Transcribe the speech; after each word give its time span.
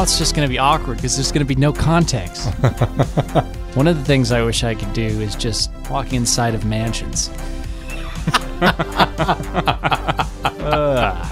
now 0.00 0.04
it's 0.04 0.16
just 0.16 0.34
going 0.34 0.48
to 0.48 0.50
be 0.50 0.58
awkward 0.58 0.96
because 0.96 1.14
there's 1.14 1.30
going 1.30 1.46
to 1.46 1.54
be 1.54 1.60
no 1.60 1.74
context. 1.74 2.48
One 3.74 3.86
of 3.86 3.98
the 3.98 4.04
things 4.04 4.32
I 4.32 4.42
wish 4.42 4.64
I 4.64 4.74
could 4.74 4.94
do 4.94 5.02
is 5.02 5.36
just 5.36 5.70
walk 5.90 6.14
inside 6.14 6.54
of 6.54 6.64
mansions. 6.64 7.28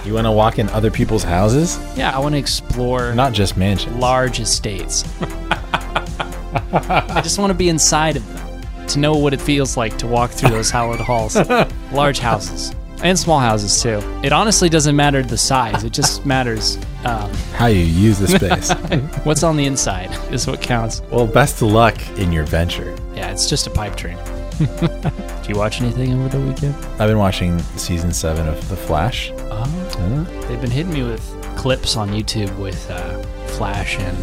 You 0.05 0.13
want 0.13 0.27
to 0.27 0.33
walk 0.33 0.59
in 0.59 0.69
other 0.69 0.91
people's 0.91 1.23
houses? 1.23 1.79
Yeah, 1.97 2.15
I 2.15 2.19
want 2.19 2.35
to 2.35 2.39
explore 2.39 3.15
Not 3.15 3.33
just 3.33 3.57
mansions. 3.57 3.97
large 3.97 4.39
estates. 4.39 5.03
I 5.23 7.21
just 7.23 7.39
want 7.39 7.51
to 7.51 7.57
be 7.57 7.71
inside 7.71 8.19
of 8.19 8.35
them 8.35 8.87
to 8.89 8.99
know 8.99 9.17
what 9.17 9.33
it 9.33 9.41
feels 9.41 9.79
like 9.79 9.97
to 9.97 10.07
walk 10.07 10.31
through 10.31 10.51
those 10.51 10.71
hallowed 10.71 11.01
halls. 11.01 11.37
Large 11.93 12.19
houses 12.19 12.75
and 13.03 13.19
small 13.19 13.39
houses 13.39 13.83
too. 13.83 13.99
It 14.23 14.33
honestly 14.33 14.69
doesn't 14.69 14.97
matter 14.97 15.23
the 15.23 15.39
size. 15.39 15.85
It 15.85 15.93
just 15.93 16.27
matters 16.27 16.77
um, 17.05 17.33
How 17.55 17.67
you 17.67 17.81
use 17.81 18.19
the 18.19 18.29
space. 18.29 18.73
what's 19.25 19.43
on 19.43 19.57
the 19.57 19.67
inside 19.67 20.11
is 20.33 20.47
what 20.47 20.61
counts. 20.61 21.03
well, 21.11 21.27
best 21.27 21.63
of 21.63 21.71
luck 21.71 21.97
in 22.19 22.33
your 22.33 22.45
venture. 22.45 22.97
Yeah, 23.15 23.31
it's 23.31 23.49
just 23.49 23.67
a 23.67 23.71
pipe 23.71 23.97
dream. 23.97 24.19
Do 24.59 25.49
you 25.49 25.57
watch 25.57 25.81
anything 25.81 26.13
over 26.13 26.29
the 26.29 26.45
weekend? 26.45 26.75
I've 27.01 27.09
been 27.09 27.19
watching 27.19 27.59
season 27.77 28.13
seven 28.13 28.49
of 28.49 28.69
The 28.69 28.77
Flash. 28.77 29.31
Oh, 29.35 30.45
they've 30.49 30.61
been 30.61 30.71
hitting 30.71 30.93
me 30.93 31.03
with 31.05 31.23
clips 31.57 31.97
on 31.97 32.11
YouTube 32.11 32.57
with 32.59 32.91
uh, 32.91 33.23
Flash 33.49 33.97
and 33.99 34.19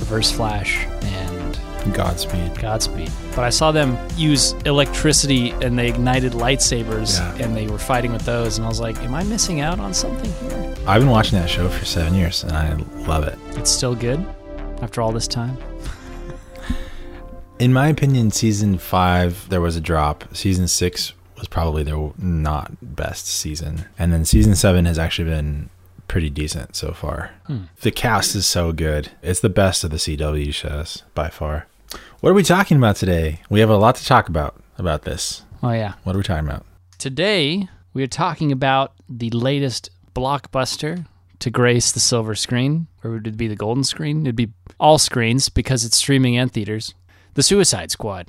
Reverse 0.00 0.30
Flash 0.30 0.84
and 1.02 1.29
Godspeed. 1.92 2.54
Godspeed. 2.60 3.10
But 3.34 3.44
I 3.44 3.50
saw 3.50 3.72
them 3.72 3.96
use 4.16 4.52
electricity 4.64 5.50
and 5.62 5.78
they 5.78 5.88
ignited 5.88 6.32
lightsabers 6.32 7.18
Yeah. 7.18 7.44
and 7.44 7.56
they 7.56 7.66
were 7.66 7.78
fighting 7.78 8.12
with 8.12 8.22
those. 8.22 8.58
And 8.58 8.64
I 8.66 8.68
was 8.68 8.80
like, 8.80 8.98
am 9.02 9.14
I 9.14 9.22
missing 9.24 9.60
out 9.60 9.80
on 9.80 9.94
something 9.94 10.30
here? 10.48 10.74
I've 10.86 11.00
been 11.00 11.10
watching 11.10 11.38
that 11.38 11.48
show 11.48 11.68
for 11.68 11.84
seven 11.84 12.14
years 12.14 12.42
and 12.44 12.52
I 12.52 12.74
love 13.06 13.24
it. 13.24 13.38
It's 13.56 13.70
still 13.70 13.94
good 13.94 14.24
after 14.82 15.00
all 15.02 15.12
this 15.12 15.26
time. 15.28 15.56
In 17.58 17.72
my 17.72 17.88
opinion, 17.88 18.30
season 18.30 18.78
five, 18.78 19.48
there 19.50 19.60
was 19.60 19.76
a 19.76 19.80
drop. 19.80 20.24
Season 20.34 20.66
six 20.66 21.12
was 21.36 21.46
probably 21.48 21.82
their 21.82 22.10
not 22.18 22.72
best 22.80 23.26
season. 23.26 23.84
And 23.98 24.12
then 24.12 24.24
season 24.24 24.54
seven 24.54 24.86
has 24.86 24.98
actually 24.98 25.28
been 25.30 25.68
pretty 26.10 26.28
decent 26.28 26.74
so 26.74 26.90
far. 26.90 27.30
Hmm. 27.46 27.66
The 27.82 27.92
cast 27.92 28.34
is 28.34 28.44
so 28.44 28.72
good. 28.72 29.12
It's 29.22 29.38
the 29.38 29.48
best 29.48 29.84
of 29.84 29.90
the 29.90 29.96
CW 29.96 30.52
shows 30.52 31.04
by 31.14 31.28
far. 31.28 31.68
What 32.18 32.30
are 32.30 32.34
we 32.34 32.42
talking 32.42 32.76
about 32.76 32.96
today? 32.96 33.42
We 33.48 33.60
have 33.60 33.70
a 33.70 33.76
lot 33.76 33.94
to 33.94 34.04
talk 34.04 34.28
about 34.28 34.60
about 34.76 35.02
this. 35.02 35.44
Oh, 35.62 35.70
yeah. 35.70 35.94
What 36.02 36.16
are 36.16 36.18
we 36.18 36.24
talking 36.24 36.48
about? 36.48 36.66
Today, 36.98 37.68
we 37.94 38.02
are 38.02 38.08
talking 38.08 38.50
about 38.50 38.92
the 39.08 39.30
latest 39.30 39.90
blockbuster 40.12 41.06
to 41.38 41.48
grace 41.48 41.92
the 41.92 42.00
silver 42.00 42.34
screen, 42.34 42.88
or 43.04 43.12
would 43.12 43.28
it 43.28 43.36
be 43.36 43.46
the 43.46 43.54
golden 43.54 43.84
screen? 43.84 44.22
It'd 44.22 44.34
be 44.34 44.50
all 44.80 44.98
screens 44.98 45.48
because 45.48 45.84
it's 45.84 45.96
streaming 45.96 46.36
and 46.36 46.50
theaters. 46.50 46.92
The 47.34 47.44
Suicide 47.44 47.92
Squad, 47.92 48.26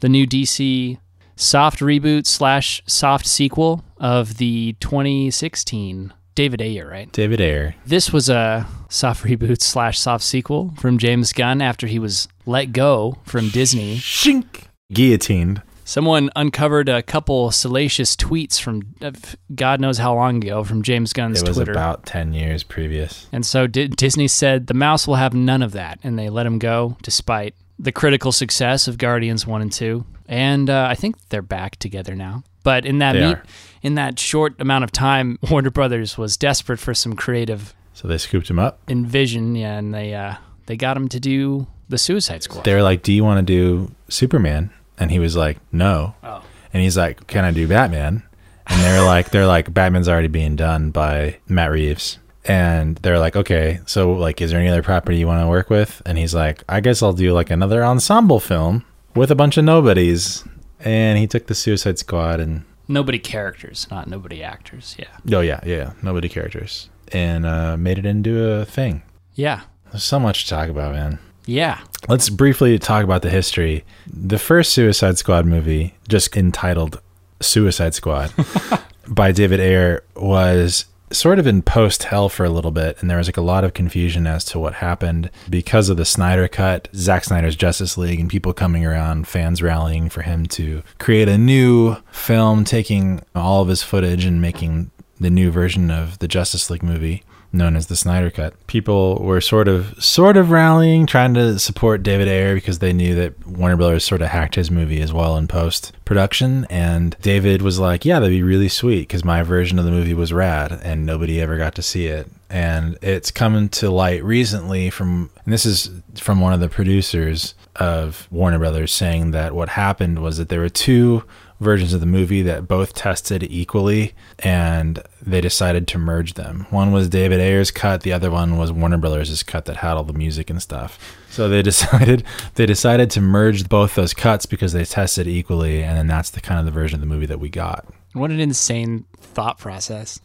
the 0.00 0.08
new 0.10 0.26
DC 0.26 0.98
soft 1.36 1.78
reboot 1.78 2.26
slash 2.26 2.82
soft 2.86 3.26
sequel 3.26 3.82
of 3.96 4.36
the 4.36 4.76
2016 4.80 6.12
David 6.34 6.60
Ayer, 6.62 6.88
right? 6.88 7.10
David 7.12 7.40
Ayer. 7.40 7.74
This 7.86 8.12
was 8.12 8.28
a 8.28 8.66
soft 8.88 9.24
reboot 9.26 9.60
slash 9.62 9.98
soft 9.98 10.24
sequel 10.24 10.72
from 10.78 10.98
James 10.98 11.32
Gunn 11.32 11.60
after 11.62 11.86
he 11.86 11.98
was 11.98 12.28
let 12.46 12.72
go 12.72 13.18
from 13.24 13.48
Disney. 13.50 13.96
Shink! 13.96 14.64
Guillotined. 14.92 15.62
Someone 15.84 16.30
uncovered 16.36 16.88
a 16.88 17.02
couple 17.02 17.50
salacious 17.50 18.14
tweets 18.14 18.60
from 18.60 18.94
uh, 19.02 19.10
God 19.54 19.80
knows 19.80 19.98
how 19.98 20.14
long 20.14 20.36
ago 20.42 20.62
from 20.64 20.82
James 20.82 21.12
Gunn's 21.12 21.42
It 21.42 21.48
was 21.48 21.56
Twitter. 21.56 21.72
about 21.72 22.06
10 22.06 22.32
years 22.34 22.62
previous. 22.62 23.26
and 23.32 23.44
so 23.44 23.66
D- 23.66 23.88
Disney 23.88 24.28
said 24.28 24.68
the 24.68 24.74
mouse 24.74 25.06
will 25.08 25.16
have 25.16 25.34
none 25.34 25.60
of 25.60 25.72
that, 25.72 25.98
and 26.04 26.18
they 26.18 26.30
let 26.30 26.46
him 26.46 26.58
go 26.58 26.96
despite 27.02 27.54
the 27.78 27.90
critical 27.92 28.30
success 28.30 28.86
of 28.86 28.96
Guardians 28.96 29.44
1 29.46 29.60
and 29.60 29.72
2. 29.72 30.04
And 30.28 30.70
uh, 30.70 30.86
I 30.88 30.94
think 30.94 31.16
they're 31.30 31.42
back 31.42 31.76
together 31.76 32.14
now. 32.14 32.44
But 32.62 32.86
in 32.86 32.98
that 32.98 33.16
meet, 33.16 33.38
in 33.82 33.94
that 33.96 34.18
short 34.18 34.60
amount 34.60 34.84
of 34.84 34.92
time, 34.92 35.38
Warner 35.50 35.70
Brothers 35.70 36.16
was 36.16 36.36
desperate 36.36 36.78
for 36.78 36.94
some 36.94 37.14
creative 37.14 37.74
So 37.94 38.06
they 38.08 38.18
scooped 38.18 38.48
him 38.48 38.58
up. 38.58 38.78
envision, 38.88 39.54
yeah, 39.56 39.78
and 39.78 39.92
they 39.92 40.14
uh, 40.14 40.34
they 40.66 40.76
got 40.76 40.96
him 40.96 41.08
to 41.08 41.20
do 41.20 41.66
the 41.88 41.98
Suicide 41.98 42.42
Squad. 42.42 42.64
They 42.64 42.74
were 42.74 42.82
like, 42.82 43.02
Do 43.02 43.12
you 43.12 43.24
want 43.24 43.38
to 43.38 43.42
do 43.52 43.92
Superman? 44.08 44.70
And 44.98 45.10
he 45.10 45.18
was 45.18 45.36
like, 45.36 45.58
No. 45.72 46.14
Oh. 46.22 46.42
And 46.72 46.82
he's 46.82 46.96
like, 46.96 47.26
Can 47.26 47.44
I 47.44 47.50
do 47.50 47.66
Batman? 47.68 48.22
And 48.66 48.80
they're 48.82 49.04
like, 49.04 49.30
They're 49.30 49.46
like, 49.46 49.72
Batman's 49.74 50.08
already 50.08 50.28
being 50.28 50.56
done 50.56 50.90
by 50.90 51.38
Matt 51.48 51.70
Reeves. 51.70 52.18
And 52.44 52.96
they're 52.98 53.18
like, 53.18 53.36
Okay, 53.36 53.80
so 53.86 54.12
like, 54.12 54.40
is 54.40 54.50
there 54.52 54.60
any 54.60 54.68
other 54.68 54.82
property 54.82 55.18
you 55.18 55.26
want 55.26 55.42
to 55.42 55.48
work 55.48 55.68
with? 55.68 56.00
And 56.06 56.16
he's 56.16 56.34
like, 56.34 56.62
I 56.68 56.80
guess 56.80 57.02
I'll 57.02 57.12
do 57.12 57.32
like 57.32 57.50
another 57.50 57.84
ensemble 57.84 58.40
film 58.40 58.84
with 59.14 59.30
a 59.30 59.34
bunch 59.34 59.56
of 59.58 59.64
nobodies. 59.64 60.44
And 60.84 61.18
he 61.18 61.26
took 61.26 61.46
the 61.46 61.54
Suicide 61.54 61.98
Squad 61.98 62.40
and 62.40 62.64
Nobody 62.88 63.18
characters, 63.18 63.86
not 63.90 64.08
nobody 64.08 64.42
actors. 64.42 64.96
Yeah. 64.98 65.36
oh 65.36 65.40
yeah, 65.40 65.60
yeah, 65.64 65.92
nobody 66.02 66.28
characters. 66.28 66.90
And 67.12 67.46
uh, 67.46 67.76
made 67.76 67.98
it 67.98 68.04
into 68.06 68.44
a 68.44 68.64
thing. 68.64 69.02
Yeah. 69.34 69.62
There's 69.90 70.04
so 70.04 70.18
much 70.18 70.44
to 70.44 70.50
talk 70.50 70.68
about, 70.68 70.92
man. 70.92 71.18
Yeah. 71.46 71.80
Let's 72.08 72.28
briefly 72.28 72.78
talk 72.78 73.04
about 73.04 73.22
the 73.22 73.30
history. 73.30 73.84
The 74.06 74.38
first 74.38 74.72
Suicide 74.72 75.18
Squad 75.18 75.46
movie, 75.46 75.94
just 76.08 76.36
entitled 76.36 77.00
Suicide 77.40 77.94
Squad 77.94 78.32
by 79.08 79.32
David 79.32 79.60
Ayer, 79.60 80.02
was 80.16 80.86
sort 81.12 81.38
of 81.38 81.46
in 81.46 81.62
post 81.62 82.04
hell 82.04 82.28
for 82.28 82.44
a 82.44 82.50
little 82.50 82.70
bit. 82.70 83.00
And 83.00 83.10
there 83.10 83.18
was 83.18 83.28
like 83.28 83.36
a 83.36 83.42
lot 83.42 83.64
of 83.64 83.74
confusion 83.74 84.26
as 84.26 84.44
to 84.46 84.58
what 84.58 84.74
happened 84.74 85.30
because 85.48 85.88
of 85.88 85.96
the 85.96 86.04
Snyder 86.04 86.48
cut, 86.48 86.88
Zack 86.94 87.24
Snyder's 87.24 87.56
Justice 87.56 87.96
League, 87.96 88.20
and 88.20 88.30
people 88.30 88.52
coming 88.52 88.84
around, 88.84 89.28
fans 89.28 89.62
rallying 89.62 90.08
for 90.08 90.22
him 90.22 90.46
to 90.46 90.82
create 90.98 91.28
a 91.28 91.38
new 91.38 91.96
film, 92.10 92.64
taking 92.64 93.22
all 93.34 93.62
of 93.62 93.68
his 93.68 93.82
footage 93.82 94.24
and 94.24 94.40
making 94.40 94.90
the 95.22 95.30
new 95.30 95.50
version 95.50 95.90
of 95.90 96.18
the 96.18 96.28
Justice 96.28 96.70
League 96.70 96.82
movie 96.82 97.22
known 97.52 97.76
as 97.76 97.86
the 97.86 97.96
Snyder 97.96 98.30
Cut. 98.30 98.54
People 98.66 99.22
were 99.22 99.40
sort 99.40 99.68
of 99.68 100.02
sort 100.02 100.36
of 100.36 100.50
rallying, 100.50 101.06
trying 101.06 101.34
to 101.34 101.58
support 101.58 102.02
David 102.02 102.28
Ayer 102.28 102.54
because 102.54 102.78
they 102.78 102.92
knew 102.92 103.14
that 103.14 103.46
Warner 103.46 103.76
Brothers 103.76 104.04
sort 104.04 104.22
of 104.22 104.28
hacked 104.28 104.54
his 104.54 104.70
movie 104.70 105.02
as 105.02 105.12
well 105.12 105.36
in 105.36 105.46
post 105.48 105.92
production. 106.04 106.66
And 106.70 107.16
David 107.20 107.62
was 107.62 107.78
like, 107.78 108.04
"Yeah, 108.04 108.20
that'd 108.20 108.34
be 108.34 108.42
really 108.42 108.68
sweet 108.68 109.02
because 109.02 109.24
my 109.24 109.42
version 109.42 109.78
of 109.78 109.84
the 109.84 109.90
movie 109.90 110.14
was 110.14 110.32
rad, 110.32 110.80
and 110.82 111.04
nobody 111.04 111.40
ever 111.40 111.58
got 111.58 111.74
to 111.76 111.82
see 111.82 112.06
it." 112.06 112.28
And 112.48 112.98
it's 113.02 113.30
come 113.30 113.68
to 113.68 113.90
light 113.90 114.22
recently 114.24 114.90
from, 114.90 115.30
and 115.44 115.52
this 115.52 115.64
is 115.64 115.90
from 116.16 116.40
one 116.40 116.52
of 116.52 116.60
the 116.60 116.68
producers 116.68 117.54
of 117.76 118.28
Warner 118.30 118.58
Brothers 118.58 118.92
saying 118.92 119.30
that 119.30 119.54
what 119.54 119.70
happened 119.70 120.18
was 120.18 120.36
that 120.36 120.48
there 120.50 120.60
were 120.60 120.68
two 120.68 121.24
versions 121.62 121.92
of 121.92 122.00
the 122.00 122.06
movie 122.06 122.42
that 122.42 122.68
both 122.68 122.94
tested 122.94 123.42
equally 123.44 124.12
and 124.40 125.02
they 125.24 125.40
decided 125.40 125.86
to 125.88 125.98
merge 125.98 126.34
them. 126.34 126.66
One 126.70 126.92
was 126.92 127.08
David 127.08 127.40
Ayer's 127.40 127.70
cut, 127.70 128.02
the 128.02 128.12
other 128.12 128.30
one 128.30 128.58
was 128.58 128.72
Warner 128.72 128.98
Brothers' 128.98 129.42
cut 129.42 129.64
that 129.66 129.76
had 129.76 129.92
all 129.96 130.04
the 130.04 130.12
music 130.12 130.50
and 130.50 130.60
stuff. 130.60 130.98
So 131.30 131.48
they 131.48 131.62
decided 131.72 132.24
they 132.56 132.66
decided 132.66 133.10
to 133.12 133.20
merge 133.20 133.68
both 133.68 133.94
those 133.94 134.12
cuts 134.14 134.44
because 134.46 134.72
they 134.72 134.84
tested 134.84 135.26
equally 135.26 135.82
and 135.82 135.96
then 135.96 136.06
that's 136.06 136.30
the 136.30 136.40
kind 136.40 136.58
of 136.60 136.66
the 136.66 136.72
version 136.72 136.96
of 136.96 137.00
the 137.00 137.06
movie 137.14 137.26
that 137.26 137.40
we 137.40 137.48
got. 137.48 137.86
What 138.12 138.30
an 138.30 138.40
insane 138.40 139.06
thought 139.18 139.58
process. 139.58 140.20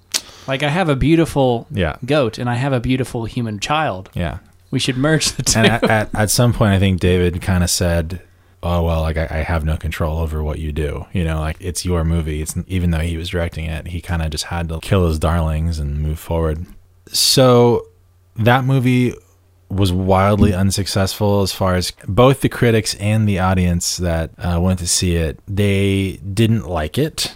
Like 0.48 0.64
I 0.64 0.70
have 0.70 0.90
a 0.90 0.96
beautiful 0.96 1.68
Yeah. 1.72 1.98
goat 2.06 2.38
and 2.38 2.50
I 2.50 2.56
have 2.56 2.74
a 2.74 2.80
beautiful 2.80 3.26
human 3.26 3.60
child. 3.60 4.10
Yeah. 4.14 4.40
We 4.72 4.80
should 4.80 4.98
merge 4.98 5.32
the 5.32 5.44
two. 5.44 5.60
And 5.60 5.68
at, 5.68 5.84
at, 5.90 6.10
at 6.16 6.30
some 6.30 6.52
point 6.54 6.74
I 6.74 6.80
think 6.80 7.00
David 7.00 7.42
kind 7.42 7.64
of 7.64 7.70
said 7.70 8.22
Oh 8.64 8.84
well, 8.84 9.02
like 9.02 9.18
I, 9.18 9.28
I 9.30 9.38
have 9.38 9.64
no 9.64 9.78
control 9.78 10.18
over 10.20 10.42
what 10.44 10.60
you 10.60 10.72
do. 10.72 11.06
You 11.14 11.24
know, 11.24 11.40
like 11.40 11.58
it's 11.60 11.86
your 11.86 12.04
movie. 12.04 12.42
It's 12.42 12.56
even 12.68 12.92
though 12.92 13.00
he 13.00 13.18
was 13.18 13.30
directing 13.30 13.66
it, 13.66 13.88
he 13.88 14.02
kind 14.02 14.22
of 14.22 14.32
just 14.32 14.46
had 14.46 14.70
to 14.70 14.80
kill 14.80 15.08
his 15.08 15.20
darlings 15.20 15.80
and 15.80 16.00
move 16.00 16.20
forward. 16.20 16.66
So 17.08 17.88
that 18.36 18.64
movie 18.64 19.14
was 19.70 19.92
wildly 19.92 20.54
unsuccessful 20.54 21.42
as 21.42 21.52
far 21.52 21.76
as 21.76 21.92
both 22.08 22.42
the 22.42 22.50
critics 22.50 22.96
and 22.96 23.28
the 23.28 23.40
audience 23.40 23.98
that 23.98 24.32
uh, 24.38 24.60
went 24.60 24.80
to 24.80 24.88
see 24.88 25.16
it. 25.16 25.40
They 25.48 26.20
didn't 26.34 26.68
like 26.68 26.98
it, 26.98 27.36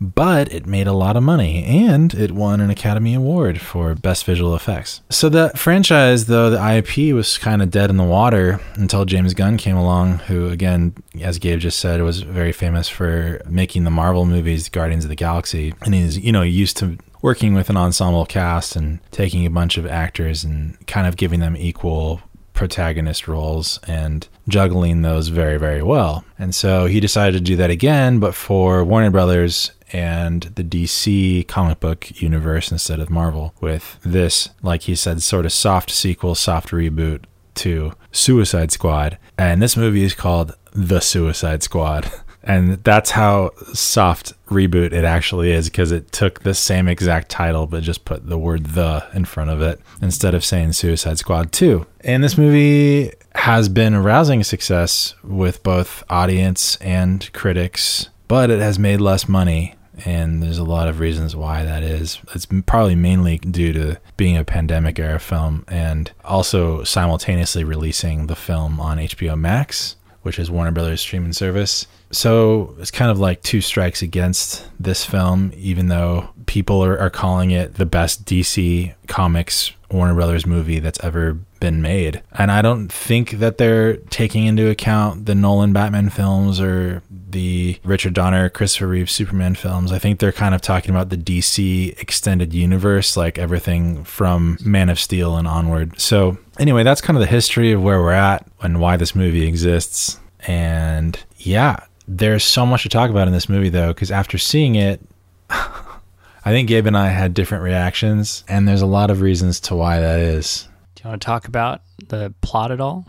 but 0.00 0.52
it 0.52 0.66
made 0.66 0.86
a 0.86 0.92
lot 0.92 1.16
of 1.16 1.22
money 1.22 1.62
and 1.64 2.14
it 2.14 2.30
won 2.30 2.60
an 2.60 2.70
Academy 2.70 3.14
Award 3.14 3.60
for 3.60 3.94
Best 3.94 4.24
Visual 4.24 4.54
Effects. 4.54 5.02
So 5.10 5.28
the 5.28 5.50
franchise, 5.54 6.26
though, 6.26 6.48
the 6.48 6.76
IP 6.76 7.14
was 7.14 7.36
kind 7.36 7.60
of 7.60 7.70
dead 7.70 7.90
in 7.90 7.98
the 7.98 8.04
water 8.04 8.60
until 8.74 9.04
James 9.04 9.34
Gunn 9.34 9.58
came 9.58 9.76
along, 9.76 10.20
who, 10.20 10.48
again, 10.48 10.94
as 11.20 11.38
Gabe 11.38 11.60
just 11.60 11.78
said, 11.78 12.00
was 12.02 12.22
very 12.22 12.52
famous 12.52 12.88
for 12.88 13.42
making 13.46 13.84
the 13.84 13.90
Marvel 13.90 14.24
movies, 14.24 14.70
Guardians 14.70 15.04
of 15.04 15.10
the 15.10 15.16
Galaxy. 15.16 15.74
And 15.82 15.94
he's, 15.94 16.18
you 16.18 16.32
know, 16.32 16.42
used 16.42 16.78
to 16.78 16.96
working 17.22 17.52
with 17.52 17.68
an 17.68 17.76
ensemble 17.76 18.24
cast 18.24 18.76
and 18.76 19.00
taking 19.10 19.44
a 19.44 19.50
bunch 19.50 19.76
of 19.76 19.86
actors 19.86 20.42
and 20.42 20.86
kind 20.86 21.06
of 21.06 21.16
giving 21.16 21.40
them 21.40 21.56
equal 21.56 22.22
protagonist 22.54 23.28
roles 23.28 23.78
and 23.86 24.28
juggling 24.48 25.02
those 25.02 25.28
very 25.28 25.58
very 25.58 25.82
well. 25.82 26.24
And 26.38 26.54
so 26.54 26.86
he 26.86 27.00
decided 27.00 27.32
to 27.38 27.40
do 27.40 27.56
that 27.56 27.70
again 27.70 28.18
but 28.18 28.34
for 28.34 28.84
Warner 28.84 29.10
Brothers 29.10 29.72
and 29.92 30.42
the 30.42 30.64
DC 30.64 31.46
comic 31.48 31.80
book 31.80 32.20
universe 32.20 32.70
instead 32.70 33.00
of 33.00 33.10
Marvel 33.10 33.54
with 33.60 33.98
this, 34.02 34.50
like 34.62 34.82
he 34.82 34.94
said, 34.94 35.22
sort 35.22 35.46
of 35.46 35.52
soft 35.52 35.90
sequel, 35.90 36.34
soft 36.34 36.70
reboot 36.70 37.24
to 37.56 37.92
Suicide 38.12 38.72
Squad. 38.72 39.18
And 39.36 39.60
this 39.60 39.76
movie 39.76 40.04
is 40.04 40.14
called 40.14 40.56
The 40.72 41.00
Suicide 41.00 41.62
Squad. 41.62 42.10
And 42.42 42.82
that's 42.84 43.10
how 43.10 43.50
soft 43.74 44.32
reboot 44.46 44.92
it 44.92 45.04
actually 45.04 45.52
is 45.52 45.68
because 45.68 45.92
it 45.92 46.10
took 46.10 46.42
the 46.42 46.54
same 46.54 46.88
exact 46.88 47.28
title 47.28 47.66
but 47.66 47.82
just 47.82 48.06
put 48.06 48.28
the 48.28 48.38
word 48.38 48.66
the 48.66 49.06
in 49.12 49.26
front 49.26 49.50
of 49.50 49.60
it 49.60 49.78
instead 50.00 50.34
of 50.34 50.44
saying 50.44 50.72
Suicide 50.72 51.18
Squad 51.18 51.52
2. 51.52 51.86
And 52.00 52.24
this 52.24 52.38
movie 52.38 53.12
has 53.34 53.68
been 53.68 53.94
a 53.94 54.00
rousing 54.00 54.42
success 54.42 55.14
with 55.22 55.62
both 55.62 56.02
audience 56.08 56.76
and 56.76 57.30
critics, 57.32 58.08
but 58.26 58.50
it 58.50 58.60
has 58.60 58.78
made 58.78 59.00
less 59.00 59.28
money. 59.28 59.74
And 60.04 60.42
there's 60.42 60.58
a 60.58 60.64
lot 60.64 60.88
of 60.88 61.00
reasons 61.00 61.34
why 61.36 61.64
that 61.64 61.82
is. 61.82 62.18
It's 62.34 62.46
probably 62.66 62.94
mainly 62.94 63.38
due 63.38 63.72
to 63.72 64.00
being 64.16 64.36
a 64.36 64.44
pandemic 64.44 64.98
era 64.98 65.18
film 65.18 65.64
and 65.68 66.10
also 66.24 66.84
simultaneously 66.84 67.64
releasing 67.64 68.26
the 68.26 68.36
film 68.36 68.80
on 68.80 68.98
HBO 68.98 69.38
Max, 69.38 69.96
which 70.22 70.38
is 70.38 70.50
Warner 70.50 70.70
Brothers 70.70 71.00
streaming 71.00 71.32
service. 71.32 71.86
So 72.10 72.74
it's 72.78 72.90
kind 72.90 73.10
of 73.10 73.18
like 73.18 73.42
two 73.42 73.60
strikes 73.60 74.02
against 74.02 74.66
this 74.78 75.04
film, 75.04 75.52
even 75.56 75.88
though 75.88 76.30
people 76.46 76.84
are, 76.84 76.98
are 76.98 77.10
calling 77.10 77.50
it 77.52 77.74
the 77.74 77.86
best 77.86 78.24
DC 78.24 78.94
Comics 79.06 79.72
Warner 79.90 80.14
Brothers 80.14 80.46
movie 80.46 80.80
that's 80.80 81.02
ever 81.02 81.38
been 81.60 81.82
made. 81.82 82.22
And 82.32 82.50
I 82.50 82.62
don't 82.62 82.88
think 82.88 83.32
that 83.32 83.58
they're 83.58 83.96
taking 83.96 84.46
into 84.46 84.68
account 84.68 85.26
the 85.26 85.34
Nolan 85.34 85.72
Batman 85.72 86.10
films 86.10 86.60
or 86.60 87.02
the 87.10 87.78
Richard 87.84 88.14
Donner, 88.14 88.48
Christopher 88.48 88.88
Reeve 88.88 89.10
Superman 89.10 89.54
films. 89.54 89.92
I 89.92 89.98
think 89.98 90.18
they're 90.18 90.32
kind 90.32 90.54
of 90.54 90.60
talking 90.60 90.90
about 90.90 91.10
the 91.10 91.16
DC 91.16 91.98
extended 92.00 92.52
universe, 92.52 93.16
like 93.16 93.38
everything 93.38 94.02
from 94.04 94.58
Man 94.64 94.88
of 94.88 94.98
Steel 94.98 95.36
and 95.36 95.46
onward. 95.46 96.00
So, 96.00 96.38
anyway, 96.58 96.82
that's 96.82 97.00
kind 97.00 97.16
of 97.16 97.20
the 97.20 97.26
history 97.26 97.72
of 97.72 97.82
where 97.82 98.00
we're 98.00 98.12
at 98.12 98.46
and 98.62 98.80
why 98.80 98.96
this 98.96 99.14
movie 99.14 99.46
exists. 99.46 100.18
And 100.46 101.22
yeah, 101.38 101.84
there's 102.08 102.44
so 102.44 102.66
much 102.66 102.82
to 102.82 102.88
talk 102.88 103.10
about 103.10 103.28
in 103.28 103.34
this 103.34 103.48
movie, 103.48 103.68
though, 103.68 103.92
because 103.92 104.10
after 104.10 104.38
seeing 104.38 104.74
it, 104.74 105.00
I 105.50 106.52
think 106.52 106.68
Gabe 106.68 106.86
and 106.86 106.96
I 106.96 107.08
had 107.08 107.34
different 107.34 107.64
reactions, 107.64 108.44
and 108.48 108.66
there's 108.66 108.82
a 108.82 108.86
lot 108.86 109.10
of 109.10 109.20
reasons 109.20 109.60
to 109.60 109.76
why 109.76 110.00
that 110.00 110.20
is. 110.20 110.68
Do 111.00 111.08
you 111.08 111.10
want 111.12 111.22
to 111.22 111.26
talk 111.26 111.48
about 111.48 111.80
the 112.08 112.34
plot 112.42 112.70
at 112.70 112.78
all? 112.78 113.06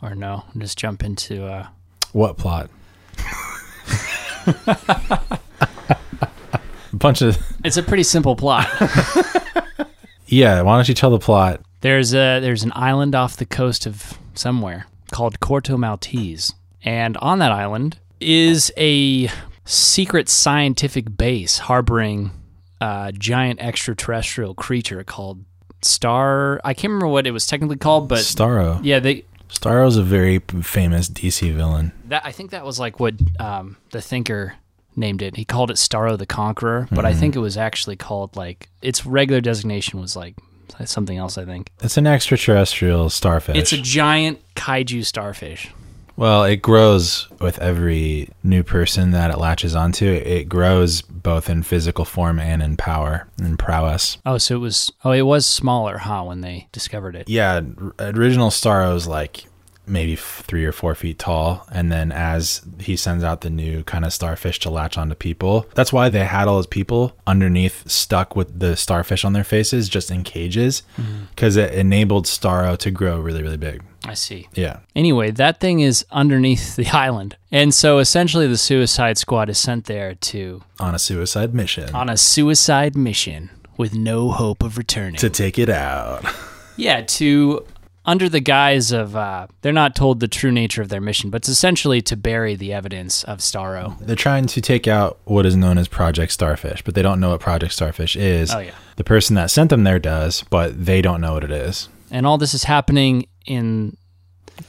Or 0.00 0.14
no? 0.14 0.44
Just 0.56 0.78
jump 0.78 1.04
into 1.04 1.44
uh 1.44 1.66
What 2.12 2.38
plot? 2.38 2.70
a 4.56 5.36
bunch 6.94 7.20
of 7.20 7.36
It's 7.64 7.76
a 7.76 7.82
pretty 7.82 8.02
simple 8.02 8.34
plot. 8.34 8.66
yeah. 10.26 10.62
Why 10.62 10.76
don't 10.76 10.88
you 10.88 10.94
tell 10.94 11.10
the 11.10 11.18
plot? 11.18 11.60
there's 11.82 12.14
a 12.14 12.40
there's 12.40 12.62
an 12.62 12.72
island 12.74 13.14
off 13.14 13.36
the 13.36 13.44
coast 13.44 13.84
of 13.84 14.18
somewhere 14.34 14.86
called 15.12 15.38
Corto 15.40 15.76
Maltese. 15.76 16.54
And 16.82 17.18
on 17.18 17.40
that 17.40 17.52
island 17.52 17.98
is 18.20 18.72
a 18.78 19.28
secret 19.66 20.30
scientific 20.30 21.14
base 21.18 21.58
harboring 21.58 22.30
a 22.80 23.12
giant 23.12 23.60
extraterrestrial 23.60 24.54
creature 24.54 25.04
called 25.04 25.44
Star 25.84 26.60
I 26.64 26.74
can't 26.74 26.90
remember 26.90 27.08
what 27.08 27.26
it 27.26 27.30
was 27.32 27.46
technically 27.46 27.76
called, 27.76 28.08
but 28.08 28.18
Starro. 28.20 28.80
yeah, 28.82 28.98
they 28.98 29.24
Starro's 29.48 29.96
a 29.96 30.02
very 30.02 30.38
famous 30.62 31.08
DC 31.08 31.52
villain. 31.54 31.92
That 32.08 32.22
I 32.24 32.32
think 32.32 32.50
that 32.50 32.64
was 32.64 32.80
like 32.80 32.98
what 33.00 33.14
um, 33.38 33.76
the 33.90 34.00
thinker 34.02 34.54
named 34.96 35.22
it. 35.22 35.36
He 35.36 35.44
called 35.44 35.70
it 35.70 35.76
Starro 35.76 36.16
the 36.18 36.26
Conqueror, 36.26 36.88
but 36.90 37.04
I 37.04 37.12
think 37.14 37.36
it 37.36 37.40
was 37.40 37.56
actually 37.56 37.96
called 37.96 38.36
like 38.36 38.68
its 38.82 39.04
regular 39.06 39.40
designation 39.40 40.00
was 40.00 40.16
like 40.16 40.34
something 40.84 41.16
else. 41.16 41.38
I 41.38 41.44
think 41.44 41.70
It's 41.82 41.96
an 41.96 42.06
extraterrestrial 42.06 43.10
starfish. 43.10 43.56
it's 43.56 43.72
a 43.72 43.80
giant 43.80 44.40
kaiju 44.56 45.04
starfish. 45.04 45.72
Well, 46.16 46.44
it 46.44 46.56
grows 46.56 47.28
with 47.40 47.58
every 47.58 48.28
new 48.42 48.62
person 48.62 49.12
that 49.12 49.30
it 49.30 49.38
latches 49.38 49.74
onto. 49.74 50.06
It 50.06 50.48
grows 50.48 51.02
both 51.02 51.48
in 51.48 51.62
physical 51.62 52.04
form 52.04 52.38
and 52.38 52.62
in 52.62 52.76
power 52.76 53.26
and 53.38 53.58
prowess. 53.58 54.18
Oh, 54.26 54.38
so 54.38 54.56
it 54.56 54.58
was. 54.58 54.92
Oh, 55.04 55.12
it 55.12 55.22
was 55.22 55.46
smaller, 55.46 55.98
huh? 55.98 56.24
When 56.24 56.40
they 56.40 56.68
discovered 56.72 57.16
it. 57.16 57.28
Yeah, 57.28 57.60
original 57.98 58.34
original 58.34 58.50
Starro's 58.50 59.06
like 59.06 59.44
maybe 59.86 60.16
three 60.16 60.64
or 60.64 60.72
four 60.72 60.94
feet 60.94 61.18
tall, 61.18 61.66
and 61.70 61.92
then 61.92 62.10
as 62.10 62.62
he 62.80 62.96
sends 62.96 63.22
out 63.22 63.42
the 63.42 63.50
new 63.50 63.84
kind 63.84 64.04
of 64.04 64.12
starfish 64.12 64.58
to 64.58 64.70
latch 64.70 64.96
onto 64.96 65.14
people, 65.14 65.66
that's 65.74 65.92
why 65.92 66.08
they 66.08 66.24
had 66.24 66.48
all 66.48 66.56
those 66.56 66.66
people 66.66 67.14
underneath 67.26 67.88
stuck 67.88 68.34
with 68.34 68.58
the 68.58 68.76
starfish 68.76 69.24
on 69.24 69.34
their 69.34 69.44
faces, 69.44 69.88
just 69.88 70.10
in 70.10 70.24
cages, 70.24 70.82
mm-hmm. 70.96 71.24
because 71.30 71.56
it 71.56 71.74
enabled 71.74 72.24
Starro 72.24 72.78
to 72.78 72.90
grow 72.90 73.20
really, 73.20 73.42
really 73.42 73.58
big. 73.58 73.82
I 74.04 74.14
see. 74.14 74.48
Yeah, 74.54 74.80
Anyway, 74.94 75.30
that 75.32 75.60
thing 75.60 75.80
is 75.80 76.04
underneath 76.10 76.76
the 76.76 76.86
island, 76.92 77.36
and 77.50 77.72
so 77.74 77.98
essentially 77.98 78.46
the 78.46 78.56
Suicide 78.58 79.18
Squad 79.18 79.48
is 79.48 79.58
sent 79.58 79.86
there 79.86 80.14
to 80.14 80.62
on 80.78 80.94
a 80.94 80.98
suicide 80.98 81.54
mission 81.54 81.94
on 81.94 82.08
a 82.08 82.16
suicide 82.16 82.96
mission 82.96 83.50
with 83.76 83.94
no 83.94 84.30
hope 84.30 84.62
of 84.62 84.76
returning. 84.78 85.16
to 85.16 85.30
take 85.30 85.58
it 85.58 85.68
out. 85.70 86.24
Yeah, 86.76 87.02
to 87.02 87.64
under 88.04 88.28
the 88.28 88.40
guise 88.40 88.90
of 88.90 89.14
uh, 89.14 89.46
they're 89.62 89.72
not 89.72 89.94
told 89.94 90.18
the 90.18 90.26
true 90.26 90.50
nature 90.50 90.82
of 90.82 90.88
their 90.88 91.00
mission, 91.00 91.30
but 91.30 91.42
it's 91.42 91.48
essentially 91.48 92.02
to 92.02 92.16
bury 92.16 92.56
the 92.56 92.72
evidence 92.72 93.22
of 93.22 93.38
Starro. 93.38 93.96
They're 94.00 94.16
trying 94.16 94.46
to 94.46 94.60
take 94.60 94.88
out 94.88 95.20
what 95.24 95.46
is 95.46 95.54
known 95.54 95.78
as 95.78 95.86
Project 95.86 96.32
Starfish, 96.32 96.82
but 96.82 96.96
they 96.96 97.02
don't 97.02 97.20
know 97.20 97.30
what 97.30 97.38
Project 97.40 97.72
Starfish 97.72 98.16
is. 98.16 98.52
Oh 98.52 98.58
yeah, 98.58 98.74
The 98.96 99.04
person 99.04 99.36
that 99.36 99.52
sent 99.52 99.70
them 99.70 99.84
there 99.84 100.00
does, 100.00 100.42
but 100.50 100.84
they 100.84 101.00
don't 101.00 101.20
know 101.20 101.34
what 101.34 101.44
it 101.44 101.52
is. 101.52 101.88
and 102.10 102.26
all 102.26 102.38
this 102.38 102.54
is 102.54 102.64
happening 102.64 103.26
in. 103.44 103.96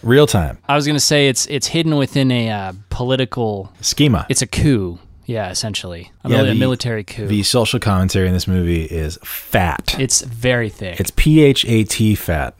Real 0.01 0.25
time 0.25 0.57
I 0.68 0.74
was 0.75 0.88
gonna 0.88 1.00
say 1.00 1.27
it's 1.27 1.45
it's 1.45 1.68
hidden 1.68 1.95
within 1.95 2.31
a 2.31 2.50
uh, 2.50 2.74
political. 2.89 3.72
schema. 3.81 4.25
It's 4.30 4.42
a 4.42 4.48
coup. 4.48 4.98
Yeah, 5.27 5.50
essentially 5.51 6.12
a, 6.24 6.30
Yeah, 6.30 6.39
mili- 6.39 6.48
the- 6.50 6.56
military 6.56 7.04
coup. 7.04 7.27
The 7.27 7.44
social 7.44 7.80
commentary 7.80 8.27
in 8.27 8.33
this 8.33 8.48
movie 8.48 8.83
is 8.86 9.18
fat. 9.24 9.95
it's 10.00 10.22
very 10.22 10.69
thick. 10.69 11.00
It's 11.00 11.12
P 11.16 11.44
H 11.44 11.66
A 11.66 11.83
T 11.83 12.16
fat. 12.16 12.56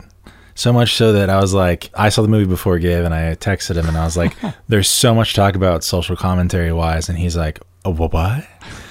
So 0.53 0.71
much 0.71 0.94
so 0.95 1.13
that 1.13 1.29
I 1.29 1.39
was 1.41 1.53
like, 1.53 1.89
I 1.95 2.09
saw 2.09 2.21
the 2.21 2.27
movie 2.27 2.45
before 2.45 2.77
Gabe, 2.79 3.03
and 3.03 3.13
I 3.13 3.35
texted 3.35 3.75
him, 3.75 3.88
and 3.88 3.97
I 3.97 4.06
was 4.06 4.15
like, 4.15 4.33
"There's 4.67 4.88
so 4.88 5.13
much 5.15 5.33
talk 5.33 5.56
about 5.56 5.83
social 5.83 6.15
commentary 6.15 6.72
wise," 6.72 7.10
and 7.10 7.17
he's 7.17 7.36
like, 7.36 7.60
oh, 7.86 7.91
"What?" 7.93 8.45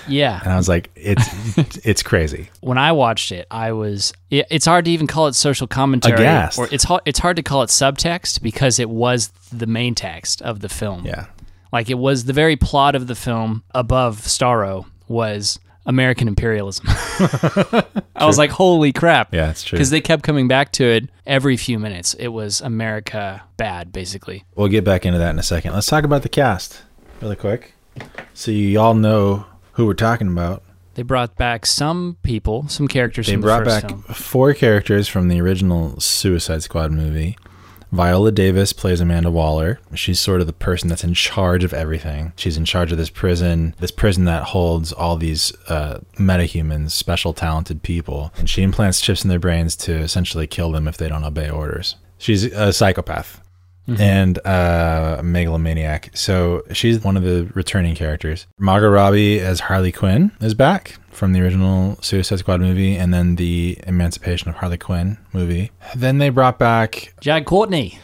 What?" 0.04 0.12
yeah. 0.12 0.40
And 0.42 0.52
I 0.52 0.56
was 0.56 0.68
like, 0.68 0.90
"It's 0.94 1.26
it's 1.86 2.02
crazy." 2.02 2.50
when 2.60 2.78
I 2.78 2.92
watched 2.92 3.32
it, 3.32 3.46
I 3.50 3.72
was. 3.72 4.12
It, 4.30 4.46
it's 4.50 4.66
hard 4.66 4.84
to 4.86 4.90
even 4.90 5.06
call 5.06 5.26
it 5.26 5.34
social 5.34 5.66
commentary, 5.66 6.18
Aghast. 6.18 6.58
or 6.58 6.68
it's 6.70 6.84
hard. 6.84 7.02
It's 7.04 7.18
hard 7.18 7.36
to 7.36 7.42
call 7.42 7.62
it 7.62 7.70
subtext 7.70 8.42
because 8.42 8.78
it 8.78 8.88
was 8.88 9.28
the 9.52 9.66
main 9.66 9.94
text 9.94 10.42
of 10.42 10.60
the 10.60 10.68
film. 10.68 11.04
Yeah, 11.06 11.26
Like 11.72 11.90
it 11.90 11.98
was 11.98 12.24
the 12.24 12.32
very 12.32 12.56
plot 12.56 12.94
of 12.94 13.06
the 13.06 13.14
film 13.14 13.62
above 13.74 14.20
Starro 14.20 14.86
was 15.08 15.58
American 15.86 16.28
imperialism. 16.28 16.86
I 16.88 18.26
was 18.26 18.38
like, 18.38 18.50
holy 18.50 18.92
crap. 18.92 19.34
yeah, 19.34 19.50
it's 19.50 19.62
true. 19.62 19.76
Because 19.76 19.90
they 19.90 20.00
kept 20.00 20.22
coming 20.22 20.48
back 20.48 20.72
to 20.72 20.84
it 20.84 21.10
every 21.26 21.56
few 21.56 21.78
minutes. 21.78 22.14
It 22.14 22.28
was 22.28 22.60
America 22.60 23.42
bad, 23.56 23.92
basically. 23.92 24.44
We'll 24.54 24.68
get 24.68 24.84
back 24.84 25.04
into 25.04 25.18
that 25.18 25.30
in 25.30 25.38
a 25.38 25.42
second. 25.42 25.74
Let's 25.74 25.86
talk 25.86 26.04
about 26.04 26.22
the 26.22 26.28
cast 26.28 26.82
really 27.20 27.36
quick, 27.36 27.74
so 28.32 28.50
you 28.50 28.80
all 28.80 28.94
know 28.94 29.46
who 29.74 29.86
we're 29.86 29.94
talking 29.94 30.28
about. 30.28 30.62
They 30.94 31.02
brought 31.02 31.36
back 31.36 31.66
some 31.66 32.16
people, 32.22 32.68
some 32.68 32.86
characters 32.88 33.26
They 33.26 33.32
from 33.32 33.40
brought 33.42 33.64
the 33.64 33.70
first 33.70 33.82
back 33.82 33.90
film. 33.90 34.02
four 34.14 34.54
characters 34.54 35.08
from 35.08 35.28
the 35.28 35.40
original 35.40 35.98
Suicide 36.00 36.62
Squad 36.62 36.92
movie. 36.92 37.36
Viola 37.90 38.32
Davis 38.32 38.72
plays 38.72 39.00
Amanda 39.00 39.30
Waller. 39.30 39.78
She's 39.94 40.18
sort 40.18 40.40
of 40.40 40.48
the 40.48 40.52
person 40.52 40.88
that's 40.88 41.04
in 41.04 41.14
charge 41.14 41.62
of 41.62 41.72
everything. 41.72 42.32
She's 42.34 42.56
in 42.56 42.64
charge 42.64 42.90
of 42.90 42.98
this 42.98 43.10
prison, 43.10 43.74
this 43.78 43.92
prison 43.92 44.24
that 44.24 44.42
holds 44.44 44.92
all 44.92 45.16
these 45.16 45.52
uh, 45.68 46.00
metahumans, 46.18 46.90
special 46.90 47.32
talented 47.32 47.82
people. 47.84 48.32
And 48.36 48.50
she 48.50 48.62
implants 48.62 49.00
chips 49.00 49.22
in 49.22 49.30
their 49.30 49.38
brains 49.38 49.76
to 49.76 49.94
essentially 49.96 50.48
kill 50.48 50.72
them 50.72 50.88
if 50.88 50.96
they 50.96 51.08
don't 51.08 51.22
obey 51.24 51.48
orders. 51.48 51.94
She's 52.18 52.44
a 52.44 52.72
psychopath 52.72 53.40
and 53.86 54.38
uh, 54.46 55.16
a 55.18 55.22
megalomaniac. 55.22 56.10
So 56.14 56.62
she's 56.72 57.02
one 57.02 57.16
of 57.16 57.22
the 57.22 57.50
returning 57.54 57.94
characters. 57.94 58.46
Margot 58.58 58.88
Robbie 58.88 59.40
as 59.40 59.60
Harley 59.60 59.92
Quinn 59.92 60.32
is 60.40 60.54
back 60.54 60.96
from 61.10 61.32
the 61.32 61.40
original 61.40 61.96
Suicide 62.02 62.40
Squad 62.40 62.60
movie 62.60 62.96
and 62.96 63.14
then 63.14 63.36
the 63.36 63.78
Emancipation 63.86 64.48
of 64.48 64.56
Harley 64.56 64.78
Quinn 64.78 65.18
movie. 65.32 65.70
Then 65.94 66.18
they 66.18 66.28
brought 66.30 66.58
back 66.58 67.14
Jack 67.20 67.44
Courtney. 67.44 67.98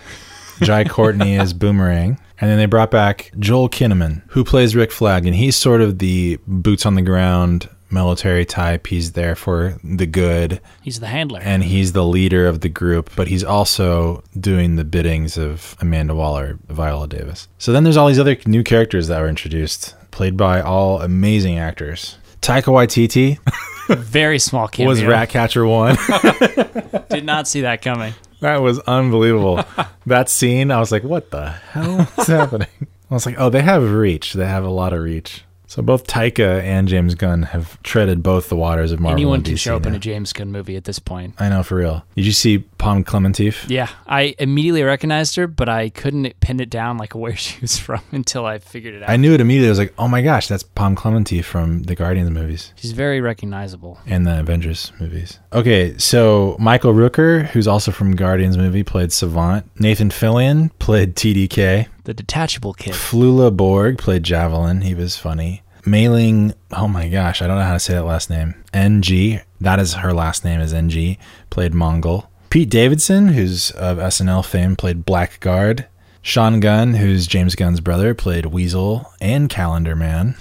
Jai 0.60 0.84
Courtney 0.88 1.38
as 1.38 1.52
Boomerang. 1.52 2.18
And 2.40 2.50
then 2.50 2.56
they 2.56 2.66
brought 2.66 2.90
back 2.90 3.32
Joel 3.38 3.68
Kinnaman, 3.68 4.22
who 4.28 4.44
plays 4.44 4.74
Rick 4.74 4.92
Flag, 4.92 5.26
and 5.26 5.36
he's 5.36 5.56
sort 5.56 5.82
of 5.82 5.98
the 5.98 6.38
boots 6.46 6.86
on 6.86 6.94
the 6.94 7.02
ground 7.02 7.68
military 7.90 8.44
type. 8.44 8.86
He's 8.86 9.12
there 9.12 9.34
for 9.36 9.78
the 9.84 10.06
good, 10.06 10.60
He's 10.82 11.00
the 11.00 11.06
handler. 11.08 11.40
and 11.42 11.62
he's 11.64 11.92
the 11.92 12.04
leader 12.04 12.46
of 12.46 12.60
the 12.60 12.68
group, 12.68 13.10
but 13.16 13.28
he's 13.28 13.44
also 13.44 14.22
doing 14.38 14.76
the 14.76 14.84
biddings 14.84 15.36
of 15.36 15.76
Amanda 15.80 16.14
Waller, 16.14 16.58
Viola 16.68 17.08
Davis. 17.08 17.48
So 17.58 17.72
then 17.72 17.84
there's 17.84 17.96
all 17.96 18.08
these 18.08 18.18
other 18.18 18.36
new 18.46 18.62
characters 18.62 19.08
that 19.08 19.20
were 19.20 19.28
introduced 19.28 19.94
played 20.10 20.36
by 20.36 20.60
all 20.60 21.00
amazing 21.02 21.58
actors. 21.58 22.16
Taika 22.40 22.64
Waititi 22.72 23.38
Very 23.96 24.38
small 24.38 24.68
cameo. 24.68 24.88
was 24.88 25.02
Ratcatcher 25.04 25.66
1. 25.66 25.96
Did 27.10 27.24
not 27.24 27.48
see 27.48 27.62
that 27.62 27.82
coming. 27.82 28.14
that 28.40 28.62
was 28.62 28.78
unbelievable. 28.80 29.64
that 30.06 30.28
scene, 30.28 30.70
I 30.70 30.78
was 30.78 30.92
like, 30.92 31.02
what 31.02 31.30
the 31.30 31.50
hell 31.50 32.08
is 32.18 32.26
happening? 32.28 32.68
I 33.10 33.14
was 33.14 33.26
like, 33.26 33.34
oh, 33.38 33.50
they 33.50 33.62
have 33.62 33.82
reach. 33.92 34.34
They 34.34 34.46
have 34.46 34.64
a 34.64 34.70
lot 34.70 34.92
of 34.92 35.00
reach. 35.00 35.42
So 35.70 35.82
both 35.82 36.08
Taika 36.08 36.60
and 36.64 36.88
James 36.88 37.14
Gunn 37.14 37.44
have 37.44 37.80
treaded 37.84 38.24
both 38.24 38.48
the 38.48 38.56
waters 38.56 38.90
of 38.90 38.98
Marvel 38.98 39.12
Anyone 39.16 39.42
can 39.44 39.54
DC 39.54 39.58
show 39.60 39.76
up 39.76 39.86
in 39.86 39.94
a 39.94 40.00
James 40.00 40.32
Gunn 40.32 40.50
movie 40.50 40.74
at 40.74 40.82
this 40.82 40.98
point. 40.98 41.36
I 41.38 41.48
know 41.48 41.62
for 41.62 41.76
real. 41.76 42.04
Did 42.16 42.26
you 42.26 42.32
see 42.32 42.58
Pom 42.58 43.04
Klementieff? 43.04 43.70
Yeah, 43.70 43.88
I 44.04 44.34
immediately 44.40 44.82
recognized 44.82 45.36
her, 45.36 45.46
but 45.46 45.68
I 45.68 45.90
couldn't 45.90 46.40
pin 46.40 46.58
it 46.58 46.70
down 46.70 46.98
like 46.98 47.14
where 47.14 47.36
she 47.36 47.60
was 47.60 47.78
from 47.78 48.00
until 48.10 48.46
I 48.46 48.58
figured 48.58 48.94
it 48.94 49.04
out. 49.04 49.10
I 49.10 49.16
knew 49.16 49.32
it 49.32 49.40
immediately. 49.40 49.68
I 49.68 49.70
was 49.70 49.78
like, 49.78 49.94
oh 49.96 50.08
my 50.08 50.22
gosh, 50.22 50.48
that's 50.48 50.64
Pom 50.64 50.96
Klementieff 50.96 51.44
from 51.44 51.84
the 51.84 51.94
Guardians 51.94 52.30
movies 52.30 52.72
She's 52.74 52.90
very 52.90 53.20
recognizable. 53.20 54.00
and 54.06 54.26
the 54.26 54.40
Avengers 54.40 54.92
movies. 54.98 55.38
Okay, 55.52 55.96
so 55.98 56.56
Michael 56.58 56.94
Rooker, 56.94 57.46
who's 57.46 57.68
also 57.68 57.92
from 57.92 58.16
Guardians 58.16 58.58
movie, 58.58 58.82
played 58.82 59.12
Savant. 59.12 59.70
Nathan 59.78 60.10
Fillion 60.10 60.72
played 60.80 61.14
TDK. 61.14 61.86
The 62.04 62.14
detachable 62.14 62.72
kid. 62.74 62.94
Flula 62.94 63.54
Borg 63.54 63.98
played 63.98 64.22
Javelin. 64.22 64.80
He 64.82 64.94
was 64.94 65.16
funny. 65.16 65.62
Mayling, 65.82 66.54
oh 66.72 66.88
my 66.88 67.08
gosh, 67.08 67.40
I 67.40 67.46
don't 67.46 67.58
know 67.58 67.64
how 67.64 67.72
to 67.74 67.80
say 67.80 67.94
that 67.94 68.04
last 68.04 68.28
name. 68.30 68.54
NG, 68.74 69.40
that 69.60 69.78
is 69.78 69.94
her 69.94 70.12
last 70.12 70.44
name 70.44 70.60
is 70.60 70.72
NG, 70.74 71.16
played 71.48 71.72
Mongal. 71.72 72.26
Pete 72.50 72.68
Davidson, 72.68 73.28
who's 73.28 73.70
of 73.72 73.98
SNL 73.98 74.44
fame, 74.44 74.76
played 74.76 75.04
Blackguard. 75.06 75.86
Sean 76.22 76.60
Gunn, 76.60 76.94
who's 76.94 77.26
James 77.26 77.54
Gunn's 77.54 77.80
brother, 77.80 78.12
played 78.14 78.46
Weasel 78.46 79.10
and 79.22 79.48
Calendar 79.48 79.96
Man. 79.96 80.36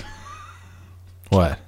What? 1.30 1.60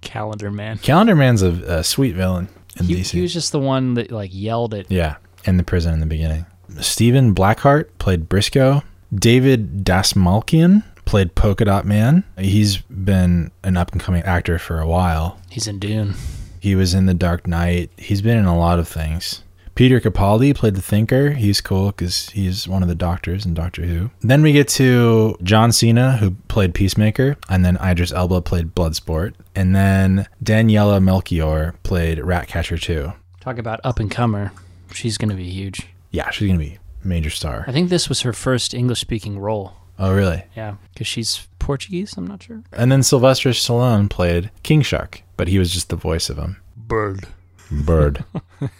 Calendar 0.00 0.50
man. 0.50 0.78
Calendar 0.78 1.14
Man's 1.16 1.42
a, 1.42 1.48
a 1.78 1.84
sweet 1.84 2.14
villain 2.14 2.48
in 2.78 2.86
He, 2.86 2.96
DC. 2.96 3.10
he 3.12 3.22
was 3.22 3.32
just 3.32 3.52
the 3.52 3.58
one 3.60 3.94
that 3.94 4.10
like 4.10 4.30
yelled 4.32 4.74
at 4.74 4.90
Yeah, 4.90 5.16
in 5.44 5.56
the 5.56 5.62
prison 5.62 5.94
in 5.94 6.00
the 6.00 6.06
beginning. 6.06 6.46
Stephen 6.80 7.32
Blackehart 7.32 7.96
played 7.98 8.28
Briscoe. 8.28 8.82
David 9.14 9.84
Dastmalchian 9.84 10.84
played 11.04 11.34
Polka 11.34 11.64
Dot 11.64 11.84
Man. 11.84 12.24
He's 12.38 12.78
been 12.78 13.50
an 13.62 13.76
up 13.76 13.92
and 13.92 14.00
coming 14.00 14.22
actor 14.22 14.58
for 14.58 14.80
a 14.80 14.86
while. 14.86 15.38
he's 15.50 15.66
in 15.66 15.78
Dune. 15.78 16.14
He 16.60 16.74
was 16.76 16.94
in 16.94 17.06
The 17.06 17.14
Dark 17.14 17.46
Knight. 17.46 17.90
He's 17.96 18.22
been 18.22 18.38
in 18.38 18.44
a 18.44 18.56
lot 18.56 18.78
of 18.78 18.86
things. 18.88 19.42
Peter 19.74 20.00
Capaldi 20.00 20.54
played 20.54 20.74
the 20.74 20.82
Thinker. 20.82 21.30
He's 21.30 21.60
cool 21.60 21.86
because 21.86 22.28
he's 22.30 22.68
one 22.68 22.82
of 22.82 22.88
the 22.88 22.94
doctors 22.94 23.46
in 23.46 23.54
Doctor 23.54 23.82
Who. 23.82 24.10
Then 24.20 24.42
we 24.42 24.52
get 24.52 24.68
to 24.68 25.36
John 25.42 25.72
Cena, 25.72 26.18
who 26.18 26.32
played 26.48 26.74
Peacemaker, 26.74 27.36
and 27.48 27.64
then 27.64 27.78
Idris 27.82 28.12
Elba 28.12 28.42
played 28.42 28.74
Bloodsport, 28.74 29.32
and 29.54 29.74
then 29.74 30.28
Daniela 30.44 31.02
Melchior 31.02 31.74
played 31.82 32.18
Ratcatcher 32.18 32.76
2. 32.78 33.12
Talk 33.40 33.58
about 33.58 33.80
up 33.82 33.98
and 33.98 34.10
comer. 34.10 34.52
She's 34.92 35.16
gonna 35.18 35.34
be 35.34 35.48
huge. 35.50 35.88
Yeah, 36.10 36.30
she's 36.30 36.48
gonna 36.48 36.58
be 36.58 36.74
a 36.74 36.81
major 37.04 37.30
star. 37.30 37.64
I 37.66 37.72
think 37.72 37.88
this 37.90 38.08
was 38.08 38.22
her 38.22 38.32
first 38.32 38.74
English 38.74 39.00
speaking 39.00 39.38
role. 39.38 39.74
Oh, 39.98 40.12
really? 40.12 40.44
Yeah, 40.56 40.76
because 40.92 41.06
she's 41.06 41.46
Portuguese. 41.58 42.16
I'm 42.16 42.26
not 42.26 42.42
sure. 42.42 42.62
And 42.72 42.90
then 42.90 43.02
Sylvester 43.02 43.50
Stallone 43.50 44.08
played 44.10 44.50
King 44.62 44.82
Shark, 44.82 45.22
but 45.36 45.48
he 45.48 45.58
was 45.58 45.72
just 45.72 45.90
the 45.90 45.96
voice 45.96 46.28
of 46.30 46.38
him. 46.38 46.60
Bird. 46.76 47.26
Bird. 47.70 48.24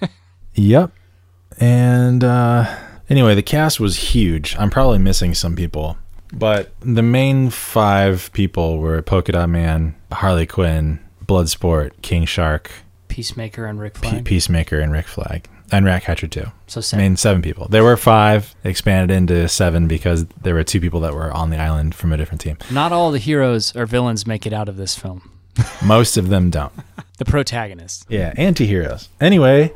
yep. 0.55 0.91
And 1.59 2.25
uh, 2.25 2.77
anyway, 3.09 3.35
the 3.35 3.43
cast 3.43 3.79
was 3.79 3.97
huge. 4.15 4.57
I'm 4.59 4.71
probably 4.71 4.99
missing 4.99 5.35
some 5.35 5.55
people, 5.55 5.97
but 6.33 6.73
the 6.81 7.03
main 7.03 7.51
five 7.51 8.31
people 8.33 8.79
were 8.79 9.01
Polka 9.03 9.33
Dot 9.33 9.49
Man, 9.49 9.95
Harley 10.11 10.47
Quinn, 10.47 10.99
Bloodsport, 11.25 11.93
King 12.03 12.25
Shark, 12.25 12.71
Peacemaker 13.09 13.67
and 13.67 13.79
Rick 13.79 13.95
Pe- 13.95 14.09
Flag. 14.09 14.25
Peacemaker, 14.25 14.81
and 14.81 14.93
Rick 14.93 15.07
Flag, 15.07 15.49
and 15.73 15.85
Ratcatcher 15.85 16.27
too. 16.29 16.47
so 16.67 16.81
seven. 16.81 17.05
I 17.05 17.09
mean, 17.09 17.17
seven 17.17 17.43
people. 17.43 17.67
There 17.69 17.83
were 17.85 17.97
five, 17.97 18.55
expanded 18.65 19.17
into 19.17 19.49
seven 19.49 19.89
because 19.89 20.27
there 20.43 20.55
were 20.55 20.65
two 20.65 20.81
people 20.81 21.01
that 21.01 21.15
were 21.15 21.33
on 21.33 21.51
the 21.51 21.57
island 21.59 21.95
from 21.95 22.13
a 22.13 22.17
different 22.17 22.41
team. 22.41 22.59
Not 22.71 22.93
all 22.93 23.11
the 23.11 23.19
heroes 23.19 23.75
or 23.75 23.87
villains 23.87 24.27
make 24.27 24.47
it 24.47 24.53
out 24.53 24.69
of 24.69 24.77
this 24.77 24.95
film. 24.97 25.31
Most 25.85 26.17
of 26.17 26.29
them 26.29 26.51
don't. 26.51 26.73
The 27.19 27.25
protagonist. 27.25 28.07
Yeah, 28.09 28.33
anti-heroes. 28.37 29.09
Anyway, 29.21 29.73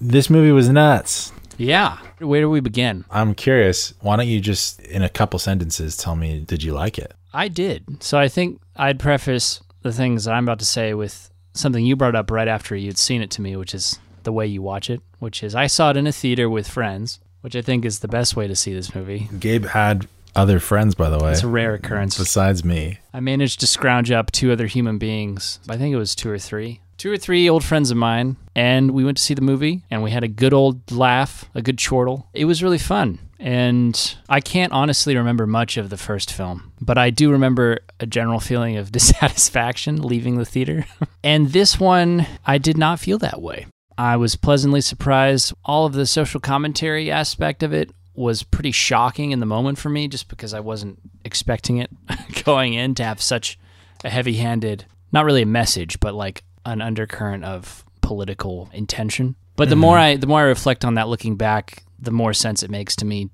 this 0.00 0.28
movie 0.30 0.52
was 0.52 0.68
nuts. 0.68 1.32
Yeah. 1.58 1.98
Where 2.18 2.40
do 2.40 2.50
we 2.50 2.60
begin? 2.60 3.04
I'm 3.10 3.34
curious. 3.34 3.94
Why 4.00 4.16
don't 4.16 4.26
you 4.26 4.40
just, 4.40 4.80
in 4.80 5.02
a 5.02 5.08
couple 5.08 5.38
sentences, 5.38 5.96
tell 5.96 6.16
me, 6.16 6.40
did 6.40 6.62
you 6.62 6.72
like 6.72 6.98
it? 6.98 7.12
I 7.32 7.48
did. 7.48 8.02
So 8.02 8.18
I 8.18 8.28
think 8.28 8.60
I'd 8.76 8.98
preface 8.98 9.60
the 9.82 9.92
things 9.92 10.24
that 10.24 10.32
I'm 10.32 10.44
about 10.44 10.58
to 10.60 10.64
say 10.64 10.94
with 10.94 11.30
something 11.54 11.84
you 11.84 11.94
brought 11.94 12.14
up 12.16 12.30
right 12.30 12.48
after 12.48 12.74
you'd 12.74 12.98
seen 12.98 13.20
it 13.22 13.30
to 13.32 13.42
me, 13.42 13.56
which 13.56 13.74
is 13.74 13.98
the 14.24 14.32
way 14.32 14.46
you 14.46 14.62
watch 14.62 14.88
it, 14.90 15.00
which 15.18 15.42
is 15.42 15.54
I 15.54 15.66
saw 15.66 15.90
it 15.90 15.96
in 15.96 16.06
a 16.06 16.12
theater 16.12 16.48
with 16.50 16.68
friends, 16.68 17.20
which 17.40 17.56
I 17.56 17.62
think 17.62 17.84
is 17.84 18.00
the 18.00 18.08
best 18.08 18.36
way 18.36 18.46
to 18.48 18.56
see 18.56 18.72
this 18.74 18.94
movie. 18.94 19.28
Gabe 19.38 19.66
had 19.66 20.06
other 20.34 20.58
friends, 20.60 20.94
by 20.94 21.10
the 21.10 21.18
way, 21.22 21.32
It's 21.32 21.42
a 21.42 21.48
rare 21.48 21.74
occurrence. 21.74 22.16
besides 22.18 22.64
me. 22.64 22.98
I 23.12 23.20
managed 23.20 23.60
to 23.60 23.66
scrounge 23.66 24.10
up 24.10 24.32
two 24.32 24.50
other 24.52 24.66
human 24.66 24.98
beings. 24.98 25.58
I 25.68 25.76
think 25.76 25.92
it 25.92 25.98
was 25.98 26.14
two 26.14 26.30
or 26.30 26.38
three. 26.38 26.80
Two 26.96 27.10
or 27.10 27.16
three 27.18 27.48
old 27.50 27.64
friends 27.64 27.90
of 27.90 27.96
mine, 27.96 28.36
and 28.54 28.92
we 28.92 29.04
went 29.04 29.16
to 29.16 29.22
see 29.22 29.34
the 29.34 29.42
movie, 29.42 29.82
and 29.90 30.02
we 30.04 30.12
had 30.12 30.22
a 30.22 30.28
good 30.28 30.52
old 30.54 30.92
laugh, 30.92 31.44
a 31.54 31.60
good 31.60 31.76
chortle. 31.76 32.28
It 32.32 32.44
was 32.44 32.62
really 32.62 32.78
fun. 32.78 33.18
And 33.40 34.14
I 34.28 34.40
can't 34.40 34.72
honestly 34.72 35.16
remember 35.16 35.48
much 35.48 35.76
of 35.76 35.90
the 35.90 35.96
first 35.96 36.32
film, 36.32 36.70
but 36.80 36.96
I 36.96 37.10
do 37.10 37.32
remember 37.32 37.80
a 37.98 38.06
general 38.06 38.38
feeling 38.48 38.76
of 38.76 38.92
dissatisfaction 39.32 40.00
leaving 40.02 40.38
the 40.38 40.44
theater. 40.44 40.86
and 41.24 41.48
this 41.48 41.80
one, 41.80 42.26
I 42.46 42.58
did 42.58 42.78
not 42.78 43.00
feel 43.00 43.18
that 43.18 43.42
way. 43.42 43.66
I 43.98 44.16
was 44.16 44.36
pleasantly 44.36 44.80
surprised. 44.80 45.52
All 45.64 45.86
of 45.86 45.92
the 45.92 46.06
social 46.06 46.40
commentary 46.40 47.10
aspect 47.10 47.62
of 47.62 47.72
it 47.72 47.90
was 48.14 48.42
pretty 48.42 48.72
shocking 48.72 49.30
in 49.30 49.40
the 49.40 49.46
moment 49.46 49.78
for 49.78 49.88
me 49.88 50.08
just 50.08 50.28
because 50.28 50.52
I 50.52 50.60
wasn't 50.60 50.98
expecting 51.24 51.78
it 51.78 51.90
going 52.44 52.74
in 52.74 52.94
to 52.96 53.04
have 53.04 53.22
such 53.22 53.58
a 54.04 54.10
heavy 54.10 54.34
handed, 54.34 54.84
not 55.12 55.24
really 55.24 55.42
a 55.42 55.46
message, 55.46 56.00
but 56.00 56.14
like 56.14 56.44
an 56.66 56.82
undercurrent 56.82 57.44
of 57.44 57.84
political 58.00 58.68
intention. 58.72 59.36
But 59.56 59.68
the 59.68 59.74
mm-hmm. 59.74 59.80
more 59.80 59.98
I 59.98 60.16
the 60.16 60.26
more 60.26 60.40
I 60.40 60.44
reflect 60.44 60.84
on 60.84 60.94
that 60.94 61.08
looking 61.08 61.36
back, 61.36 61.84
the 61.98 62.10
more 62.10 62.32
sense 62.32 62.62
it 62.62 62.70
makes 62.70 62.96
to 62.96 63.04
me 63.04 63.30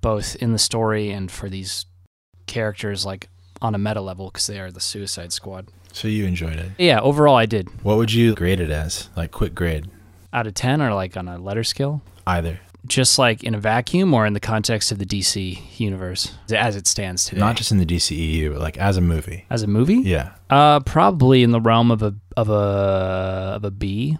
both 0.00 0.36
in 0.36 0.52
the 0.52 0.58
story 0.58 1.10
and 1.10 1.30
for 1.30 1.48
these 1.48 1.86
characters 2.46 3.04
like 3.04 3.28
on 3.62 3.74
a 3.74 3.78
meta 3.78 4.00
level 4.00 4.28
because 4.28 4.46
they 4.46 4.58
are 4.58 4.70
the 4.70 4.80
Suicide 4.80 5.32
Squad. 5.32 5.68
So 5.92 6.08
you 6.08 6.24
enjoyed 6.24 6.56
it. 6.56 6.70
Yeah, 6.78 7.00
overall 7.00 7.36
I 7.36 7.46
did. 7.46 7.68
What 7.84 7.96
would 7.96 8.12
you 8.12 8.34
grade 8.34 8.60
it 8.60 8.70
as? 8.70 9.08
Like, 9.16 9.32
quick 9.32 9.54
grade? 9.54 9.90
Out 10.32 10.46
of 10.46 10.54
10 10.54 10.80
or 10.82 10.94
like 10.94 11.16
on 11.16 11.28
a 11.28 11.38
letter 11.38 11.64
scale? 11.64 12.02
Either. 12.26 12.60
Just 12.86 13.18
like 13.18 13.42
in 13.44 13.54
a 13.54 13.58
vacuum 13.58 14.14
or 14.14 14.24
in 14.26 14.32
the 14.32 14.40
context 14.40 14.90
of 14.90 14.98
the 14.98 15.04
DC 15.04 15.60
universe 15.78 16.32
as 16.54 16.76
it 16.76 16.86
stands 16.86 17.24
today? 17.26 17.38
Not 17.40 17.56
just 17.56 17.70
in 17.72 17.78
the 17.78 17.84
DCEU, 17.86 18.52
but 18.52 18.60
like 18.60 18.78
as 18.78 18.96
a 18.96 19.00
movie. 19.02 19.44
as 19.50 19.62
a 19.62 19.66
movie? 19.66 19.96
Yeah. 19.98 20.32
Uh, 20.48 20.80
probably 20.80 21.42
in 21.42 21.50
the 21.50 21.60
realm 21.60 21.90
of 21.90 22.02
a 22.02 22.14
of 22.36 22.48
a 22.48 23.52
of 23.56 23.64
a 23.64 23.70
B. 23.70 24.16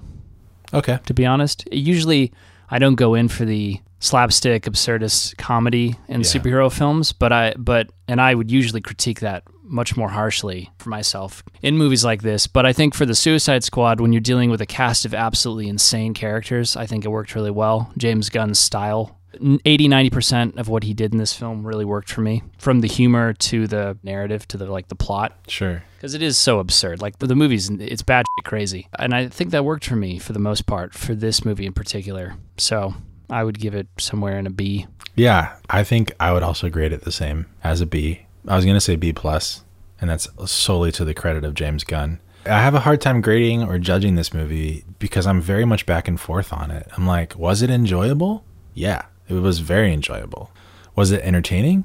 Okay. 0.75 0.99
To 1.07 1.14
be 1.14 1.25
honest, 1.25 1.67
usually 1.73 2.33
I 2.71 2.79
don't 2.79 2.97
go 2.97 3.14
in 3.14 3.29
for 3.29 3.45
the 3.45 3.81
slapstick, 3.99 4.64
absurdist 4.64 5.37
comedy 5.38 5.97
in 6.09 6.21
Yeah. 6.21 6.26
superhero 6.26 6.71
films, 6.73 7.12
but 7.12 7.33
I 7.33 7.55
but 7.57 7.90
and 8.09 8.21
I 8.21 8.35
would 8.35 8.50
usually 8.50 8.81
critique 8.81 9.21
that 9.21 9.43
much 9.71 9.97
more 9.97 10.09
harshly 10.11 10.71
for 10.79 10.89
myself 10.91 11.43
in 11.62 11.79
movies 11.79 12.05
like 12.05 12.23
this. 12.23 12.47
But 12.47 12.67
I 12.67 12.73
think 12.73 12.95
for 12.95 13.07
the 13.07 13.15
Suicide 13.15 13.65
Squad, 13.65 14.00
when 14.00 14.12
you're 14.12 14.21
dealing 14.21 14.50
with 14.50 14.61
a 14.61 14.67
cast 14.67 15.05
of 15.05 15.15
absolutely 15.15 15.69
insane 15.69 16.12
characters, 16.12 16.77
I 16.77 16.87
think 16.87 17.05
it 17.05 17.09
worked 17.09 17.35
really 17.35 17.50
well. 17.50 17.93
James 17.97 18.29
Gunn's 18.29 18.59
style. 18.59 19.17
80 19.33 19.87
90% 19.89 20.59
of 20.59 20.69
what 20.69 20.83
he 20.83 20.93
did 20.93 21.12
in 21.12 21.19
this 21.19 21.33
film 21.33 21.65
really 21.65 21.85
worked 21.85 22.11
for 22.12 22.21
me 22.21 22.43
from 22.59 22.81
the 22.81 22.89
humor 22.89 23.33
to 23.35 23.69
the 23.69 23.97
narrative 24.03 24.47
to 24.49 24.57
the 24.57 24.67
like 24.67 24.89
the 24.89 24.97
plot 24.97 25.39
Sure. 25.47 25.85
because 25.97 26.15
it 26.15 26.21
is 26.23 26.37
so 26.37 26.59
absurd. 26.59 27.00
Like 27.00 27.21
the, 27.21 27.29
the 27.29 27.37
movie's, 27.37 27.71
it's 27.71 28.03
bad 28.03 28.27
shit 28.39 28.45
crazy, 28.45 28.89
and 28.99 29.15
I 29.15 29.29
think 29.29 29.53
that 29.53 29.65
worked 29.65 29.87
for 29.87 29.95
me 29.95 30.19
for 30.19 30.33
the 30.33 30.41
most 30.41 30.67
part 30.67 30.95
for 30.95 31.15
this 31.15 31.45
movie 31.45 31.65
in 31.65 31.73
particular. 31.73 32.35
So 32.59 32.93
I 33.31 33.45
would 33.45 33.61
give 33.61 33.73
it 33.77 33.87
somewhere 34.00 34.37
in 34.37 34.49
a 34.49 34.50
B. 34.50 34.89
Yeah, 35.15 35.55
I 35.71 35.85
think 35.85 36.12
I 36.19 36.33
would 36.33 36.43
also 36.43 36.69
grade 36.69 36.93
it 36.93 37.03
the 37.03 37.12
same 37.12 37.47
as 37.62 37.81
a 37.81 37.87
B. 37.87 38.23
I 38.49 38.57
was 38.57 38.65
gonna 38.65 38.81
say 38.81 38.97
B 38.97 39.13
plus, 39.13 39.63
and 40.01 40.09
that's 40.11 40.29
solely 40.51 40.93
to 40.93 41.05
the 41.05 41.15
credit 41.15 41.45
of 41.45 41.55
James 41.55 41.85
Gunn. 41.85 42.21
I 42.47 42.61
have 42.63 42.75
a 42.75 42.81
hard 42.81 43.01
time 43.03 43.21
grading 43.21 43.65
or 43.65 43.79
judging 43.79 44.15
this 44.15 44.33
movie 44.33 44.85
because 44.99 45.27
I'm 45.27 45.41
very 45.43 45.65
much 45.67 45.85
back 45.85 46.09
and 46.09 46.19
forth 46.19 46.53
on 46.53 46.71
it. 46.71 46.89
I'm 46.97 47.07
like, 47.07 47.37
was 47.37 47.61
it 47.61 47.69
enjoyable? 47.71 48.45
Yeah, 48.73 49.03
it 49.29 49.35
was 49.35 49.59
very 49.59 49.93
enjoyable. 49.93 50.51
Was 50.97 51.11
it 51.11 51.21
entertaining? 51.23 51.85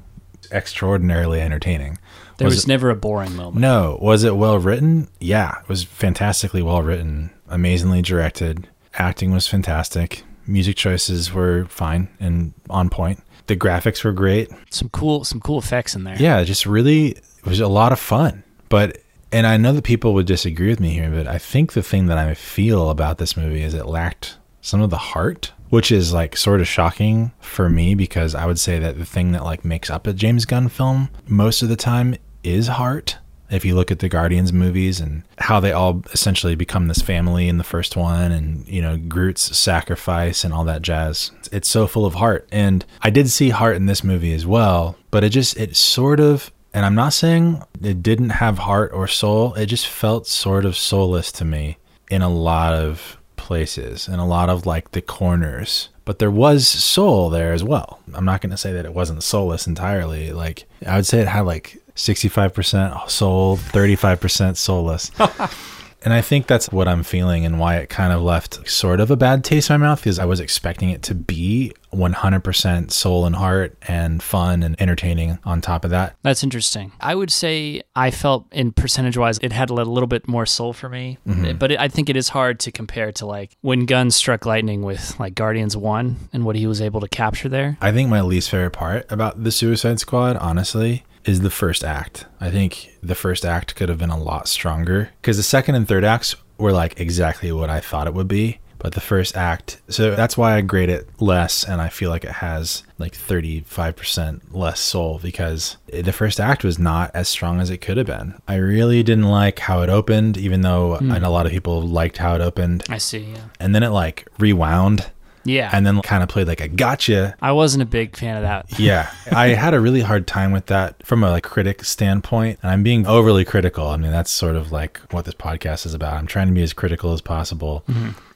Extraordinarily 0.50 1.40
entertaining. 1.40 1.98
There 2.38 2.46
was, 2.46 2.54
Was 2.56 2.64
it- 2.64 2.68
never 2.68 2.90
a 2.90 2.96
boring 2.96 3.36
moment. 3.36 3.56
No. 3.58 3.98
Was 4.00 4.24
it 4.24 4.36
well 4.36 4.58
written? 4.58 5.08
Yeah, 5.20 5.60
it 5.62 5.68
was 5.68 5.82
fantastically 5.84 6.62
well 6.62 6.82
written, 6.82 7.30
amazingly 7.48 8.00
directed. 8.02 8.68
Acting 8.94 9.32
was 9.32 9.46
fantastic. 9.46 10.22
Music 10.46 10.76
choices 10.76 11.32
were 11.32 11.66
fine 11.66 12.08
and 12.20 12.54
on 12.70 12.88
point. 12.88 13.22
The 13.46 13.56
graphics 13.56 14.02
were 14.04 14.12
great. 14.12 14.50
Some 14.70 14.88
cool 14.90 15.24
some 15.24 15.40
cool 15.40 15.58
effects 15.58 15.94
in 15.94 16.04
there. 16.04 16.16
Yeah, 16.18 16.42
just 16.44 16.66
really 16.66 17.10
it 17.10 17.46
was 17.46 17.60
a 17.60 17.68
lot 17.68 17.92
of 17.92 18.00
fun. 18.00 18.42
But 18.68 18.98
and 19.32 19.46
I 19.46 19.56
know 19.56 19.72
that 19.72 19.84
people 19.84 20.14
would 20.14 20.26
disagree 20.26 20.68
with 20.68 20.80
me 20.80 20.90
here, 20.90 21.10
but 21.10 21.26
I 21.26 21.38
think 21.38 21.72
the 21.72 21.82
thing 21.82 22.06
that 22.06 22.18
I 22.18 22.34
feel 22.34 22.90
about 22.90 23.18
this 23.18 23.36
movie 23.36 23.62
is 23.62 23.74
it 23.74 23.86
lacked 23.86 24.38
some 24.60 24.80
of 24.80 24.90
the 24.90 24.96
heart, 24.96 25.52
which 25.68 25.92
is 25.92 26.12
like 26.12 26.36
sort 26.36 26.60
of 26.60 26.68
shocking 26.68 27.32
for 27.40 27.68
me 27.68 27.94
because 27.94 28.34
I 28.34 28.46
would 28.46 28.58
say 28.58 28.78
that 28.78 28.98
the 28.98 29.04
thing 29.04 29.32
that 29.32 29.44
like 29.44 29.64
makes 29.64 29.90
up 29.90 30.06
a 30.06 30.12
James 30.12 30.44
Gunn 30.44 30.68
film 30.68 31.10
most 31.28 31.62
of 31.62 31.68
the 31.68 31.76
time 31.76 32.16
is 32.42 32.68
heart. 32.68 33.18
If 33.50 33.64
you 33.64 33.74
look 33.74 33.90
at 33.90 34.00
the 34.00 34.08
Guardians 34.08 34.52
movies 34.52 35.00
and 35.00 35.22
how 35.38 35.60
they 35.60 35.72
all 35.72 36.02
essentially 36.12 36.54
become 36.54 36.88
this 36.88 37.02
family 37.02 37.48
in 37.48 37.58
the 37.58 37.64
first 37.64 37.96
one 37.96 38.32
and, 38.32 38.66
you 38.68 38.82
know, 38.82 38.96
Groot's 38.96 39.56
sacrifice 39.56 40.44
and 40.44 40.52
all 40.52 40.64
that 40.64 40.82
jazz, 40.82 41.30
it's 41.52 41.68
so 41.68 41.86
full 41.86 42.06
of 42.06 42.14
heart. 42.14 42.48
And 42.50 42.84
I 43.02 43.10
did 43.10 43.30
see 43.30 43.50
heart 43.50 43.76
in 43.76 43.86
this 43.86 44.04
movie 44.04 44.34
as 44.34 44.46
well, 44.46 44.96
but 45.10 45.24
it 45.24 45.30
just, 45.30 45.56
it 45.58 45.76
sort 45.76 46.20
of, 46.20 46.50
and 46.74 46.84
I'm 46.84 46.94
not 46.94 47.12
saying 47.12 47.62
it 47.82 48.02
didn't 48.02 48.30
have 48.30 48.58
heart 48.58 48.92
or 48.92 49.08
soul, 49.08 49.54
it 49.54 49.66
just 49.66 49.86
felt 49.86 50.26
sort 50.26 50.64
of 50.64 50.76
soulless 50.76 51.32
to 51.32 51.44
me 51.44 51.78
in 52.10 52.22
a 52.22 52.28
lot 52.28 52.74
of 52.74 53.18
places 53.36 54.08
and 54.08 54.20
a 54.20 54.24
lot 54.24 54.48
of 54.48 54.66
like 54.66 54.90
the 54.90 55.02
corners 55.02 55.88
but 56.06 56.20
there 56.20 56.30
was 56.30 56.66
soul 56.66 57.28
there 57.28 57.52
as 57.52 57.64
well. 57.64 58.00
I'm 58.14 58.24
not 58.24 58.40
going 58.40 58.52
to 58.52 58.56
say 58.56 58.72
that 58.72 58.86
it 58.86 58.94
wasn't 58.94 59.24
soulless 59.24 59.66
entirely. 59.66 60.32
Like 60.32 60.64
I 60.86 60.96
would 60.96 61.04
say 61.04 61.20
it 61.20 61.28
had 61.28 61.40
like 61.42 61.82
65% 61.96 63.10
soul, 63.10 63.56
35% 63.56 64.56
soulless. 64.56 65.10
and 66.06 66.12
I 66.12 66.20
think 66.20 66.46
that's 66.46 66.70
what 66.70 66.86
I'm 66.86 67.02
feeling 67.02 67.44
and 67.44 67.58
why 67.58 67.78
it 67.78 67.88
kind 67.88 68.12
of 68.12 68.22
left 68.22 68.68
sort 68.70 69.00
of 69.00 69.10
a 69.10 69.16
bad 69.16 69.42
taste 69.42 69.70
in 69.70 69.80
my 69.80 69.88
mouth 69.88 69.98
because 69.98 70.20
I 70.20 70.24
was 70.24 70.38
expecting 70.38 70.90
it 70.90 71.02
to 71.02 71.16
be 71.16 71.72
100% 71.92 72.92
soul 72.92 73.26
and 73.26 73.34
heart 73.34 73.76
and 73.88 74.22
fun 74.22 74.62
and 74.62 74.80
entertaining 74.80 75.38
on 75.44 75.60
top 75.60 75.84
of 75.84 75.90
that. 75.90 76.14
That's 76.22 76.44
interesting. 76.44 76.92
I 77.00 77.16
would 77.16 77.32
say 77.32 77.82
I 77.96 78.12
felt 78.12 78.46
in 78.52 78.70
percentage 78.70 79.16
wise, 79.16 79.38
it 79.38 79.52
had 79.52 79.68
a 79.68 79.74
little 79.74 80.06
bit 80.06 80.28
more 80.28 80.46
soul 80.46 80.72
for 80.72 80.88
me, 80.88 81.18
mm-hmm. 81.26 81.58
but 81.58 81.72
it, 81.72 81.80
I 81.80 81.88
think 81.88 82.08
it 82.08 82.16
is 82.16 82.28
hard 82.28 82.60
to 82.60 82.70
compare 82.70 83.10
to 83.12 83.26
like 83.26 83.56
when 83.62 83.84
Gunn 83.86 84.12
struck 84.12 84.46
lightning 84.46 84.82
with 84.82 85.18
like 85.18 85.34
Guardians 85.34 85.76
1 85.76 86.28
and 86.32 86.44
what 86.44 86.54
he 86.54 86.68
was 86.68 86.80
able 86.80 87.00
to 87.00 87.08
capture 87.08 87.48
there. 87.48 87.78
I 87.80 87.90
think 87.90 88.10
my 88.10 88.20
least 88.20 88.50
favorite 88.50 88.70
part 88.72 89.10
about 89.10 89.42
the 89.42 89.50
Suicide 89.50 89.98
Squad, 89.98 90.36
honestly, 90.36 91.02
is 91.26 91.40
the 91.40 91.50
first 91.50 91.84
act. 91.84 92.26
I 92.40 92.50
think 92.50 92.96
the 93.02 93.14
first 93.14 93.44
act 93.44 93.74
could 93.74 93.88
have 93.88 93.98
been 93.98 94.10
a 94.10 94.18
lot 94.18 94.48
stronger 94.48 95.10
because 95.20 95.36
the 95.36 95.42
second 95.42 95.74
and 95.74 95.86
third 95.86 96.04
acts 96.04 96.36
were 96.58 96.72
like 96.72 96.98
exactly 97.00 97.52
what 97.52 97.70
I 97.70 97.80
thought 97.80 98.06
it 98.06 98.14
would 98.14 98.28
be. 98.28 98.58
But 98.78 98.92
the 98.92 99.00
first 99.00 99.36
act, 99.36 99.80
so 99.88 100.14
that's 100.14 100.36
why 100.36 100.54
I 100.54 100.60
grade 100.60 100.90
it 100.90 101.08
less, 101.18 101.64
and 101.64 101.80
I 101.80 101.88
feel 101.88 102.10
like 102.10 102.24
it 102.24 102.30
has 102.30 102.82
like 102.98 103.14
35% 103.14 104.40
less 104.52 104.80
soul 104.80 105.18
because 105.22 105.78
the 105.86 106.12
first 106.12 106.38
act 106.38 106.62
was 106.62 106.78
not 106.78 107.10
as 107.14 107.26
strong 107.26 107.58
as 107.58 107.70
it 107.70 107.78
could 107.78 107.96
have 107.96 108.06
been. 108.06 108.34
I 108.46 108.56
really 108.56 109.02
didn't 109.02 109.28
like 109.28 109.60
how 109.60 109.80
it 109.80 109.88
opened, 109.88 110.36
even 110.36 110.60
though 110.60 110.96
hmm. 110.96 111.10
I 111.10 111.18
know 111.18 111.28
a 111.28 111.30
lot 111.30 111.46
of 111.46 111.52
people 111.52 111.82
liked 111.82 112.18
how 112.18 112.34
it 112.34 112.42
opened. 112.42 112.84
I 112.90 112.98
see. 112.98 113.20
Yeah. 113.20 113.46
And 113.58 113.74
then 113.74 113.82
it 113.82 113.88
like 113.90 114.28
rewound 114.38 115.10
Yeah. 115.46 115.70
and 115.72 115.86
then 115.86 116.02
kind 116.02 116.22
of 116.22 116.28
played 116.28 116.46
like 116.48 116.60
a 116.60 116.68
gotcha. 116.68 117.34
I 117.40 117.52
wasn't 117.52 117.82
a 117.82 117.86
big 117.86 118.16
fan 118.16 118.36
of 118.36 118.42
that. 118.42 118.78
yeah. 118.78 119.10
I 119.32 119.48
had 119.48 119.72
a 119.72 119.80
really 119.80 120.02
hard 120.02 120.26
time 120.26 120.52
with 120.52 120.66
that 120.66 121.04
from 121.06 121.24
a 121.24 121.30
like, 121.30 121.44
critic 121.44 121.84
standpoint 121.84 122.58
and 122.62 122.70
i'm 122.70 122.82
being 122.82 123.06
overly 123.06 123.44
critical. 123.44 123.86
I 123.86 123.96
mean 123.96 124.10
that's 124.10 124.30
sort 124.30 124.56
of 124.56 124.72
like 124.72 124.98
what 125.12 125.24
this 125.24 125.34
podcast 125.34 125.86
is 125.86 125.94
about. 125.94 126.14
I'm 126.14 126.26
trying 126.26 126.48
to 126.48 126.52
be 126.54 126.62
as 126.62 126.72
critical 126.72 127.12
as 127.12 127.20
possible 127.20 127.84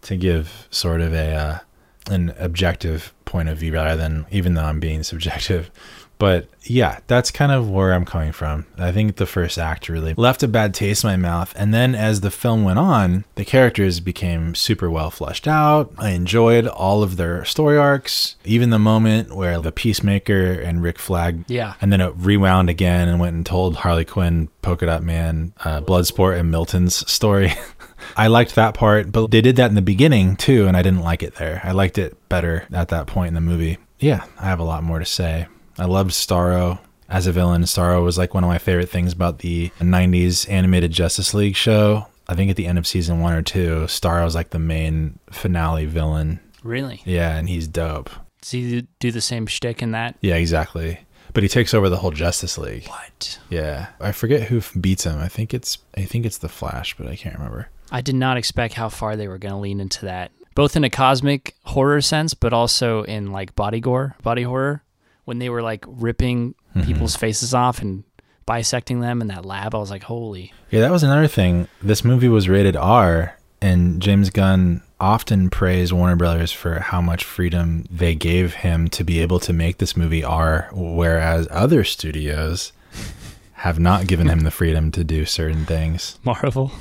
to 0.03 0.17
give 0.17 0.67
sort 0.71 1.01
of 1.03 1.13
a 1.13 1.35
uh, 1.35 1.59
an 2.11 2.33
objective 2.39 3.13
point 3.27 3.49
of 3.49 3.59
view 3.59 3.75
rather 3.75 3.97
than 3.97 4.27
even 4.31 4.55
though 4.55 4.65
i'm 4.65 4.81
being 4.81 5.03
subjective 5.13 5.71
but 6.21 6.47
yeah 6.63 7.01
that's 7.09 7.31
kind 7.33 7.51
of 7.51 7.69
where 7.69 7.93
i'm 7.93 8.05
coming 8.05 8.31
from 8.31 8.65
i 8.79 8.93
think 8.93 9.17
the 9.17 9.27
first 9.27 9.59
act 9.59 9.89
really 9.89 10.15
left 10.15 10.43
a 10.43 10.49
bad 10.49 10.73
taste 10.73 11.03
in 11.03 11.09
my 11.11 11.17
mouth 11.17 11.53
and 11.57 11.75
then 11.75 11.95
as 11.95 12.21
the 12.21 12.31
film 12.31 12.63
went 12.63 12.79
on 12.79 13.25
the 13.35 13.45
characters 13.45 13.99
became 13.99 14.55
super 14.55 14.89
well 14.91 15.11
fleshed 15.11 15.49
out 15.49 15.93
i 15.99 16.11
enjoyed 16.11 16.67
all 16.69 17.03
of 17.03 17.17
their 17.17 17.45
story 17.45 17.77
arcs 17.79 18.37
even 18.45 18.71
the 18.71 18.79
moment 18.79 19.35
where 19.35 19.59
the 19.61 19.73
peacemaker 19.73 20.53
and 20.53 20.83
rick 20.83 20.99
flag 20.99 21.45
Yeah. 21.49 21.75
and 21.81 21.91
then 21.93 22.01
it 22.01 22.13
rewound 22.17 22.71
again 22.71 23.09
and 23.09 23.19
went 23.19 23.35
and 23.35 23.45
told 23.47 23.77
Harley 23.77 24.05
Quinn, 24.05 24.49
Polka 24.63 24.85
Dot 24.87 25.03
Man, 25.03 25.53
uh, 25.65 25.81
Bloodsport, 25.81 26.39
and 26.39 26.51
Milton's 26.51 27.11
story. 27.11 27.53
I 28.17 28.27
liked 28.27 28.55
that 28.57 28.75
part, 28.75 29.11
but 29.11 29.31
they 29.31 29.41
did 29.41 29.57
that 29.57 29.71
in 29.71 29.75
the 29.75 29.83
beginning 29.83 30.37
too, 30.37 30.67
and 30.67 30.77
I 30.77 30.83
didn't 30.83 31.01
like 31.01 31.23
it 31.23 31.37
there. 31.37 31.61
I 31.65 31.73
liked 31.73 31.97
it 31.99 32.17
better 32.29 32.67
at 32.73 32.89
that 32.89 33.07
point 33.07 33.29
in 33.29 33.35
the 33.35 33.41
movie. 33.41 33.79
Yeah, 33.99 34.25
I 34.39 34.45
have 34.47 34.61
a 34.61 34.65
lot 34.65 34.83
more 34.85 34.99
to 34.99 35.05
say. 35.07 35.47
I 35.81 35.87
loved 35.87 36.11
Starro 36.11 36.79
as 37.09 37.27
a 37.27 37.33
villain. 37.33 37.63
Starro 37.63 38.05
was 38.05 38.19
like 38.19 38.35
one 38.35 38.45
of 38.45 38.49
my 38.49 38.59
favorite 38.59 38.91
things 38.91 39.15
about 39.15 39.39
the 39.39 39.71
90s 39.81 40.49
animated 40.51 40.93
Justice 40.93 41.33
League 41.33 41.57
show. 41.57 42.07
I 42.29 42.35
think 42.35 42.51
at 42.51 42.57
the 42.57 42.67
end 42.67 42.77
of 42.77 42.87
season 42.87 43.21
one 43.21 43.33
or 43.33 43.41
two, 43.41 43.87
Starro 43.87 44.25
was 44.25 44.35
like 44.35 44.51
the 44.51 44.59
main 44.59 45.19
finale 45.31 45.87
villain. 45.87 46.39
Really? 46.63 47.01
Yeah, 47.07 47.35
and 47.35 47.49
he's 47.49 47.67
dope. 47.67 48.11
Does 48.43 48.51
he 48.51 48.87
do 48.99 49.11
the 49.11 49.23
same 49.23 49.47
shtick 49.47 49.81
in 49.81 49.93
that? 49.93 50.17
Yeah, 50.21 50.35
exactly. 50.35 51.01
But 51.33 51.45
he 51.45 51.49
takes 51.49 51.73
over 51.73 51.89
the 51.89 51.97
whole 51.97 52.11
Justice 52.11 52.59
League. 52.59 52.87
What? 52.87 53.39
Yeah, 53.49 53.87
I 54.01 54.13
forget 54.13 54.49
who 54.49 54.61
beats 54.79 55.05
him. 55.05 55.19
I 55.19 55.29
think 55.29 55.55
it's 55.55 55.79
I 55.97 56.03
think 56.03 56.27
it's 56.27 56.39
the 56.39 56.49
Flash, 56.51 56.95
but 56.97 57.07
I 57.07 57.17
can't 57.17 57.37
remember. 57.37 57.69
I 57.91 58.03
did 58.03 58.17
not 58.17 58.37
expect 58.37 58.75
how 58.75 58.91
far 58.91 59.17
they 59.17 59.29
were 59.29 59.39
going 59.39 59.53
to 59.55 59.59
lean 59.59 59.81
into 59.81 60.05
that, 60.05 60.31
both 60.55 60.77
in 60.77 60.85
a 60.85 60.91
cosmic 60.91 61.55
horror 61.65 62.03
sense, 62.03 62.35
but 62.35 62.53
also 62.53 63.03
in 63.05 63.33
like 63.33 63.55
body 63.55 63.81
gore, 63.81 64.17
body 64.23 64.43
horror. 64.43 64.83
When 65.25 65.39
they 65.39 65.49
were 65.49 65.63
like 65.63 65.85
ripping 65.87 66.55
mm-hmm. 66.75 66.83
people's 66.83 67.17
faces 67.17 67.55
off 67.55 67.81
and 67.81 68.05
bisecting 68.47 69.01
them 69.01 69.21
in 69.21 69.29
that 69.29 69.45
lab, 69.45 69.75
I 69.75 69.79
was 69.79 69.91
like, 69.91 70.03
holy. 70.03 70.53
Yeah, 70.71 70.81
that 70.81 70.91
was 70.91 71.03
another 71.03 71.29
thing. 71.29 71.69
This 71.83 72.05
movie 72.05 72.29
was 72.29 72.49
rated 72.49 72.77
R, 72.77 73.37
and 73.61 74.01
James 74.01 74.31
Gunn 74.31 74.83
often 74.99 75.51
praised 75.51 75.93
Warner 75.93 76.17
Brothers 76.17 76.53
for 76.53 76.81
how 76.81 77.01
much 77.01 77.25
freedom 77.25 77.87
they 77.91 78.15
gave 78.15 78.55
him 78.55 78.89
to 78.89 79.05
be 79.05 79.21
able 79.21 79.41
to 79.41 79.53
make 79.53 79.79
this 79.79 79.97
movie 79.97 80.25
R, 80.25 80.69
whereas 80.73 81.49
other 81.51 81.85
studios 81.85 82.73
have 83.55 83.79
not 83.79 84.07
given 84.07 84.29
him 84.29 84.41
the 84.41 84.51
freedom 84.51 84.91
to 84.93 85.05
do 85.05 85.25
certain 85.25 85.65
things. 85.65 86.19
Marvel. 86.25 86.73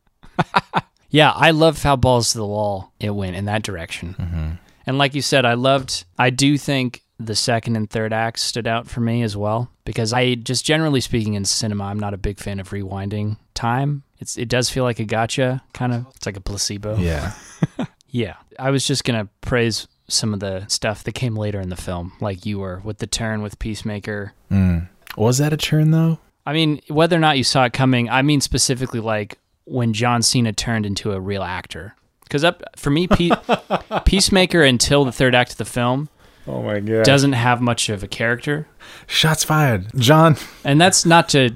yeah, 1.10 1.32
I 1.32 1.50
love 1.50 1.82
how 1.82 1.96
balls 1.96 2.32
to 2.32 2.38
the 2.38 2.46
wall 2.46 2.92
it 3.00 3.10
went 3.10 3.36
in 3.36 3.46
that 3.46 3.62
direction. 3.62 4.14
Mm-hmm. 4.18 4.50
And 4.86 4.98
like 4.98 5.14
you 5.14 5.22
said, 5.22 5.44
I 5.44 5.54
loved, 5.54 6.04
I 6.18 6.30
do 6.30 6.58
think 6.58 7.02
the 7.20 7.36
second 7.36 7.76
and 7.76 7.88
third 7.88 8.12
acts 8.12 8.42
stood 8.42 8.66
out 8.66 8.88
for 8.88 9.00
me 9.00 9.22
as 9.22 9.36
well 9.36 9.70
because 9.84 10.12
I 10.12 10.34
just 10.34 10.64
generally 10.64 11.00
speaking 11.00 11.34
in 11.34 11.44
cinema, 11.44 11.84
I'm 11.84 12.00
not 12.00 12.14
a 12.14 12.18
big 12.18 12.38
fan 12.38 12.58
of 12.58 12.70
rewinding 12.70 13.36
time. 13.54 14.02
It's, 14.18 14.38
it 14.38 14.48
does 14.48 14.70
feel 14.70 14.84
like 14.84 14.98
a 14.98 15.04
gotcha 15.04 15.62
kind 15.74 15.92
of, 15.92 16.06
it's 16.16 16.26
like 16.26 16.36
a 16.36 16.40
placebo. 16.40 16.96
Yeah. 16.96 17.32
Yeah. 18.12 18.34
I 18.58 18.70
was 18.70 18.84
just 18.86 19.04
going 19.04 19.24
to 19.24 19.30
praise 19.40 19.86
some 20.08 20.34
of 20.34 20.40
the 20.40 20.66
stuff 20.66 21.04
that 21.04 21.12
came 21.12 21.36
later 21.36 21.60
in 21.60 21.68
the 21.68 21.76
film, 21.76 22.12
like 22.20 22.44
you 22.44 22.58
were 22.58 22.80
with 22.84 22.98
the 22.98 23.06
turn 23.06 23.40
with 23.42 23.60
Peacemaker. 23.60 24.32
Mm. 24.50 24.88
Was 25.16 25.38
that 25.38 25.52
a 25.52 25.56
turn 25.56 25.92
though? 25.92 26.18
I 26.44 26.52
mean, 26.52 26.80
whether 26.88 27.14
or 27.16 27.20
not 27.20 27.38
you 27.38 27.44
saw 27.44 27.64
it 27.66 27.72
coming, 27.72 28.10
I 28.10 28.22
mean 28.22 28.40
specifically 28.40 28.98
like 28.98 29.38
when 29.64 29.92
John 29.92 30.22
Cena 30.22 30.52
turned 30.52 30.86
into 30.86 31.12
a 31.12 31.20
real 31.20 31.44
actor. 31.44 31.94
Because 32.24 32.42
up 32.42 32.64
for 32.76 32.90
me, 32.90 33.06
Pe- 33.06 33.30
Peacemaker 34.04 34.62
until 34.62 35.04
the 35.04 35.12
third 35.12 35.34
act 35.34 35.52
of 35.52 35.58
the 35.58 35.64
film 35.64 36.08
Oh 36.46 36.62
my 36.62 36.80
god. 36.80 37.04
doesn't 37.04 37.32
have 37.34 37.60
much 37.60 37.88
of 37.88 38.02
a 38.02 38.08
character, 38.08 38.66
Shots 39.06 39.44
fired. 39.44 39.86
John. 39.96 40.36
and 40.64 40.80
that's 40.80 41.04
not 41.06 41.28
to 41.30 41.50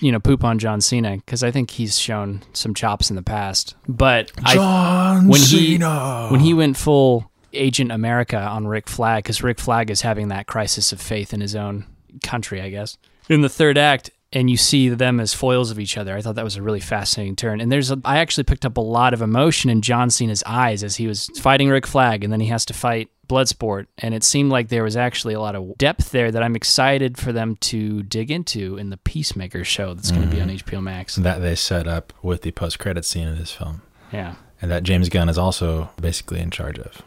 you 0.00 0.12
know 0.12 0.18
poop 0.20 0.44
on 0.44 0.58
John 0.58 0.80
Cena 0.80 1.16
because 1.16 1.42
I 1.42 1.50
think 1.50 1.70
he's 1.70 1.98
shown 1.98 2.42
some 2.52 2.72
chops 2.74 3.10
in 3.10 3.16
the 3.16 3.22
past. 3.22 3.74
But 3.88 4.30
I, 4.44 4.54
John 4.54 5.28
when 5.28 5.40
he- 5.40 5.72
Cena. 5.78 6.28
when 6.30 6.40
he 6.40 6.54
went 6.54 6.76
full 6.76 7.30
Agent 7.52 7.90
America 7.92 8.38
on 8.38 8.66
Rick 8.68 8.88
Flag, 8.88 9.24
because 9.24 9.42
Rick 9.42 9.58
Flag 9.58 9.90
is 9.90 10.02
having 10.02 10.28
that 10.28 10.46
crisis 10.46 10.92
of 10.92 11.00
faith 11.00 11.34
in 11.34 11.40
his 11.40 11.56
own 11.56 11.84
country, 12.22 12.60
I 12.62 12.70
guess. 12.70 12.96
In 13.28 13.40
the 13.42 13.48
third 13.48 13.76
act, 13.76 14.10
and 14.32 14.48
you 14.48 14.56
see 14.56 14.88
them 14.88 15.18
as 15.18 15.34
foils 15.34 15.72
of 15.72 15.80
each 15.80 15.98
other. 15.98 16.16
I 16.16 16.22
thought 16.22 16.36
that 16.36 16.44
was 16.44 16.54
a 16.56 16.62
really 16.62 16.78
fascinating 16.80 17.34
turn. 17.34 17.60
And 17.60 17.70
there's, 17.72 17.90
a, 17.90 17.98
I 18.04 18.18
actually 18.18 18.44
picked 18.44 18.64
up 18.64 18.76
a 18.76 18.80
lot 18.80 19.12
of 19.12 19.20
emotion 19.22 19.68
in 19.68 19.82
John 19.82 20.10
Cena's 20.10 20.44
eyes 20.46 20.84
as 20.84 20.94
he 20.96 21.08
was 21.08 21.28
fighting 21.40 21.68
Rick 21.68 21.88
Flag, 21.88 22.22
and 22.22 22.32
then 22.32 22.38
he 22.38 22.46
has 22.46 22.64
to 22.66 22.72
fight 22.72 23.08
Bloodsport. 23.30 23.86
And 23.98 24.14
it 24.14 24.24
seemed 24.24 24.50
like 24.50 24.68
there 24.68 24.82
was 24.82 24.96
actually 24.96 25.34
a 25.34 25.40
lot 25.40 25.54
of 25.54 25.78
depth 25.78 26.10
there 26.10 26.30
that 26.30 26.42
I'm 26.42 26.56
excited 26.56 27.16
for 27.16 27.32
them 27.32 27.56
to 27.56 28.02
dig 28.02 28.30
into 28.30 28.76
in 28.76 28.90
the 28.90 28.96
Peacemaker 28.96 29.64
show 29.64 29.94
that's 29.94 30.10
going 30.10 30.28
to 30.28 30.34
be 30.34 30.40
on 30.40 30.48
mm-hmm. 30.48 30.68
HBO 30.68 30.82
Max. 30.82 31.16
that 31.16 31.40
they 31.40 31.54
set 31.54 31.86
up 31.86 32.12
with 32.22 32.42
the 32.42 32.50
post-credit 32.50 33.04
scene 33.04 33.28
of 33.28 33.38
this 33.38 33.52
film. 33.52 33.82
Yeah. 34.12 34.34
and 34.60 34.70
that 34.70 34.82
James 34.82 35.08
Gunn 35.08 35.28
is 35.28 35.38
also 35.38 35.90
basically 36.00 36.40
in 36.40 36.50
charge 36.50 36.78
of, 36.78 37.02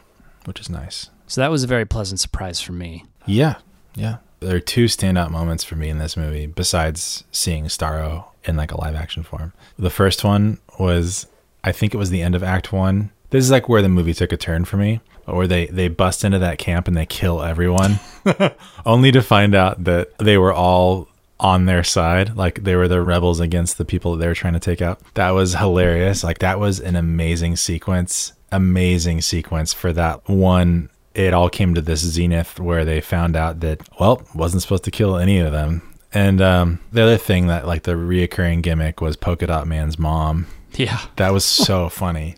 which 0.46 0.58
is 0.58 0.70
nice. 0.70 1.10
So 1.26 1.40
that 1.40 1.50
was 1.50 1.62
a 1.62 1.66
very 1.66 1.84
pleasant 1.84 2.20
surprise 2.20 2.60
for 2.60 2.72
me. 2.72 3.04
Yeah, 3.26 3.56
yeah. 3.94 4.16
There 4.40 4.56
are 4.56 4.60
two 4.60 4.86
standout 4.86 5.30
moments 5.30 5.64
for 5.64 5.76
me 5.76 5.88
in 5.88 5.98
this 5.98 6.16
movie 6.16 6.46
besides 6.46 7.24
seeing 7.30 7.66
Starro 7.66 8.26
in 8.44 8.56
like 8.56 8.72
a 8.72 8.80
live 8.80 8.94
action 8.94 9.22
form. 9.22 9.52
The 9.78 9.90
first 9.90 10.24
one 10.24 10.58
was 10.78 11.26
I 11.62 11.72
think 11.72 11.94
it 11.94 11.98
was 11.98 12.10
the 12.10 12.22
end 12.22 12.34
of 12.34 12.42
act 12.42 12.72
1 12.72 13.10
This 13.30 13.44
is 13.44 13.50
like 13.50 13.68
where 13.68 13.82
the 13.82 13.88
movie 13.88 14.12
took 14.12 14.32
a 14.32 14.36
turn 14.36 14.64
for 14.64 14.76
me, 14.76 15.00
where 15.26 15.46
they 15.46 15.66
they 15.66 15.88
bust 15.88 16.24
into 16.24 16.38
that 16.38 16.58
camp 16.58 16.88
and 16.88 16.96
they 16.96 17.06
kill 17.06 17.42
everyone, 17.42 18.00
only 18.86 19.12
to 19.12 19.22
find 19.22 19.54
out 19.54 19.84
that 19.84 20.16
they 20.18 20.38
were 20.38 20.52
all 20.52 21.08
on 21.40 21.66
their 21.66 21.84
side, 21.84 22.36
like 22.36 22.64
they 22.64 22.76
were 22.76 22.88
the 22.88 23.02
rebels 23.02 23.40
against 23.40 23.76
the 23.78 23.84
people 23.84 24.12
that 24.12 24.18
they 24.18 24.26
were 24.26 24.34
trying 24.34 24.52
to 24.52 24.60
take 24.60 24.80
out. 24.80 25.00
That 25.14 25.30
was 25.30 25.54
hilarious. 25.54 26.24
Like 26.24 26.38
that 26.38 26.58
was 26.58 26.80
an 26.80 26.96
amazing 26.96 27.56
sequence, 27.56 28.32
amazing 28.52 29.20
sequence 29.20 29.72
for 29.72 29.92
that 29.92 30.28
one. 30.28 30.90
It 31.14 31.34
all 31.34 31.48
came 31.48 31.74
to 31.74 31.80
this 31.80 32.00
zenith 32.00 32.58
where 32.58 32.84
they 32.84 33.00
found 33.00 33.36
out 33.36 33.60
that 33.60 33.86
well, 34.00 34.22
wasn't 34.34 34.62
supposed 34.62 34.84
to 34.84 34.90
kill 34.90 35.16
any 35.16 35.38
of 35.38 35.52
them. 35.52 35.94
And 36.12 36.40
um, 36.40 36.80
the 36.92 37.02
other 37.02 37.16
thing 37.16 37.48
that 37.48 37.66
like 37.66 37.82
the 37.82 37.92
reoccurring 37.92 38.62
gimmick 38.62 39.00
was 39.00 39.16
Polka 39.16 39.46
Dot 39.46 39.66
Man's 39.66 39.98
mom. 39.98 40.46
Yeah. 40.72 41.00
That 41.16 41.32
was 41.32 41.44
so 41.44 41.88
funny. 41.90 42.36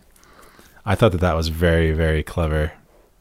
I 0.87 0.95
thought 0.95 1.11
that 1.11 1.21
that 1.21 1.35
was 1.35 1.49
very, 1.49 1.91
very 1.91 2.23
clever. 2.23 2.71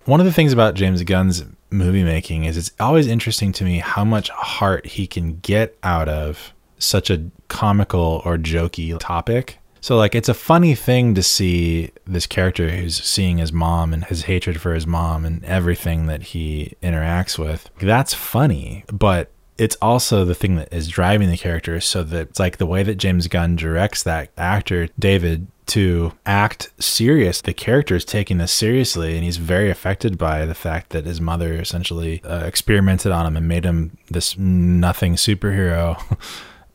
One 0.05 0.21
of 0.21 0.27
the 0.27 0.33
things 0.33 0.53
about 0.53 0.75
James 0.75 1.03
Gunn's 1.03 1.45
movie 1.69 2.05
making 2.05 2.45
is 2.45 2.57
it's 2.57 2.71
always 2.79 3.09
interesting 3.09 3.51
to 3.55 3.65
me 3.65 3.79
how 3.79 4.05
much 4.05 4.31
heart 4.31 4.87
he 4.87 5.09
can 5.09 5.41
get 5.41 5.77
out 5.83 6.09
of 6.09 6.55
such 6.79 7.11
a 7.11 7.25
comical 7.49 8.23
or 8.25 8.39
jokey 8.39 8.97
topic. 9.01 9.59
So 9.81 9.97
like 9.97 10.15
it's 10.15 10.29
a 10.29 10.35
funny 10.35 10.77
thing 10.77 11.17
to 11.17 11.25
see 11.25 11.91
this 12.07 12.29
character 12.29 12.71
who's 12.71 13.03
seeing 13.03 13.39
his 13.39 13.53
mom 13.53 13.93
and 13.93 14.05
his 14.05 14.23
hatred 14.23 14.61
for 14.61 14.73
his 14.73 14.87
mom 14.87 15.25
and 15.25 15.45
everything 15.45 16.07
that 16.07 16.23
he 16.23 16.75
interacts 16.85 17.37
with. 17.37 17.69
That's 17.81 18.15
funny, 18.15 18.85
but 18.93 19.33
it's 19.59 19.77
also 19.83 20.25
the 20.25 20.35
thing 20.37 20.55
that 20.57 20.73
is 20.73 20.87
driving 20.87 21.31
the 21.31 21.37
character 21.37 21.81
so 21.81 22.05
that 22.05 22.29
it's 22.29 22.39
like 22.39 22.59
the 22.59 22.67
way 22.67 22.85
that 22.85 22.97
James 22.97 23.27
Gunn 23.27 23.57
directs 23.57 24.05
that 24.05 24.31
actor 24.37 24.89
David 24.99 25.49
to 25.67 26.13
act 26.25 26.71
serious. 26.79 27.41
The 27.41 27.55
character 27.55 27.97
is 27.97 28.05
taking 28.05 28.39
this 28.39 28.53
seriously, 28.53 29.15
and 29.15 29.25
he's 29.25 29.37
very 29.37 29.71
affected 29.71 30.17
by 30.17 30.47
the 30.47 30.55
fact 30.55 30.91
that 30.91 31.07
his 31.07 31.21
mother 31.21 31.55
essentially 31.55 32.23
uh, 32.25 32.45
experimented 32.45 33.13
on 33.13 33.27
him 33.27 33.37
and 33.37 33.49
made 33.49 33.65
him 33.65 33.97
this 34.09 34.39
nothing 34.39 35.15
superhero. 35.15 36.01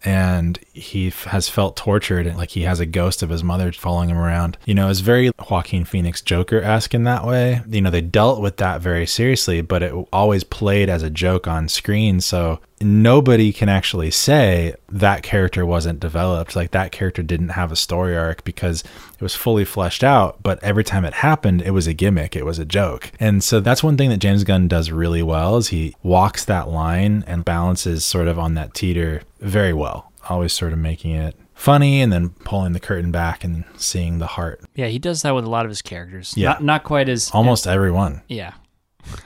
and 0.04 0.60
he 0.73 1.08
f- 1.08 1.25
has 1.25 1.47
felt 1.47 1.77
tortured 1.77 2.25
and 2.25 2.38
like 2.38 2.49
he 2.49 2.63
has 2.63 2.80
a 2.80 2.86
ghost 2.86 3.21
of 3.21 3.30
his 3.30 3.43
mother 3.43 3.71
following 3.71 4.10
him 4.10 4.17
around. 4.17 4.58
You 4.65 4.73
know, 4.73 4.89
it's 4.89 4.99
very 4.99 5.32
Joaquin 5.49 5.86
Phoenix 5.86 6.21
Joker 6.21 6.62
esque 6.62 6.93
in 6.93 7.04
that 7.04 7.25
way. 7.25 7.62
You 7.67 7.82
know, 7.82 7.91
they 7.91 8.01
dealt 8.01 8.41
with 8.41 8.58
that 8.58 8.82
very 8.82 9.06
seriously, 9.06 9.62
but 9.62 9.84
it 9.84 9.93
always 10.12 10.43
played 10.43 10.89
as 10.89 11.04
a 11.04 11.10
joke 11.10 11.47
on 11.47 11.67
screen. 11.67 12.19
So 12.19 12.60
nobody 12.81 13.53
can 13.53 13.69
actually 13.69 14.11
say 14.11 14.75
that 14.89 15.23
character 15.23 15.65
wasn't 15.65 15.99
developed. 15.99 16.55
Like 16.55 16.71
that 16.71 16.91
character 16.91 17.23
didn't 17.23 17.49
have 17.49 17.71
a 17.71 17.75
story 17.75 18.17
arc 18.17 18.43
because 18.43 18.83
it 19.13 19.21
was 19.21 19.35
fully 19.35 19.65
fleshed 19.65 20.03
out. 20.03 20.41
But 20.43 20.63
every 20.63 20.83
time 20.83 21.05
it 21.05 21.13
happened, 21.13 21.61
it 21.61 21.71
was 21.71 21.87
a 21.87 21.93
gimmick, 21.93 22.35
it 22.35 22.45
was 22.45 22.59
a 22.59 22.65
joke. 22.65 23.11
And 23.19 23.43
so 23.43 23.59
that's 23.59 23.83
one 23.83 23.97
thing 23.97 24.09
that 24.09 24.17
James 24.17 24.43
Gunn 24.43 24.67
does 24.67 24.91
really 24.91 25.23
well 25.23 25.57
is 25.57 25.69
he 25.69 25.95
walks 26.03 26.45
that 26.45 26.69
line 26.69 27.23
and 27.27 27.45
balances 27.45 28.05
sort 28.05 28.27
of 28.27 28.37
on 28.39 28.53
that 28.55 28.73
teeter 28.73 29.21
very 29.39 29.73
well. 29.73 30.11
Always 30.29 30.53
sort 30.53 30.73
of 30.73 30.79
making 30.79 31.11
it 31.11 31.35
funny 31.53 32.01
and 32.01 32.11
then 32.11 32.29
pulling 32.29 32.73
the 32.73 32.79
curtain 32.79 33.11
back 33.11 33.43
and 33.43 33.65
seeing 33.77 34.17
the 34.17 34.27
heart. 34.27 34.61
Yeah, 34.75 34.87
he 34.87 34.99
does 34.99 35.21
that 35.21 35.35
with 35.35 35.45
a 35.45 35.49
lot 35.49 35.65
of 35.65 35.69
his 35.69 35.81
characters. 35.81 36.33
Yeah. 36.35 36.49
Not, 36.49 36.63
not 36.63 36.83
quite 36.83 37.09
as 37.09 37.29
Almost 37.31 37.67
everyone. 37.67 38.21
Yeah. 38.27 38.53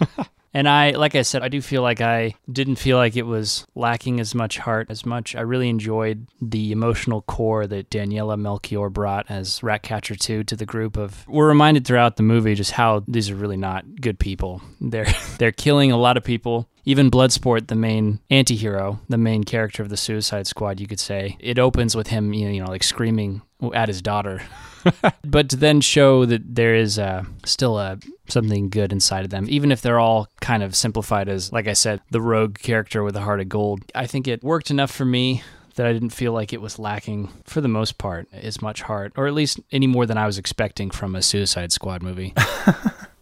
and 0.55 0.69
I, 0.69 0.91
like 0.91 1.15
I 1.15 1.23
said, 1.23 1.43
I 1.43 1.49
do 1.49 1.61
feel 1.61 1.81
like 1.81 1.99
I 1.99 2.33
didn't 2.49 2.77
feel 2.77 2.95
like 2.95 3.17
it 3.17 3.25
was 3.25 3.67
lacking 3.75 4.21
as 4.21 4.33
much 4.33 4.57
heart 4.57 4.87
as 4.89 5.05
much. 5.05 5.35
I 5.35 5.41
really 5.41 5.67
enjoyed 5.67 6.27
the 6.41 6.71
emotional 6.71 7.23
core 7.23 7.67
that 7.67 7.89
Daniela 7.89 8.39
Melchior 8.39 8.89
brought 8.89 9.25
as 9.29 9.61
Ratcatcher 9.61 10.15
2 10.15 10.45
to 10.45 10.55
the 10.55 10.65
group 10.65 10.95
of. 10.95 11.27
We're 11.27 11.49
reminded 11.49 11.85
throughout 11.85 12.15
the 12.15 12.23
movie 12.23 12.55
just 12.55 12.71
how 12.71 13.03
these 13.05 13.29
are 13.29 13.35
really 13.35 13.57
not 13.57 13.99
good 13.99 14.17
people. 14.17 14.61
They're 14.79 15.07
they're 15.39 15.51
killing 15.51 15.91
a 15.91 15.97
lot 15.97 16.15
of 16.15 16.23
people. 16.23 16.69
Even 16.85 17.09
Bloodsport, 17.09 17.67
the 17.67 17.75
main 17.75 18.19
anti-hero, 18.29 18.99
the 19.09 19.17
main 19.17 19.43
character 19.43 19.81
of 19.81 19.89
the 19.89 19.97
Suicide 19.97 20.45
Squad, 20.45 20.79
you 20.79 20.85
could 20.85 20.99
say, 20.99 21.35
it 21.39 21.57
opens 21.57 21.95
with 21.95 22.07
him, 22.07 22.31
you 22.31 22.63
know, 22.63 22.69
like 22.69 22.83
screaming 22.83 23.41
at 23.73 23.87
his 23.87 24.01
daughter. 24.01 24.41
but 25.25 25.49
to 25.49 25.55
then 25.55 25.81
show 25.81 26.25
that 26.25 26.55
there 26.55 26.75
is 26.75 26.99
uh, 26.99 27.23
still 27.43 27.79
a 27.79 27.97
something 28.27 28.69
good 28.69 28.91
inside 28.91 29.25
of 29.25 29.31
them, 29.31 29.45
even 29.49 29.71
if 29.71 29.81
they're 29.81 29.99
all 29.99 30.27
kind 30.41 30.63
of 30.63 30.75
simplified 30.75 31.27
as, 31.29 31.51
like 31.51 31.67
I 31.67 31.73
said, 31.73 32.01
the 32.11 32.21
rogue 32.21 32.57
character 32.59 33.03
with 33.03 33.15
a 33.15 33.21
heart 33.21 33.39
of 33.39 33.49
gold. 33.49 33.81
I 33.93 34.07
think 34.07 34.27
it 34.27 34.43
worked 34.43 34.69
enough 34.71 34.91
for 34.91 35.05
me 35.05 35.43
that 35.75 35.85
I 35.85 35.93
didn't 35.93 36.09
feel 36.11 36.31
like 36.31 36.53
it 36.53 36.61
was 36.61 36.79
lacking, 36.79 37.29
for 37.43 37.61
the 37.61 37.67
most 37.67 37.97
part, 37.97 38.27
as 38.31 38.61
much 38.61 38.83
heart, 38.83 39.11
or 39.17 39.27
at 39.27 39.33
least 39.33 39.59
any 39.71 39.87
more 39.87 40.05
than 40.05 40.17
I 40.17 40.25
was 40.25 40.37
expecting 40.37 40.89
from 40.89 41.15
a 41.15 41.21
Suicide 41.21 41.71
Squad 41.71 42.01
movie. 42.03 42.33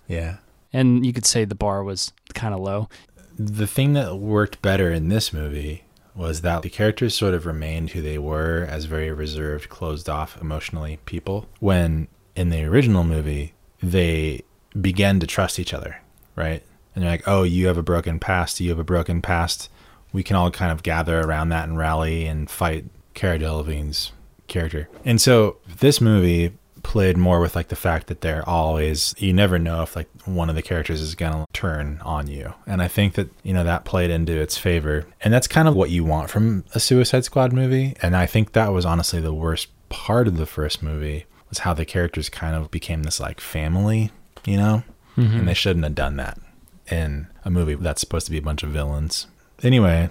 Yeah. 0.05 0.37
and 0.73 1.05
you 1.05 1.13
could 1.13 1.25
say 1.25 1.45
the 1.45 1.55
bar 1.55 1.83
was 1.83 2.11
kind 2.33 2.53
of 2.53 2.59
low. 2.59 2.89
The 3.39 3.65
thing 3.65 3.93
that 3.93 4.17
worked 4.17 4.61
better 4.61 4.91
in 4.91 5.07
this 5.07 5.31
movie 5.33 5.85
was 6.15 6.41
that 6.41 6.61
the 6.61 6.69
characters 6.69 7.15
sort 7.15 7.33
of 7.33 7.45
remained 7.45 7.91
who 7.91 8.01
they 8.01 8.17
were 8.17 8.65
as 8.69 8.85
very 8.85 9.11
reserved, 9.11 9.69
closed 9.69 10.09
off 10.09 10.39
emotionally 10.41 10.99
people. 11.05 11.47
When 11.59 12.07
in 12.35 12.49
the 12.49 12.63
original 12.63 13.03
movie, 13.03 13.53
they 13.81 14.41
began 14.79 15.19
to 15.19 15.27
trust 15.27 15.59
each 15.59 15.73
other, 15.73 16.01
right? 16.35 16.63
And 16.95 17.03
they're 17.03 17.11
like, 17.11 17.27
oh, 17.27 17.43
you 17.43 17.67
have 17.67 17.77
a 17.77 17.83
broken 17.83 18.19
past, 18.19 18.59
you 18.59 18.69
have 18.69 18.79
a 18.79 18.83
broken 18.83 19.21
past. 19.21 19.69
We 20.11 20.23
can 20.23 20.35
all 20.35 20.51
kind 20.51 20.71
of 20.71 20.83
gather 20.83 21.19
around 21.19 21.49
that 21.49 21.67
and 21.67 21.77
rally 21.77 22.27
and 22.27 22.49
fight 22.49 22.85
Cara 23.15 23.39
Delevingne's 23.39 24.11
character. 24.47 24.89
And 25.03 25.19
so 25.19 25.57
this 25.79 25.99
movie 25.99 26.53
played 26.83 27.17
more 27.17 27.39
with 27.39 27.55
like 27.55 27.69
the 27.69 27.75
fact 27.75 28.07
that 28.07 28.21
they're 28.21 28.47
always 28.47 29.15
you 29.17 29.33
never 29.33 29.57
know 29.57 29.81
if 29.81 29.95
like 29.95 30.09
one 30.25 30.49
of 30.49 30.55
the 30.55 30.61
characters 30.61 31.01
is 31.01 31.15
going 31.15 31.33
to 31.33 31.45
turn 31.53 31.99
on 32.03 32.27
you. 32.27 32.53
And 32.67 32.81
i 32.81 32.87
think 32.87 33.15
that 33.15 33.29
you 33.43 33.53
know 33.53 33.63
that 33.63 33.85
played 33.85 34.11
into 34.11 34.39
its 34.39 34.57
favor. 34.57 35.05
And 35.21 35.33
that's 35.33 35.47
kind 35.47 35.67
of 35.67 35.75
what 35.75 35.89
you 35.89 36.03
want 36.03 36.29
from 36.29 36.65
a 36.75 36.79
suicide 36.79 37.25
squad 37.25 37.53
movie. 37.53 37.95
And 38.01 38.15
i 38.15 38.25
think 38.25 38.51
that 38.51 38.73
was 38.73 38.85
honestly 38.85 39.19
the 39.19 39.33
worst 39.33 39.69
part 39.89 40.27
of 40.27 40.37
the 40.37 40.45
first 40.45 40.83
movie 40.83 41.25
was 41.49 41.59
how 41.59 41.73
the 41.73 41.85
characters 41.85 42.29
kind 42.29 42.55
of 42.55 42.69
became 42.69 43.03
this 43.03 43.19
like 43.19 43.39
family 43.39 44.11
you 44.45 44.57
know? 44.57 44.83
Mm-hmm. 45.17 45.39
And 45.39 45.47
they 45.47 45.53
shouldn't 45.53 45.83
have 45.83 45.95
done 45.95 46.17
that 46.17 46.39
in 46.89 47.27
a 47.45 47.49
movie 47.49 47.75
that's 47.75 48.01
supposed 48.01 48.25
to 48.25 48.31
be 48.31 48.37
a 48.37 48.41
bunch 48.41 48.63
of 48.63 48.69
villains. 48.69 49.27
Anyway. 49.61 50.09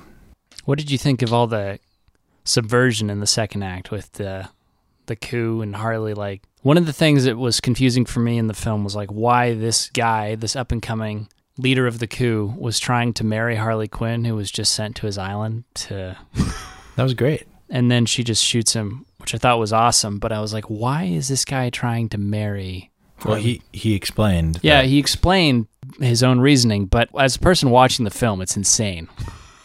What 0.64 0.78
did 0.78 0.90
you 0.90 0.98
think 0.98 1.22
of 1.22 1.32
all 1.32 1.46
the 1.46 1.78
subversion 2.44 3.10
in 3.10 3.20
the 3.20 3.26
second 3.26 3.62
act 3.62 3.90
with 3.90 4.12
the 4.12 4.48
the 5.06 5.16
coup 5.16 5.60
and 5.60 5.74
Harley? 5.74 6.14
Like 6.14 6.42
one 6.62 6.78
of 6.78 6.86
the 6.86 6.92
things 6.92 7.24
that 7.24 7.36
was 7.36 7.60
confusing 7.60 8.04
for 8.04 8.20
me 8.20 8.38
in 8.38 8.46
the 8.46 8.54
film 8.54 8.84
was 8.84 8.96
like 8.96 9.10
why 9.10 9.54
this 9.54 9.88
guy, 9.90 10.34
this 10.34 10.56
up 10.56 10.72
and 10.72 10.80
coming 10.82 11.28
leader 11.58 11.86
of 11.86 11.98
the 11.98 12.06
coup, 12.06 12.54
was 12.58 12.78
trying 12.78 13.12
to 13.14 13.24
marry 13.24 13.56
Harley 13.56 13.88
Quinn, 13.88 14.24
who 14.24 14.34
was 14.36 14.50
just 14.50 14.72
sent 14.74 14.96
to 14.96 15.06
his 15.06 15.18
island 15.18 15.64
to, 15.74 16.16
that 16.96 17.02
was 17.02 17.14
great 17.14 17.46
and 17.70 17.90
then 17.90 18.04
she 18.06 18.22
just 18.22 18.44
shoots 18.44 18.74
him, 18.74 19.06
which 19.16 19.34
I 19.34 19.38
thought 19.38 19.58
was 19.58 19.72
awesome. 19.72 20.18
But 20.18 20.30
I 20.30 20.40
was 20.40 20.52
like, 20.52 20.66
why 20.66 21.04
is 21.04 21.28
this 21.28 21.44
guy 21.46 21.70
trying 21.70 22.08
to 22.10 22.18
marry? 22.18 22.90
well 23.24 23.36
he 23.36 23.62
he 23.72 23.94
explained 23.94 24.58
Yeah, 24.62 24.82
that- 24.82 24.88
he 24.88 24.98
explained 24.98 25.68
his 26.00 26.22
own 26.22 26.40
reasoning, 26.40 26.86
but 26.86 27.08
as 27.18 27.36
a 27.36 27.38
person 27.38 27.70
watching 27.70 28.04
the 28.04 28.10
film, 28.10 28.40
it's 28.42 28.56
insane. 28.56 29.08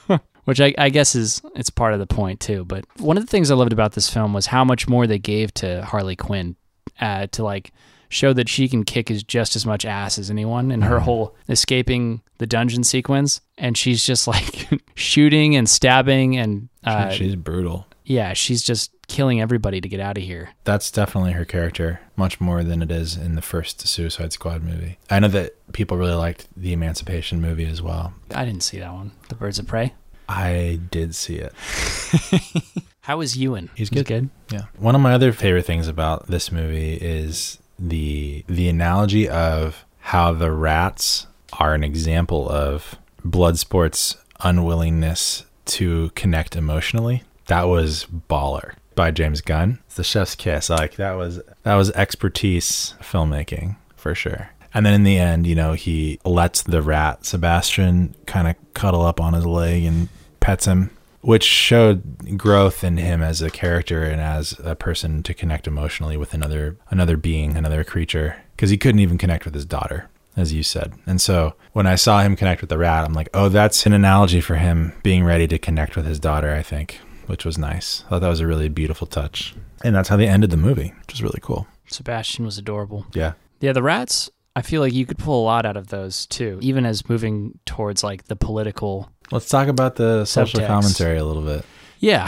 Which 0.46 0.62
I, 0.62 0.74
I 0.78 0.90
guess 0.90 1.14
is 1.16 1.42
it's 1.56 1.70
part 1.70 1.94
of 1.94 2.00
the 2.00 2.08
point 2.08 2.40
too. 2.40 2.64
But 2.64 2.86
one 3.00 3.18
of 3.18 3.24
the 3.26 3.30
things 3.30 3.52
I 3.52 3.56
loved 3.56 3.74
about 3.74 3.92
this 3.92 4.10
film 4.10 4.34
was 4.34 4.46
how 4.48 4.64
much 4.64 4.88
more 4.88 5.06
they 5.06 5.20
gave 5.20 5.54
to 5.56 5.84
Harley 5.84 6.16
Quinn 6.16 6.56
uh, 7.00 7.28
to 7.28 7.44
like 7.44 7.72
show 8.10 8.32
that 8.34 8.48
she 8.48 8.70
can 8.70 8.84
kick 8.84 9.12
as 9.12 9.24
just 9.24 9.56
as 9.56 9.66
much 9.66 9.86
ass 9.86 10.18
as 10.18 10.30
anyone. 10.30 10.72
And 10.72 10.84
her 10.84 11.00
whole 11.00 11.36
escaping 11.50 12.22
the 12.38 12.48
dungeon 12.48 12.84
sequence, 12.84 13.42
and 13.58 13.78
she's 13.78 14.06
just 14.06 14.28
like 14.28 14.68
shooting 14.96 15.56
and 15.56 15.70
stabbing, 15.70 16.38
and 16.38 16.70
uh, 16.84 17.10
she's 17.10 17.36
brutal 17.36 17.88
yeah, 18.08 18.34
she's 18.34 18.64
just 18.64 18.92
killing 19.08 19.42
everybody 19.42 19.82
to 19.82 19.90
get 19.90 20.00
out 20.00 20.18
of 20.18 20.24
here. 20.24 20.50
that's 20.64 20.90
definitely 20.90 21.34
her 21.34 21.46
character, 21.46 22.00
much 22.16 22.40
more 22.40 22.64
than 22.64 22.82
it 22.82 22.90
is 22.90 23.18
in 23.18 23.36
the 23.36 23.42
first 23.42 23.86
Suicide 23.86 24.32
Squad 24.32 24.64
movie. 24.64 24.98
I 25.10 25.20
know 25.20 25.28
that 25.28 25.56
people 25.74 25.98
really 25.98 26.14
liked 26.14 26.48
the 26.56 26.72
Emancipation 26.72 27.42
movie 27.42 27.66
as 27.66 27.82
well. 27.82 28.14
I 28.34 28.46
didn't 28.46 28.64
see 28.64 28.80
that 28.80 28.94
one. 28.94 29.12
The 29.28 29.36
Birds 29.36 29.60
of 29.60 29.68
Prey. 29.68 29.94
I 30.30 30.80
did 30.90 31.16
see 31.16 31.36
it. 31.36 31.54
How 33.08 33.22
is 33.22 33.38
Ewan? 33.38 33.70
He's 33.74 33.90
good. 33.90 34.06
good. 34.06 34.30
Yeah. 34.52 34.66
One 34.78 34.94
of 34.94 35.00
my 35.00 35.14
other 35.14 35.32
favorite 35.32 35.64
things 35.64 35.88
about 35.88 36.28
this 36.28 36.52
movie 36.52 36.96
is 36.96 37.58
the 37.80 38.44
the 38.48 38.68
analogy 38.68 39.30
of 39.30 39.86
how 40.00 40.34
the 40.34 40.52
rats 40.52 41.26
are 41.58 41.74
an 41.74 41.86
example 41.86 42.50
of 42.50 42.98
Bloodsport's 43.24 44.18
unwillingness 44.42 45.46
to 45.68 46.12
connect 46.16 46.58
emotionally. 46.58 47.24
That 47.46 47.70
was 47.70 48.08
baller 48.30 48.74
by 48.94 49.12
James 49.12 49.40
Gunn. 49.40 49.80
It's 49.86 49.96
the 49.96 50.04
chef's 50.04 50.36
kiss. 50.36 50.70
Like 50.70 50.98
that 50.98 51.14
was 51.14 51.40
that 51.64 51.76
was 51.76 51.92
expertise 51.92 52.94
filmmaking 53.00 53.78
for 53.96 54.16
sure. 54.16 54.50
And 54.74 54.86
then 54.86 54.94
in 54.94 55.04
the 55.04 55.18
end, 55.18 55.48
you 55.48 55.56
know, 55.56 55.72
he 55.72 56.20
lets 56.26 56.62
the 56.62 56.82
rat 56.82 57.26
Sebastian 57.26 58.16
kind 58.26 58.50
of 58.50 58.58
cuddle 58.74 59.04
up 59.04 59.22
on 59.22 59.32
his 59.32 59.46
leg 59.46 59.86
and 59.86 60.10
pets 60.42 60.66
him, 60.66 60.92
which 61.28 61.44
showed 61.44 62.38
growth 62.38 62.86
in 62.86 62.96
him 62.96 63.22
as 63.22 63.42
a 63.42 63.50
character 63.50 64.02
and 64.04 64.22
as 64.22 64.58
a 64.64 64.76
person 64.76 65.22
to 65.22 65.34
connect 65.34 65.68
emotionally 65.68 66.16
with 66.16 66.34
another 66.34 66.78
another 66.90 67.18
being, 67.18 67.58
another 67.58 67.84
creature. 67.84 68.38
because 68.56 68.70
he 68.70 68.78
couldn't 68.78 69.02
even 69.02 69.18
connect 69.18 69.44
with 69.44 69.54
his 69.54 69.66
daughter, 69.66 70.10
as 70.38 70.54
you 70.54 70.64
said. 70.64 70.94
And 71.06 71.20
so 71.20 71.54
when 71.74 71.86
I 71.86 71.96
saw 71.96 72.22
him 72.22 72.38
connect 72.38 72.62
with 72.62 72.70
the 72.70 72.78
rat, 72.78 73.04
I'm 73.04 73.14
like, 73.14 73.28
oh, 73.34 73.50
that's 73.50 73.86
an 73.86 73.92
analogy 73.92 74.40
for 74.40 74.56
him 74.56 74.94
being 75.04 75.26
ready 75.26 75.48
to 75.50 75.58
connect 75.60 75.98
with 75.98 76.06
his 76.06 76.18
daughter, 76.18 76.54
I 76.56 76.64
think, 76.64 77.00
which 77.26 77.44
was 77.44 77.58
nice. 77.58 78.04
I 78.06 78.10
thought 78.10 78.22
that 78.22 78.30
was 78.30 78.40
a 78.40 78.48
really 78.48 78.70
beautiful 78.70 79.06
touch. 79.06 79.54
And 79.84 79.94
that's 79.94 80.08
how 80.08 80.16
they 80.16 80.30
ended 80.30 80.50
the 80.50 80.56
movie, 80.56 80.94
which 81.02 81.14
is 81.14 81.22
really 81.22 81.42
cool. 81.42 81.68
Sebastian 81.88 82.46
was 82.46 82.58
adorable. 82.58 83.06
Yeah. 83.14 83.34
Yeah, 83.60 83.74
the 83.74 83.84
rats. 83.84 84.30
I 84.58 84.62
feel 84.64 84.82
like 84.82 84.92
you 84.94 85.06
could 85.06 85.20
pull 85.20 85.44
a 85.44 85.46
lot 85.46 85.68
out 85.68 85.78
of 85.78 85.90
those 85.90 86.26
too, 86.26 86.58
even 86.64 86.84
as 86.84 87.08
moving 87.08 87.60
towards 87.68 88.04
like 88.04 88.26
the 88.26 88.36
political. 88.36 89.08
Let's 89.32 89.48
talk 89.50 89.68
about 89.68 89.98
the 89.98 90.26
social 90.26 90.60
Subtext. 90.62 90.68
commentary 90.68 91.18
a 91.20 91.24
little 91.26 91.44
bit. 91.44 91.64
Yeah, 92.00 92.28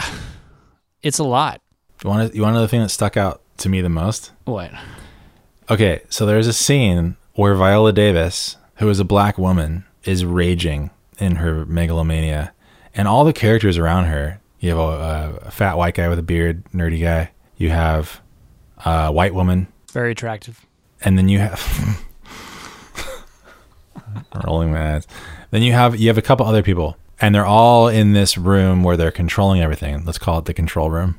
it's 1.02 1.18
a 1.18 1.24
lot. 1.24 1.60
You 2.04 2.08
want 2.10 2.30
to, 2.30 2.36
you 2.36 2.42
want 2.42 2.52
to 2.52 2.58
know 2.58 2.62
the 2.62 2.68
thing 2.68 2.82
that 2.82 2.90
stuck 2.90 3.16
out 3.16 3.42
to 3.58 3.68
me 3.68 3.80
the 3.80 3.88
most? 3.88 4.30
What? 4.44 4.70
Okay, 5.68 6.02
so 6.08 6.24
there's 6.24 6.46
a 6.46 6.52
scene 6.52 7.16
where 7.34 7.54
Viola 7.56 7.92
Davis, 7.92 8.56
who 8.76 8.88
is 8.88 9.00
a 9.00 9.04
black 9.04 9.36
woman, 9.36 9.84
is 10.04 10.24
raging 10.24 10.90
in 11.18 11.36
her 11.36 11.66
megalomania, 11.66 12.52
and 12.94 13.08
all 13.08 13.24
the 13.24 13.32
characters 13.32 13.76
around 13.76 14.04
her. 14.04 14.40
You 14.60 14.70
have 14.70 14.78
a, 14.78 15.38
a 15.46 15.50
fat 15.50 15.76
white 15.76 15.94
guy 15.94 16.08
with 16.08 16.18
a 16.18 16.22
beard, 16.22 16.62
nerdy 16.72 17.00
guy. 17.00 17.30
You 17.56 17.70
have 17.70 18.20
a 18.84 19.10
white 19.10 19.34
woman, 19.34 19.66
Very 19.92 20.12
attractive. 20.12 20.64
and 21.02 21.16
then 21.18 21.28
you 21.28 21.38
have 21.38 22.04
rolling 24.44 24.72
my 24.72 24.96
eyes. 24.96 25.06
Then 25.50 25.62
you 25.62 25.72
have 25.72 25.96
you 25.98 26.08
have 26.08 26.18
a 26.18 26.22
couple 26.22 26.46
other 26.46 26.62
people, 26.62 26.96
and 27.20 27.34
they're 27.34 27.46
all 27.46 27.88
in 27.88 28.12
this 28.12 28.38
room 28.38 28.82
where 28.82 28.96
they're 28.96 29.10
controlling 29.10 29.60
everything. 29.60 30.04
Let's 30.04 30.18
call 30.18 30.38
it 30.38 30.44
the 30.44 30.54
control 30.54 30.90
room. 30.90 31.18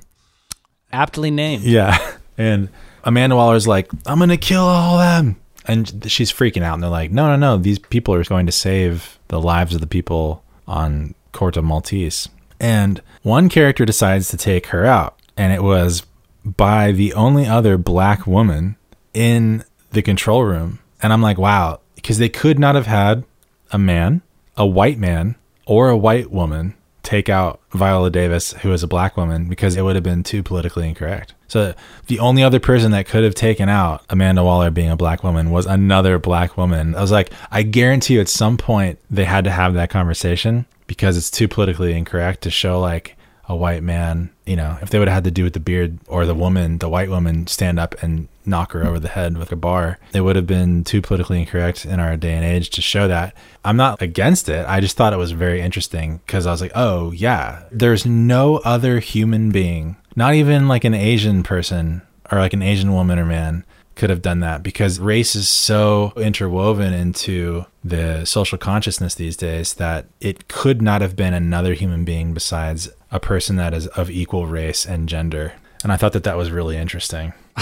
Aptly 0.92 1.32
named. 1.32 1.64
Yeah. 1.64 1.98
And 2.38 2.70
Amanda 3.04 3.36
Waller's 3.36 3.68
like, 3.68 3.90
I'm 4.06 4.18
going 4.18 4.30
to 4.30 4.38
kill 4.38 4.64
all 4.64 5.00
of 5.00 5.24
them. 5.24 5.36
And 5.68 6.10
she's 6.12 6.32
freaking 6.32 6.64
out. 6.64 6.76
And 6.76 6.82
they're 6.82 6.90
like, 6.90 7.12
no, 7.12 7.28
no, 7.28 7.36
no. 7.36 7.58
These 7.58 7.78
people 7.78 8.16
are 8.16 8.24
going 8.24 8.48
to 8.48 8.52
save 8.52 9.20
the 9.28 9.40
lives 9.40 9.76
of 9.76 9.82
the 9.82 9.86
people 9.86 10.44
on 10.68 11.14
Corto 11.34 11.64
Maltese. 11.64 12.30
And 12.60 13.02
one 13.22 13.48
character 13.48 13.86
decides 13.86 14.30
to 14.30 14.38
take 14.38 14.68
her 14.68 14.86
out. 14.86 15.20
And 15.38 15.54
it 15.54 15.62
was 15.62 16.04
by 16.44 16.92
the 16.92 17.14
only 17.14 17.46
other 17.46 17.78
black 17.78 18.26
woman 18.26 18.76
in 19.14 19.64
the 19.92 20.02
control 20.02 20.44
room. 20.44 20.80
And 21.02 21.14
I'm 21.14 21.22
like, 21.22 21.38
wow. 21.38 21.80
Because 22.02 22.18
they 22.18 22.30
could 22.30 22.60
not 22.60 22.76
have 22.76 22.88
had 22.88 23.24
a 23.72 23.78
man, 23.78 24.22
a 24.58 24.66
white 24.66 24.98
man, 24.98 25.36
or 25.66 25.90
a 25.90 25.98
white 25.98 26.32
woman 26.32 26.76
take 27.04 27.30
out 27.30 27.60
Viola 27.72 28.10
Davis, 28.10 28.54
who 28.54 28.72
is 28.74 28.84
a 28.84 28.88
black 28.88 29.18
woman, 29.18 29.50
because 29.50 29.76
it 29.76 29.82
would 29.82 29.96
have 29.96 30.04
been 30.04 30.24
too 30.24 30.44
politically 30.44 30.88
incorrect. 30.88 31.34
So 31.48 31.74
the 32.08 32.20
only 32.20 32.44
other 32.44 32.60
person 32.60 32.92
that 32.92 33.08
could 33.08 33.24
have 33.24 33.36
taken 33.36 33.70
out 33.70 34.04
Amanda 34.10 34.44
Waller 34.44 34.72
being 34.72 34.90
a 34.90 34.96
black 34.96 35.24
woman 35.24 35.52
was 35.52 35.66
another 35.66 36.20
black 36.20 36.58
woman. 36.58 36.96
I 36.96 37.02
was 37.02 37.12
like, 37.12 37.32
I 37.50 37.64
guarantee 37.64 38.16
you 38.16 38.22
at 38.22 38.30
some 38.30 38.58
point 38.58 39.00
they 39.10 39.26
had 39.26 39.44
to 39.44 39.52
have 39.52 39.74
that 39.74 39.90
conversation 39.90 40.66
because 40.88 41.18
it's 41.18 41.32
too 41.32 41.48
politically 41.48 41.94
incorrect 41.94 42.42
to 42.42 42.50
show 42.52 42.80
like 42.80 43.18
a 43.52 43.56
white 43.56 43.84
man, 43.84 44.30
you 44.46 44.56
know, 44.56 44.78
if 44.82 44.90
they 44.90 44.98
would 44.98 45.10
have 45.10 45.16
had 45.16 45.24
to 45.26 45.32
do 45.32 45.44
with 45.44 45.52
the 45.52 45.60
beard 45.60 46.00
or 46.08 46.26
the 46.26 46.34
woman, 46.34 46.78
the 46.78 46.88
white 46.88 47.10
woman 47.10 47.46
stand 47.48 47.78
up 47.80 47.94
and 48.02 48.30
knock 48.46 48.72
her 48.72 48.86
over 48.86 48.98
the 48.98 49.10
head 49.10 49.38
with 49.38 49.52
a 49.52 49.58
bar, 49.58 50.00
it 50.14 50.22
would 50.22 50.38
have 50.38 50.48
been 50.48 50.86
too 50.86 51.02
politically 51.02 51.42
incorrect 51.42 51.86
in 51.86 52.00
our 52.00 52.16
day 52.16 52.32
and 52.32 52.46
age 52.46 52.70
to 52.70 52.82
show 52.82 53.10
that. 53.10 53.36
I'm 53.66 53.76
not 53.76 54.02
against 54.02 54.48
it. 54.48 54.66
I 54.68 54.80
just 54.80 54.96
thought 54.96 55.12
it 55.12 55.18
was 55.18 55.34
very 55.34 55.60
interesting 55.60 56.22
because 56.26 56.48
I 56.48 56.52
was 56.52 56.62
like, 56.62 56.72
oh, 56.76 57.12
yeah, 57.12 57.64
there's 57.72 58.06
no 58.06 58.58
other 58.60 59.00
human 59.00 59.52
being, 59.52 59.98
not 60.16 60.34
even 60.34 60.70
like 60.70 60.86
an 60.86 60.94
Asian 60.94 61.44
person 61.44 62.02
or 62.32 62.40
like 62.40 62.54
an 62.54 62.62
Asian 62.62 62.94
woman 62.94 63.20
or 63.20 63.26
man 63.26 63.66
could 63.96 64.10
have 64.10 64.22
done 64.22 64.40
that 64.40 64.64
because 64.64 65.00
race 65.00 65.36
is 65.36 65.50
so 65.50 66.14
interwoven 66.16 66.94
into 66.94 67.66
the 67.84 68.24
social 68.24 68.58
consciousness 68.58 69.14
these 69.16 69.36
days 69.36 69.74
that 69.76 70.06
it 70.22 70.48
could 70.48 70.82
not 70.82 71.02
have 71.02 71.16
been 71.16 71.34
another 71.34 71.74
human 71.74 72.06
being 72.06 72.34
besides 72.34 72.90
a 73.12 73.19
person 73.19 73.58
that 73.58 73.74
is 73.74 73.88
of 73.88 74.10
equal 74.10 74.47
race 74.47 74.86
and 74.86 75.10
gender. 75.10 75.54
And 75.84 75.91
I 75.91 75.97
thought 75.97 76.13
that 76.13 76.24
that 76.24 76.38
was 76.38 76.52
really 76.52 76.78
interesting. 76.78 77.34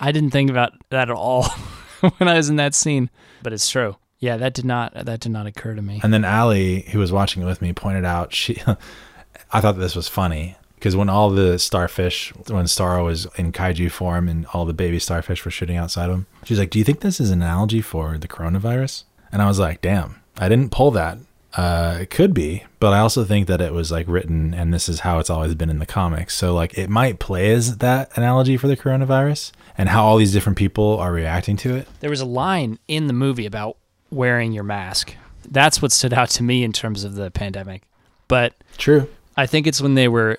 I 0.00 0.12
didn't 0.12 0.30
think 0.30 0.50
about 0.50 0.72
that 0.90 1.10
at 1.10 1.16
all 1.16 1.44
when 2.18 2.28
I 2.28 2.34
was 2.34 2.48
in 2.48 2.56
that 2.56 2.74
scene, 2.74 3.10
but 3.42 3.52
it's 3.52 3.68
true. 3.68 3.96
Yeah, 4.18 4.36
that 4.36 4.52
did 4.52 4.66
not 4.66 4.92
that 4.94 5.20
did 5.20 5.32
not 5.32 5.46
occur 5.46 5.74
to 5.74 5.82
me. 5.82 6.00
And 6.02 6.12
then 6.12 6.24
Allie, 6.24 6.82
who 6.92 6.98
was 6.98 7.10
watching 7.10 7.42
it 7.42 7.46
with 7.46 7.62
me, 7.62 7.72
pointed 7.72 8.04
out 8.04 8.34
she 8.34 8.62
I 9.52 9.60
thought 9.60 9.78
this 9.78 9.96
was 9.96 10.08
funny 10.08 10.56
because 10.74 10.94
when 10.94 11.08
all 11.08 11.30
the 11.30 11.58
starfish, 11.58 12.32
when 12.48 12.66
Starro 12.66 13.04
was 13.04 13.26
in 13.36 13.52
kaiju 13.52 13.90
form 13.90 14.28
and 14.28 14.46
all 14.52 14.64
the 14.64 14.72
baby 14.72 14.98
starfish 14.98 15.44
were 15.44 15.50
shooting 15.50 15.76
outside 15.76 16.10
him, 16.10 16.26
she's 16.44 16.58
like, 16.58 16.70
"Do 16.70 16.78
you 16.78 16.84
think 16.84 17.00
this 17.00 17.20
is 17.20 17.30
an 17.30 17.42
analogy 17.42 17.80
for 17.80 18.18
the 18.18 18.28
coronavirus?" 18.28 19.04
And 19.32 19.42
I 19.42 19.48
was 19.48 19.58
like, 19.58 19.80
"Damn, 19.80 20.20
I 20.38 20.48
didn't 20.48 20.70
pull 20.70 20.90
that. 20.92 21.18
Uh, 21.54 21.98
it 22.00 22.10
could 22.10 22.32
be, 22.32 22.64
but 22.78 22.92
I 22.92 23.00
also 23.00 23.24
think 23.24 23.48
that 23.48 23.60
it 23.60 23.72
was 23.72 23.90
like 23.90 24.06
written, 24.08 24.54
and 24.54 24.72
this 24.72 24.88
is 24.88 25.00
how 25.00 25.18
it's 25.18 25.30
always 25.30 25.54
been 25.54 25.70
in 25.70 25.80
the 25.80 25.86
comics. 25.86 26.36
So 26.36 26.54
like, 26.54 26.78
it 26.78 26.88
might 26.88 27.18
play 27.18 27.50
as 27.52 27.78
that 27.78 28.16
analogy 28.16 28.56
for 28.56 28.68
the 28.68 28.76
coronavirus 28.76 29.52
and 29.76 29.88
how 29.88 30.04
all 30.04 30.16
these 30.16 30.32
different 30.32 30.58
people 30.58 30.98
are 30.98 31.12
reacting 31.12 31.56
to 31.58 31.74
it. 31.74 31.88
There 32.00 32.10
was 32.10 32.20
a 32.20 32.26
line 32.26 32.78
in 32.86 33.06
the 33.08 33.12
movie 33.12 33.46
about 33.46 33.76
wearing 34.10 34.52
your 34.52 34.64
mask. 34.64 35.14
That's 35.50 35.82
what 35.82 35.90
stood 35.90 36.12
out 36.12 36.28
to 36.30 36.42
me 36.42 36.62
in 36.62 36.72
terms 36.72 37.02
of 37.02 37.14
the 37.14 37.30
pandemic. 37.30 37.82
But 38.28 38.54
True. 38.78 39.08
I 39.36 39.46
think 39.46 39.66
it's 39.66 39.80
when 39.80 39.94
they 39.94 40.06
were 40.06 40.38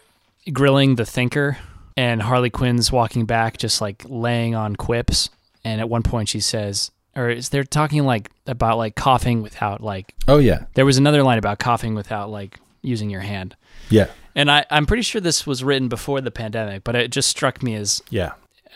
grilling 0.54 0.96
the 0.96 1.06
thinker 1.06 1.58
and 1.98 2.22
Harley 2.22 2.50
Quinn's 2.50 2.92
walking 2.92 3.26
back, 3.26 3.58
just 3.58 3.82
like 3.82 4.06
laying 4.08 4.56
on 4.56 4.76
quips. 4.76 5.30
And 5.64 5.82
at 5.82 5.90
one 5.90 6.04
point 6.04 6.30
she 6.30 6.40
says, 6.40 6.92
or 7.16 7.30
is 7.30 7.50
they're 7.50 7.64
talking 7.64 8.06
like 8.06 8.30
about 8.48 8.78
like 8.78 8.96
coughing 8.96 9.42
without 9.42 9.82
like, 9.82 10.16
Oh 10.28 10.38
yeah, 10.38 10.66
there 10.74 10.86
was 10.86 10.98
another 10.98 11.24
line 11.24 11.38
about 11.38 11.60
coughing 11.60 11.96
without 11.96 12.30
like 12.30 12.60
using 12.82 13.10
your 13.10 13.22
hand. 13.22 13.56
yeah, 13.90 14.08
And 14.36 14.50
I, 14.50 14.66
I'm 14.72 14.86
pretty 14.86 15.04
sure 15.04 15.22
this 15.22 15.46
was 15.46 15.64
written 15.64 15.88
before 15.88 16.22
the 16.22 16.32
pandemic, 16.32 16.84
but 16.84 16.96
it 16.96 17.12
just 17.12 17.30
struck 17.30 17.62
me 17.62 17.76
as 17.76 18.02
yeah. 18.10 18.32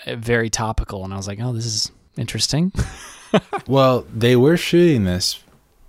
very 0.07 0.49
topical. 0.49 1.03
And 1.03 1.13
I 1.13 1.17
was 1.17 1.27
like, 1.27 1.39
oh, 1.41 1.53
this 1.53 1.65
is 1.65 1.91
interesting. 2.17 2.71
Well, 3.67 4.05
they 4.13 4.35
were 4.37 4.55
shooting 4.55 5.03
this 5.03 5.43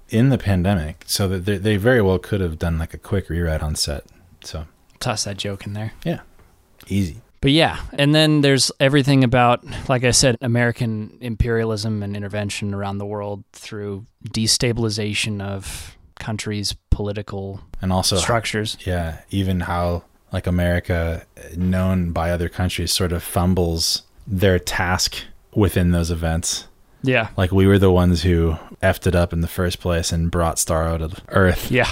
in 0.09 0.31
the 0.31 0.39
pandemic, 0.39 1.05
so 1.07 1.29
that 1.29 1.45
they, 1.45 1.59
they 1.59 1.77
very 1.77 2.03
well 2.03 2.19
could 2.19 2.41
have 2.41 2.59
done 2.59 2.79
like 2.79 2.93
a 2.95 2.99
quick 2.99 3.29
rewrite 3.29 3.63
on 3.63 3.77
set. 3.77 4.05
So 4.43 4.67
Toss 4.99 5.25
that 5.25 5.37
joke 5.37 5.67
in 5.67 5.73
there. 5.73 5.93
yeah, 6.05 6.21
easy. 6.89 7.21
But 7.41 7.51
yeah, 7.53 7.79
and 7.93 8.15
then 8.15 8.41
there's 8.41 8.73
everything 8.81 9.23
about, 9.25 9.63
like 9.89 10.05
I 10.05 10.11
said, 10.11 10.37
American 10.41 11.19
imperialism 11.21 12.03
and 12.03 12.17
intervention 12.17 12.75
around 12.75 12.99
the 12.99 13.07
world 13.07 13.45
through 13.53 14.07
destabilization 14.29 15.41
of 15.43 15.97
countries' 16.19 16.75
political 16.91 17.61
And 17.83 17.93
also, 17.93 18.17
structures. 18.17 18.77
yeah, 18.87 19.19
even 19.31 19.61
how 19.61 20.05
like 20.33 20.47
America, 20.47 21.25
known 21.57 22.11
by 22.13 22.31
other 22.31 22.49
countries, 22.49 22.93
sort 22.93 23.13
of 23.13 23.23
fumbles 23.23 24.03
their 24.27 24.59
task 24.59 25.17
within 25.55 25.93
those 25.93 26.11
events. 26.11 26.67
Yeah, 27.03 27.29
Like 27.37 27.53
we 27.53 27.67
were 27.69 27.79
the 27.79 27.93
ones 27.93 28.23
who 28.23 28.57
effed 28.83 29.07
it 29.07 29.15
up 29.15 29.33
in 29.33 29.41
the 29.41 29.47
first 29.47 29.79
place 29.79 30.11
and 30.11 30.31
brought 30.31 30.57
Starro 30.57 30.99
to 30.99 31.23
Earth, 31.29 31.71
yeah, 31.71 31.89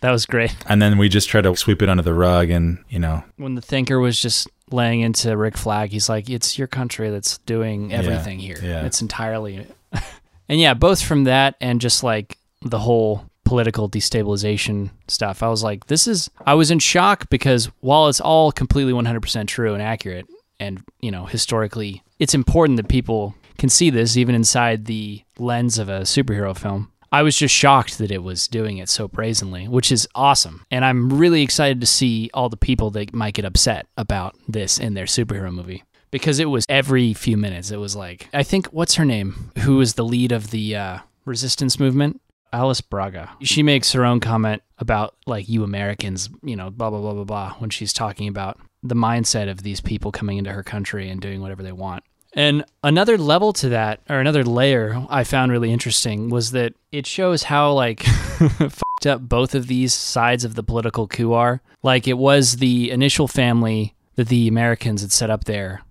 that 0.00 0.10
was 0.10 0.26
great. 0.26 0.54
and 0.66 0.80
then 0.80 0.98
we 0.98 1.08
just 1.08 1.28
try 1.28 1.40
to 1.40 1.54
sweep 1.56 1.82
it 1.82 1.88
under 1.88 2.02
the 2.02 2.14
rug, 2.14 2.50
and 2.50 2.78
you 2.88 2.98
know, 2.98 3.22
When 3.36 3.54
the 3.54 3.62
thinker 3.62 3.98
was 3.98 4.20
just 4.20 4.48
laying 4.70 5.00
into 5.00 5.36
Rick 5.36 5.56
Flag, 5.56 5.90
he's 5.90 6.08
like, 6.08 6.28
"It's 6.30 6.58
your 6.58 6.68
country 6.68 7.10
that's 7.10 7.38
doing 7.38 7.92
everything 7.92 8.38
here. 8.38 8.58
yeah. 8.62 8.84
It's 8.86 9.02
entirely." 9.02 9.66
and 10.48 10.60
yeah, 10.60 10.74
both 10.74 11.02
from 11.02 11.24
that 11.24 11.56
and 11.60 11.80
just 11.80 12.02
like 12.02 12.38
the 12.62 12.78
whole 12.78 13.24
political 13.44 13.88
destabilization 13.90 14.90
stuff, 15.08 15.42
I 15.42 15.48
was 15.48 15.62
like, 15.62 15.86
"This 15.86 16.06
is." 16.06 16.30
I 16.46 16.54
was 16.54 16.70
in 16.70 16.78
shock 16.78 17.28
because 17.30 17.66
while 17.80 18.08
it's 18.08 18.20
all 18.20 18.52
completely 18.52 18.92
100% 18.92 19.46
true 19.48 19.74
and 19.74 19.82
accurate, 19.82 20.26
and 20.58 20.82
you 21.00 21.10
know, 21.10 21.26
historically, 21.26 22.02
it's 22.18 22.34
important 22.34 22.76
that 22.76 22.88
people 22.88 23.34
can 23.58 23.68
see 23.68 23.90
this 23.90 24.16
even 24.16 24.34
inside 24.34 24.84
the 24.86 25.22
lens 25.38 25.78
of 25.78 25.88
a 25.88 26.00
superhero 26.02 26.56
film. 26.56 26.90
I 27.12 27.22
was 27.22 27.36
just 27.36 27.54
shocked 27.54 27.98
that 27.98 28.12
it 28.12 28.22
was 28.22 28.46
doing 28.46 28.78
it 28.78 28.88
so 28.88 29.08
brazenly, 29.08 29.66
which 29.66 29.90
is 29.90 30.06
awesome. 30.14 30.64
And 30.70 30.84
I'm 30.84 31.12
really 31.12 31.42
excited 31.42 31.80
to 31.80 31.86
see 31.86 32.30
all 32.32 32.48
the 32.48 32.56
people 32.56 32.90
that 32.92 33.12
might 33.12 33.34
get 33.34 33.44
upset 33.44 33.86
about 33.96 34.36
this 34.46 34.78
in 34.78 34.94
their 34.94 35.06
superhero 35.06 35.52
movie. 35.52 35.82
Because 36.12 36.38
it 36.38 36.46
was 36.46 36.66
every 36.68 37.14
few 37.14 37.36
minutes, 37.36 37.70
it 37.70 37.78
was 37.78 37.94
like, 37.96 38.28
I 38.32 38.42
think, 38.42 38.66
what's 38.68 38.94
her 38.94 39.04
name? 39.04 39.52
Who 39.58 39.80
is 39.80 39.94
the 39.94 40.04
lead 40.04 40.32
of 40.32 40.50
the 40.50 40.76
uh, 40.76 40.98
resistance 41.24 41.78
movement? 41.78 42.20
Alice 42.52 42.80
Braga. 42.80 43.30
She 43.42 43.62
makes 43.62 43.92
her 43.92 44.04
own 44.04 44.18
comment 44.18 44.62
about, 44.78 45.14
like, 45.26 45.48
you 45.48 45.62
Americans, 45.62 46.28
you 46.42 46.56
know, 46.56 46.70
blah, 46.70 46.90
blah, 46.90 47.00
blah, 47.00 47.14
blah, 47.14 47.24
blah, 47.24 47.54
when 47.58 47.70
she's 47.70 47.92
talking 47.92 48.26
about 48.26 48.58
the 48.82 48.96
mindset 48.96 49.48
of 49.48 49.62
these 49.62 49.80
people 49.80 50.10
coming 50.10 50.38
into 50.38 50.52
her 50.52 50.64
country 50.64 51.08
and 51.08 51.20
doing 51.20 51.40
whatever 51.40 51.62
they 51.62 51.72
want. 51.72 52.02
And 52.32 52.64
another 52.84 53.18
level 53.18 53.52
to 53.54 53.70
that, 53.70 54.00
or 54.08 54.20
another 54.20 54.44
layer 54.44 55.04
I 55.08 55.24
found 55.24 55.50
really 55.50 55.72
interesting, 55.72 56.30
was 56.30 56.52
that 56.52 56.74
it 56.92 57.06
shows 57.06 57.44
how 57.44 57.72
like 57.72 58.02
fucked 58.02 59.06
up 59.06 59.20
both 59.22 59.54
of 59.54 59.66
these 59.66 59.92
sides 59.92 60.44
of 60.44 60.54
the 60.54 60.62
political 60.62 61.08
coup 61.08 61.32
are. 61.32 61.60
Like 61.82 62.06
it 62.06 62.18
was 62.18 62.56
the 62.56 62.90
initial 62.90 63.26
family 63.26 63.94
that 64.16 64.28
the 64.28 64.48
Americans 64.48 65.02
had 65.02 65.12
set 65.12 65.30
up 65.30 65.44
there 65.44 65.82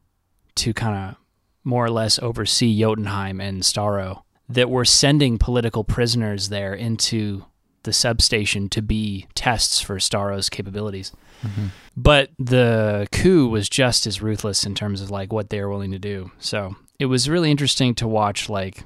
to 0.56 0.74
kind 0.74 1.10
of 1.10 1.16
more 1.64 1.86
or 1.86 1.92
less 1.92 2.20
oversee 2.20 2.80
Jotunheim 2.80 3.42
and 3.42 3.64
Starro 3.64 4.24
that 4.48 4.70
were 4.70 4.86
sending 4.86 5.38
political 5.38 5.84
prisoners 5.84 6.50
there 6.50 6.74
into 6.74 7.46
the 7.84 7.94
substation 7.94 8.70
to 8.70 8.82
be 8.82 9.28
tests 9.36 9.82
for 9.82 10.00
Starro's 10.00 10.50
capabilities. 10.50 11.12
Mm-hmm. 11.44 11.68
But 11.96 12.32
the 12.38 13.08
coup 13.12 13.48
was 13.48 13.70
just 13.70 14.06
as 14.08 14.22
ruthless 14.22 14.66
in 14.66 14.76
terms 14.76 15.02
of 15.02 15.10
like 15.10 15.32
what 15.32 15.50
they 15.50 15.62
were 15.62 15.70
willing 15.70 15.92
to 15.92 16.00
do. 16.00 16.32
So 16.40 16.76
it 17.00 17.06
was 17.06 17.30
really 17.30 17.52
interesting 17.52 17.96
to 17.96 18.08
watch, 18.08 18.50
like, 18.50 18.84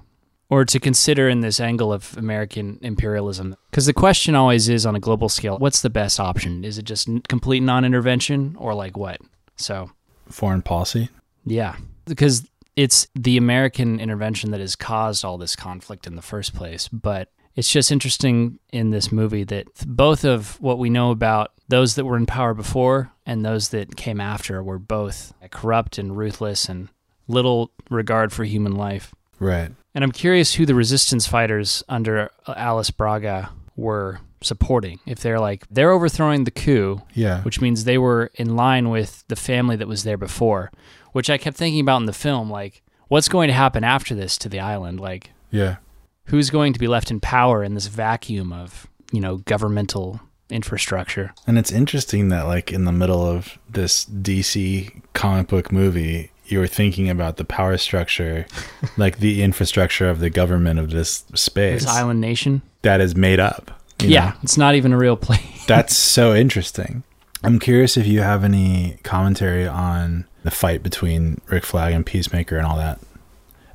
or 0.49 0.65
to 0.65 0.79
consider 0.79 1.29
in 1.29 1.41
this 1.41 1.59
angle 1.59 1.91
of 1.91 2.15
American 2.17 2.77
imperialism. 2.81 3.55
Because 3.71 3.87
the 3.87 3.93
question 3.93 4.35
always 4.35 4.69
is 4.69 4.85
on 4.85 4.95
a 4.95 4.99
global 4.99 5.29
scale 5.29 5.57
what's 5.57 5.81
the 5.81 5.89
best 5.89 6.19
option? 6.19 6.63
Is 6.63 6.77
it 6.77 6.85
just 6.85 7.09
complete 7.27 7.61
non 7.63 7.85
intervention 7.85 8.55
or 8.59 8.73
like 8.75 8.95
what? 8.97 9.19
So, 9.55 9.91
Foreign 10.29 10.61
policy. 10.61 11.09
yeah. 11.45 11.75
Because 12.05 12.47
it's 12.75 13.07
the 13.15 13.37
American 13.37 13.99
intervention 13.99 14.51
that 14.51 14.59
has 14.59 14.75
caused 14.75 15.23
all 15.23 15.37
this 15.37 15.55
conflict 15.55 16.05
in 16.07 16.15
the 16.15 16.21
first 16.21 16.53
place. 16.55 16.87
But 16.87 17.29
it's 17.55 17.69
just 17.69 17.91
interesting 17.91 18.59
in 18.71 18.89
this 18.89 19.11
movie 19.11 19.43
that 19.45 19.67
both 19.85 20.23
of 20.25 20.59
what 20.61 20.79
we 20.79 20.89
know 20.89 21.11
about 21.11 21.51
those 21.67 21.95
that 21.95 22.05
were 22.05 22.17
in 22.17 22.25
power 22.25 22.53
before 22.53 23.11
and 23.25 23.45
those 23.45 23.69
that 23.69 23.95
came 23.95 24.19
after 24.19 24.61
were 24.61 24.79
both 24.79 25.33
corrupt 25.51 25.97
and 25.97 26.17
ruthless 26.17 26.67
and 26.67 26.89
little 27.27 27.71
regard 27.89 28.33
for 28.33 28.43
human 28.43 28.73
life. 28.75 29.13
Right. 29.39 29.71
And 29.95 30.03
I'm 30.03 30.11
curious 30.11 30.55
who 30.55 30.65
the 30.65 30.75
resistance 30.75 31.27
fighters 31.27 31.83
under 31.87 32.29
uh, 32.47 32.53
Alice 32.57 32.91
Braga 32.91 33.49
were 33.75 34.19
supporting. 34.41 34.99
If 35.05 35.19
they're 35.19 35.39
like, 35.39 35.65
they're 35.69 35.91
overthrowing 35.91 36.43
the 36.43 36.51
coup, 36.51 37.01
Yeah. 37.13 37.41
which 37.43 37.61
means 37.61 37.83
they 37.83 37.97
were 37.97 38.31
in 38.35 38.55
line 38.55 38.89
with 38.89 39.23
the 39.27 39.35
family 39.35 39.75
that 39.77 39.87
was 39.87 40.03
there 40.03 40.17
before, 40.17 40.71
which 41.13 41.29
I 41.29 41.37
kept 41.37 41.57
thinking 41.57 41.79
about 41.81 42.01
in 42.01 42.05
the 42.07 42.13
film. 42.13 42.49
Like, 42.49 42.81
what's 43.07 43.29
going 43.29 43.47
to 43.47 43.53
happen 43.53 43.83
after 43.83 44.13
this 44.15 44.37
to 44.39 44.49
the 44.49 44.59
island? 44.59 44.99
Like, 44.99 45.31
yeah. 45.51 45.77
Who's 46.25 46.49
going 46.49 46.73
to 46.73 46.79
be 46.79 46.87
left 46.87 47.11
in 47.11 47.19
power 47.19 47.63
in 47.63 47.73
this 47.73 47.87
vacuum 47.87 48.51
of, 48.53 48.87
you 49.11 49.19
know, 49.19 49.37
governmental 49.37 50.19
infrastructure? 50.49 51.33
And 51.47 51.57
it's 51.57 51.71
interesting 51.71 52.29
that 52.29 52.43
like 52.47 52.71
in 52.71 52.85
the 52.85 52.91
middle 52.91 53.25
of 53.25 53.57
this 53.69 54.05
DC 54.05 55.01
comic 55.13 55.47
book 55.47 55.71
movie, 55.71 56.31
you 56.45 56.59
were 56.59 56.67
thinking 56.67 57.09
about 57.09 57.37
the 57.37 57.45
power 57.45 57.77
structure, 57.77 58.45
like 58.97 59.19
the 59.19 59.41
infrastructure 59.41 60.09
of 60.09 60.19
the 60.19 60.29
government 60.29 60.79
of 60.79 60.91
this 60.91 61.23
space 61.33 61.83
This 61.83 61.89
island 61.89 62.21
nation? 62.21 62.61
that 62.81 63.01
is 63.01 63.15
made 63.15 63.39
up. 63.39 63.71
Yeah, 63.99 64.29
know? 64.29 64.35
it's 64.43 64.57
not 64.57 64.75
even 64.75 64.91
a 64.91 64.97
real 64.97 65.15
place. 65.15 65.65
That's 65.67 65.95
so 65.95 66.33
interesting. 66.35 67.03
I'm 67.43 67.59
curious 67.59 67.97
if 67.97 68.07
you 68.07 68.21
have 68.21 68.43
any 68.43 68.97
commentary 69.03 69.67
on 69.67 70.25
the 70.43 70.51
fight 70.51 70.83
between 70.83 71.41
Rick 71.47 71.65
Flag 71.65 71.93
and 71.93 72.05
Peacemaker 72.05 72.57
and 72.57 72.65
all 72.65 72.77
that, 72.77 72.99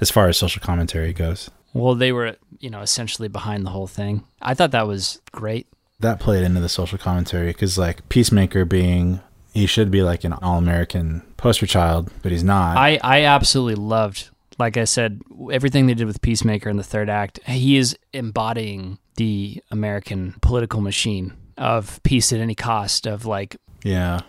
as 0.00 0.10
far 0.10 0.28
as 0.28 0.36
social 0.36 0.62
commentary 0.62 1.12
goes. 1.12 1.50
Well, 1.78 1.94
they 1.94 2.12
were, 2.12 2.36
you 2.60 2.70
know, 2.70 2.80
essentially 2.80 3.28
behind 3.28 3.64
the 3.64 3.70
whole 3.70 3.86
thing. 3.86 4.24
I 4.42 4.54
thought 4.54 4.72
that 4.72 4.86
was 4.86 5.20
great. 5.32 5.66
That 6.00 6.20
played 6.20 6.44
into 6.44 6.60
the 6.60 6.68
social 6.68 6.98
commentary 6.98 7.48
because, 7.48 7.78
like, 7.78 8.08
Peacemaker 8.08 8.64
being, 8.64 9.20
he 9.52 9.66
should 9.66 9.90
be 9.90 10.02
like 10.02 10.24
an 10.24 10.32
all 10.32 10.58
American 10.58 11.22
poster 11.36 11.66
child, 11.66 12.10
but 12.22 12.32
he's 12.32 12.44
not. 12.44 12.76
I, 12.76 12.98
I 13.02 13.24
absolutely 13.24 13.74
loved, 13.76 14.30
like 14.58 14.76
I 14.76 14.84
said, 14.84 15.22
everything 15.50 15.86
they 15.86 15.94
did 15.94 16.06
with 16.06 16.22
Peacemaker 16.22 16.68
in 16.68 16.76
the 16.76 16.84
third 16.84 17.08
act. 17.08 17.40
He 17.44 17.76
is 17.76 17.96
embodying 18.12 18.98
the 19.16 19.62
American 19.70 20.36
political 20.40 20.80
machine 20.80 21.32
of 21.56 22.00
peace 22.04 22.32
at 22.32 22.38
any 22.38 22.54
cost, 22.54 23.06
of 23.06 23.26
like 23.26 23.56
yeah. 23.82 24.20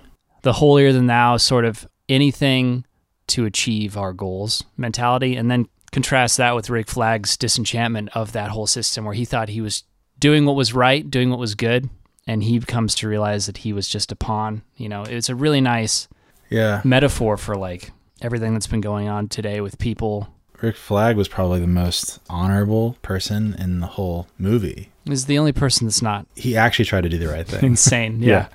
the 0.42 0.54
holier 0.54 0.92
than 0.92 1.06
thou 1.06 1.38
sort 1.38 1.66
of 1.66 1.88
anything 2.08 2.86
to 3.28 3.46
achieve 3.46 3.96
our 3.96 4.12
goals 4.12 4.64
mentality. 4.76 5.36
And 5.36 5.52
then 5.52 5.68
contrast 5.92 6.38
that 6.38 6.56
with 6.56 6.70
Rick 6.70 6.88
Flag's 6.88 7.38
disenchantment 7.38 8.10
of 8.16 8.32
that 8.34 8.50
whole 8.52 8.68
system 8.68 9.06
where 9.06 9.14
he 9.14 9.26
thought 9.26 9.50
he 9.50 9.62
was 9.62 9.84
doing 10.20 10.46
what 10.46 10.56
was 10.56 10.74
right, 10.74 11.10
doing 11.10 11.30
what 11.30 11.40
was 11.40 11.56
good. 11.56 11.90
And 12.28 12.44
he 12.44 12.60
comes 12.60 12.94
to 12.96 13.08
realize 13.08 13.48
that 13.48 13.58
he 13.58 13.74
was 13.74 13.88
just 13.88 14.12
a 14.12 14.16
pawn. 14.16 14.62
You 14.76 14.90
know, 14.90 15.04
it's 15.04 15.30
a 15.30 15.36
really 15.36 15.62
nice 15.62 16.08
Yeah. 16.50 16.82
metaphor 16.84 17.38
for 17.38 17.56
like 17.56 17.92
everything 18.22 18.54
that's 18.54 18.68
been 18.68 18.82
going 18.82 19.08
on 19.08 19.28
today 19.30 19.62
with 19.62 19.80
people. 19.80 20.28
Rick 20.62 20.76
Flag 20.76 21.16
was 21.16 21.28
probably 21.30 21.60
the 21.62 21.68
most 21.68 22.20
honorable 22.30 22.98
person 23.02 23.56
in 23.58 23.80
the 23.80 23.88
whole 23.88 24.28
movie. 24.38 24.90
He's 25.06 25.26
the 25.26 25.40
only 25.40 25.54
person 25.54 25.88
that's 25.88 26.02
not 26.02 26.28
He 26.36 26.56
actually 26.58 26.86
tried 26.86 27.02
to 27.04 27.10
do 27.10 27.18
the 27.18 27.30
right 27.30 27.48
thing. 27.48 27.64
insane. 27.66 28.22
Yeah. 28.22 28.48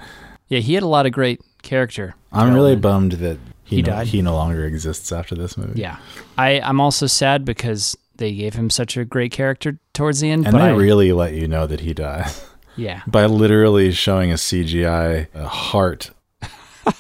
yeah. 0.49 0.59
he 0.61 0.75
had 0.75 0.83
a 0.83 0.87
lot 0.89 1.07
of 1.07 1.13
great 1.13 1.41
character. 1.63 2.15
I'm 2.31 2.53
really 2.55 2.77
bummed 2.77 3.13
that 3.13 3.39
he, 3.65 3.77
He 3.77 3.83
no, 3.83 3.87
died? 3.91 4.07
he 4.09 4.23
no 4.23 4.35
longer 4.35 4.65
exists 4.65 5.11
after 5.13 5.35
this 5.35 5.57
movie. 5.57 5.81
Yeah. 5.81 5.97
I, 6.39 6.61
I'm 6.61 6.81
also 6.81 7.07
sad 7.07 7.45
because 7.45 7.97
they 8.17 8.33
gave 8.35 8.55
him 8.55 8.71
such 8.71 8.97
a 8.97 9.05
great 9.05 9.33
character 9.33 9.79
towards 9.93 10.21
the 10.21 10.31
end. 10.31 10.47
And 10.47 10.53
but 10.53 10.59
they 10.59 10.71
I, 10.71 10.75
really 10.75 11.13
let 11.13 11.35
you 11.35 11.49
know 11.49 11.67
that 11.67 11.81
he 11.81 11.95
died 11.95 12.31
yeah. 12.77 13.03
by 13.07 13.27
literally 13.27 13.91
showing 13.93 14.31
a 14.31 14.35
CGI 14.37 15.29
a 15.35 15.49
heart. 15.49 16.11
you 16.87 16.93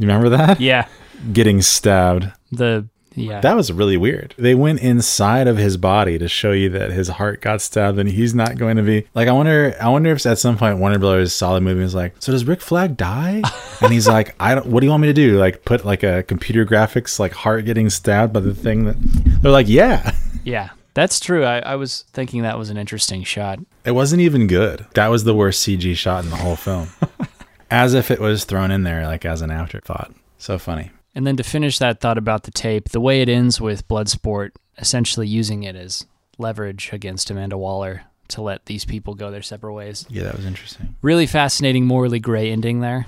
remember 0.00 0.30
that? 0.30 0.60
Yeah. 0.60 0.86
Getting 1.32 1.62
stabbed. 1.62 2.30
The, 2.52 2.88
yeah. 3.14 3.40
That 3.40 3.56
was 3.56 3.72
really 3.72 3.96
weird. 3.96 4.34
They 4.36 4.54
went 4.54 4.80
inside 4.80 5.46
of 5.46 5.56
his 5.56 5.76
body 5.76 6.18
to 6.18 6.28
show 6.28 6.52
you 6.52 6.68
that 6.70 6.90
his 6.90 7.08
heart 7.08 7.40
got 7.40 7.60
stabbed 7.60 7.98
and 7.98 8.08
he's 8.08 8.34
not 8.34 8.56
going 8.58 8.76
to 8.76 8.82
be 8.82 9.06
like 9.14 9.28
I 9.28 9.32
wonder 9.32 9.76
I 9.80 9.88
wonder 9.88 10.10
if 10.10 10.24
at 10.26 10.38
some 10.38 10.58
point 10.58 10.78
Warner 10.78 10.98
Brothers 10.98 11.32
saw 11.32 11.54
the 11.54 11.60
movie 11.60 11.82
was 11.82 11.94
like, 11.94 12.14
So 12.18 12.32
does 12.32 12.44
Rick 12.44 12.60
Flag 12.60 12.96
die? 12.96 13.42
and 13.80 13.92
he's 13.92 14.08
like, 14.08 14.34
I 14.40 14.54
don't 14.54 14.66
what 14.66 14.80
do 14.80 14.86
you 14.86 14.90
want 14.90 15.02
me 15.02 15.08
to 15.08 15.14
do? 15.14 15.38
Like 15.38 15.64
put 15.64 15.84
like 15.84 16.02
a 16.02 16.22
computer 16.24 16.64
graphics 16.64 17.18
like 17.18 17.32
heart 17.32 17.64
getting 17.64 17.90
stabbed 17.90 18.32
by 18.32 18.40
the 18.40 18.54
thing 18.54 18.84
that 18.84 18.96
they're 19.42 19.52
like, 19.52 19.68
Yeah. 19.68 20.12
yeah. 20.44 20.70
That's 20.94 21.18
true. 21.18 21.44
I, 21.44 21.58
I 21.58 21.74
was 21.74 22.04
thinking 22.12 22.42
that 22.42 22.56
was 22.56 22.70
an 22.70 22.76
interesting 22.76 23.24
shot. 23.24 23.58
It 23.84 23.90
wasn't 23.92 24.22
even 24.22 24.46
good. 24.46 24.86
That 24.94 25.08
was 25.08 25.24
the 25.24 25.34
worst 25.34 25.66
CG 25.66 25.96
shot 25.96 26.22
in 26.22 26.30
the 26.30 26.36
whole 26.36 26.54
film. 26.54 26.88
as 27.70 27.94
if 27.94 28.12
it 28.12 28.20
was 28.20 28.44
thrown 28.44 28.70
in 28.70 28.84
there 28.84 29.04
like 29.04 29.24
as 29.24 29.42
an 29.42 29.50
afterthought. 29.50 30.12
So 30.38 30.58
funny. 30.58 30.90
And 31.14 31.26
then 31.26 31.36
to 31.36 31.42
finish 31.44 31.78
that 31.78 32.00
thought 32.00 32.18
about 32.18 32.42
the 32.42 32.50
tape, 32.50 32.88
the 32.90 33.00
way 33.00 33.22
it 33.22 33.28
ends 33.28 33.60
with 33.60 33.86
Bloodsport 33.88 34.50
essentially 34.78 35.28
using 35.28 35.62
it 35.62 35.76
as 35.76 36.06
leverage 36.38 36.90
against 36.92 37.30
Amanda 37.30 37.56
Waller 37.56 38.02
to 38.28 38.42
let 38.42 38.66
these 38.66 38.84
people 38.84 39.14
go 39.14 39.30
their 39.30 39.42
separate 39.42 39.74
ways. 39.74 40.06
Yeah, 40.08 40.24
that 40.24 40.36
was 40.36 40.46
interesting. 40.46 40.96
Really 41.02 41.26
fascinating, 41.26 41.86
morally 41.86 42.18
gray 42.18 42.50
ending 42.50 42.80
there 42.80 43.06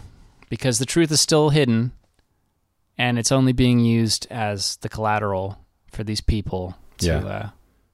because 0.48 0.78
the 0.78 0.86
truth 0.86 1.10
is 1.10 1.20
still 1.20 1.50
hidden 1.50 1.90
and 2.96 3.18
it's 3.18 3.32
only 3.32 3.52
being 3.52 3.80
used 3.80 4.26
as 4.30 4.76
the 4.76 4.88
collateral 4.88 5.58
for 5.90 6.04
these 6.04 6.20
people 6.20 6.76
to, 6.98 7.06
Yeah. 7.06 7.18
uh, 7.18 7.48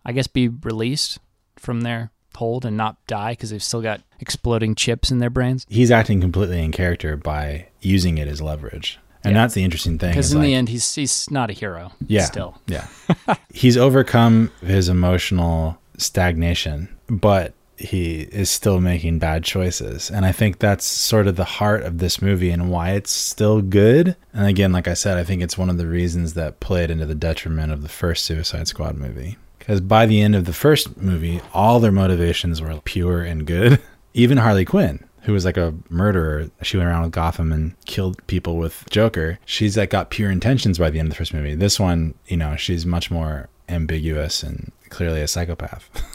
I 0.04 0.12
guess, 0.12 0.26
be 0.26 0.48
released 0.48 1.18
from 1.56 1.80
their 1.80 2.10
hold 2.36 2.64
and 2.66 2.76
not 2.76 2.96
die 3.06 3.32
because 3.32 3.50
they've 3.50 3.62
still 3.62 3.82
got 3.82 4.00
exploding 4.20 4.74
chips 4.74 5.10
in 5.10 5.18
their 5.18 5.30
brains. 5.30 5.64
He's 5.70 5.90
acting 5.90 6.20
completely 6.20 6.62
in 6.62 6.72
character 6.72 7.16
by 7.16 7.68
using 7.80 8.18
it 8.18 8.28
as 8.28 8.42
leverage. 8.42 8.98
And 9.24 9.34
Yeah. 9.34 9.42
that's 9.42 9.54
the 9.54 9.62
interesting 9.64 9.98
thing. 9.98 10.10
Because 10.10 10.32
in 10.32 10.40
the 10.42 10.54
end, 10.54 10.68
he's 10.68 10.94
he's 10.94 11.30
not 11.30 11.50
a 11.50 11.52
hero. 11.52 11.92
Yeah. 12.06 12.24
Still. 12.24 12.60
Yeah. 12.66 12.86
He's 13.54 13.76
overcome 13.76 14.50
his 14.64 14.88
emotional 14.88 15.78
stagnation, 15.98 16.88
but 17.08 17.54
he 17.76 18.20
is 18.22 18.48
still 18.50 18.80
making 18.80 19.18
bad 19.18 19.44
choices. 19.44 20.10
And 20.10 20.24
I 20.24 20.32
think 20.32 20.58
that's 20.58 20.84
sort 20.84 21.26
of 21.26 21.36
the 21.36 21.44
heart 21.44 21.82
of 21.82 21.98
this 21.98 22.22
movie 22.22 22.50
and 22.50 22.70
why 22.70 22.90
it's 22.92 23.10
still 23.10 23.60
good. 23.60 24.16
And 24.32 24.46
again, 24.46 24.72
like 24.72 24.88
I 24.88 24.94
said, 24.94 25.16
I 25.18 25.24
think 25.24 25.42
it's 25.42 25.58
one 25.58 25.68
of 25.70 25.78
the 25.78 25.86
reasons 25.86 26.34
that 26.34 26.60
played 26.60 26.90
into 26.90 27.06
the 27.06 27.14
detriment 27.14 27.72
of 27.72 27.82
the 27.82 27.88
first 27.88 28.24
Suicide 28.24 28.68
Squad 28.68 28.96
movie. 28.96 29.36
Because 29.58 29.80
by 29.80 30.06
the 30.06 30.20
end 30.20 30.34
of 30.34 30.44
the 30.44 30.52
first 30.52 30.96
movie, 30.96 31.40
all 31.54 31.78
their 31.80 31.92
motivations 31.92 32.60
were 32.60 32.80
pure 32.84 33.22
and 33.22 33.46
good. 33.46 33.80
Even 34.14 34.38
Harley 34.38 34.64
Quinn, 34.64 35.02
who 35.22 35.32
was 35.32 35.44
like 35.44 35.56
a 35.56 35.74
murderer. 35.88 36.50
She 36.62 36.76
went 36.76 36.88
around 36.88 37.02
with 37.02 37.12
Gotham 37.12 37.52
and 37.52 37.74
killed 37.86 38.24
people 38.26 38.56
with 38.56 38.84
Joker. 38.90 39.38
She's 39.44 39.76
like 39.76 39.90
got 39.90 40.10
pure 40.10 40.30
intentions 40.30 40.78
by 40.78 40.90
the 40.90 40.98
end 40.98 41.06
of 41.06 41.10
the 41.10 41.16
first 41.16 41.34
movie. 41.34 41.54
This 41.54 41.80
one, 41.80 42.14
you 42.26 42.36
know, 42.36 42.56
she's 42.56 42.84
much 42.84 43.10
more 43.10 43.48
ambiguous 43.68 44.42
and 44.42 44.72
clearly 44.90 45.20
a 45.20 45.28
psychopath. 45.28 45.88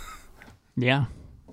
Yeah, 0.77 1.05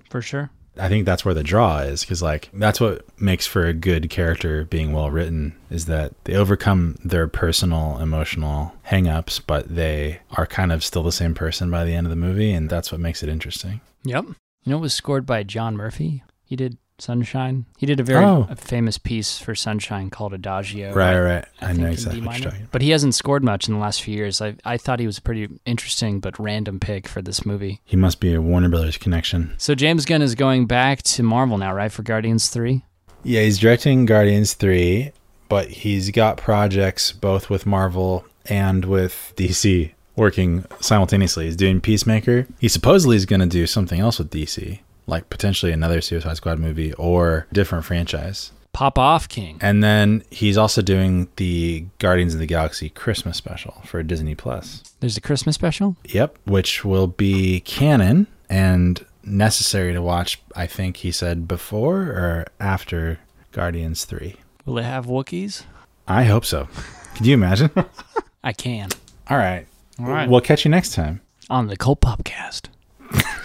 for 0.09 0.21
sure. 0.21 0.51
I 0.77 0.89
think 0.89 1.05
that's 1.05 1.23
where 1.23 1.33
the 1.33 1.43
draw 1.43 1.79
is 1.79 2.01
because 2.01 2.21
like 2.21 2.49
that's 2.53 2.81
what 2.81 3.05
makes 3.19 3.47
for 3.47 3.65
a 3.65 3.73
good 3.73 4.09
character 4.09 4.65
being 4.65 4.91
well 4.91 5.09
written 5.09 5.55
is 5.69 5.85
that 5.85 6.13
they 6.25 6.35
overcome 6.35 6.97
their 7.03 7.27
personal 7.27 7.97
emotional 7.99 8.73
hangups, 8.87 9.41
but 9.45 9.73
they 9.73 10.19
are 10.31 10.45
kind 10.45 10.71
of 10.71 10.83
still 10.83 11.01
the 11.01 11.11
same 11.11 11.33
person 11.33 11.71
by 11.71 11.85
the 11.85 11.93
end 11.93 12.05
of 12.05 12.11
the 12.11 12.15
movie, 12.17 12.51
and 12.51 12.69
that's 12.69 12.91
what 12.91 13.01
makes 13.01 13.23
it 13.23 13.29
interesting. 13.29 13.81
Yep. 14.03 14.25
You 14.25 14.71
know, 14.71 14.77
it 14.77 14.81
was 14.81 14.93
scored 14.93 15.25
by 15.25 15.43
John 15.43 15.77
Murphy. 15.77 16.23
He 16.43 16.55
did 16.55 16.77
Sunshine. 16.97 17.65
He 17.77 17.85
did 17.85 17.99
a 17.99 18.03
very 18.03 18.23
Oh. 18.23 18.47
a 18.49 18.55
famous 18.55 18.97
piece 18.97 19.37
for 19.37 19.53
Sunshine 19.55 20.09
called 20.09 20.33
Adagio. 20.33 20.93
Right, 20.93 21.19
right. 21.19 21.45
I, 21.61 21.67
think 21.67 21.79
know 21.79 21.87
exactly 21.87 22.21
what 22.21 22.39
you're. 22.39 22.53
But 22.71 22.81
he 22.81 22.91
hasn't 22.91 23.15
scored 23.15 23.43
much 23.43 23.67
in 23.67 23.73
the 23.73 23.79
last 23.79 24.01
few 24.01 24.15
years. 24.15 24.41
I 24.41 24.55
I 24.63 24.77
thought 24.77 24.99
he 24.99 25.05
was 25.05 25.17
a 25.17 25.21
pretty 25.21 25.49
interesting 25.65 26.19
but 26.19 26.39
random 26.39 26.79
pick 26.79 27.07
for 27.07 27.21
this 27.21 27.45
movie. 27.45 27.81
He 27.85 27.97
must 27.97 28.19
be 28.19 28.33
a 28.33 28.41
Warner 28.41 28.69
Brothers 28.69 28.97
connection. 28.97 29.53
So 29.57 29.75
James 29.75 30.05
Gunn 30.05 30.21
is 30.21 30.35
going 30.35 30.65
back 30.67 31.01
to 31.03 31.23
Marvel 31.23 31.57
now, 31.57 31.73
right? 31.73 31.91
For 31.91 32.03
Guardians 32.03 32.49
Three. 32.49 32.83
Yeah, 33.23 33.41
he's 33.41 33.57
directing 33.57 34.05
Guardians 34.05 34.53
3, 34.53 35.11
but 35.49 35.67
he's 35.69 36.11
got 36.11 36.37
projects 36.37 37.11
both 37.11 37.49
with 37.49 37.65
Marvel 37.65 38.23
and 38.45 38.85
with 38.85 39.33
DC. 39.35 39.91
working 40.15 40.63
simultaneously. 40.79 41.45
He's 41.45 41.57
doing 41.57 41.81
Peacemaker. 41.81 42.47
He 42.59 42.69
supposedly 42.69 43.17
is 43.17 43.25
going 43.25 43.41
to 43.41 43.45
do 43.47 43.65
something 43.67 43.99
else 43.99 44.17
with 44.19 44.29
DC, 44.29 44.79
like 45.07 45.29
potentially 45.29 45.71
another 45.71 46.01
Suicide 46.01 46.37
Squad 46.37 46.59
movie 46.59 46.93
or 46.93 47.47
different 47.53 47.85
franchise. 47.85 48.51
Pop 48.73 48.99
off, 48.99 49.29
King. 49.29 49.57
And 49.61 49.81
then 49.81 50.23
he's 50.29 50.57
also 50.57 50.81
doing 50.81 51.29
the 51.37 51.85
Guardians 51.99 52.33
of 52.33 52.41
the 52.41 52.45
Galaxy 52.45 52.89
Christmas 52.89 53.37
special 53.37 53.81
for 53.85 54.03
Disney 54.03 54.35
Plus. 54.35 54.83
There's 54.99 55.15
a 55.15 55.21
Christmas 55.21 55.55
special. 55.55 55.95
Yep, 56.05 56.37
which 56.45 56.83
will 56.83 57.07
be 57.07 57.61
canon 57.61 58.27
and 58.49 59.05
necessary 59.23 59.93
to 59.93 60.01
watch, 60.01 60.41
I 60.57 60.67
think 60.67 60.97
he 60.97 61.11
said 61.11 61.47
before 61.47 62.01
or 62.01 62.45
after 62.59 63.19
Guardians 63.53 64.03
3. 64.03 64.35
Will 64.65 64.79
it 64.79 64.83
have 64.83 65.05
Wookiees? 65.05 65.63
I 66.07 66.25
hope 66.25 66.43
so. 66.43 66.67
Could 67.15 67.25
you 67.25 67.33
imagine? 67.33 67.69
I 68.43 68.51
can. 68.51 68.89
All 69.29 69.37
right. 69.37 69.65
All 69.99 70.05
right. 70.05 70.29
We'll 70.29 70.41
catch 70.41 70.65
you 70.65 70.71
next 70.71 70.93
time. 70.93 71.21
On 71.49 71.67
the 71.67 71.77
Cult 71.77 72.01
Popcast. 72.01 72.67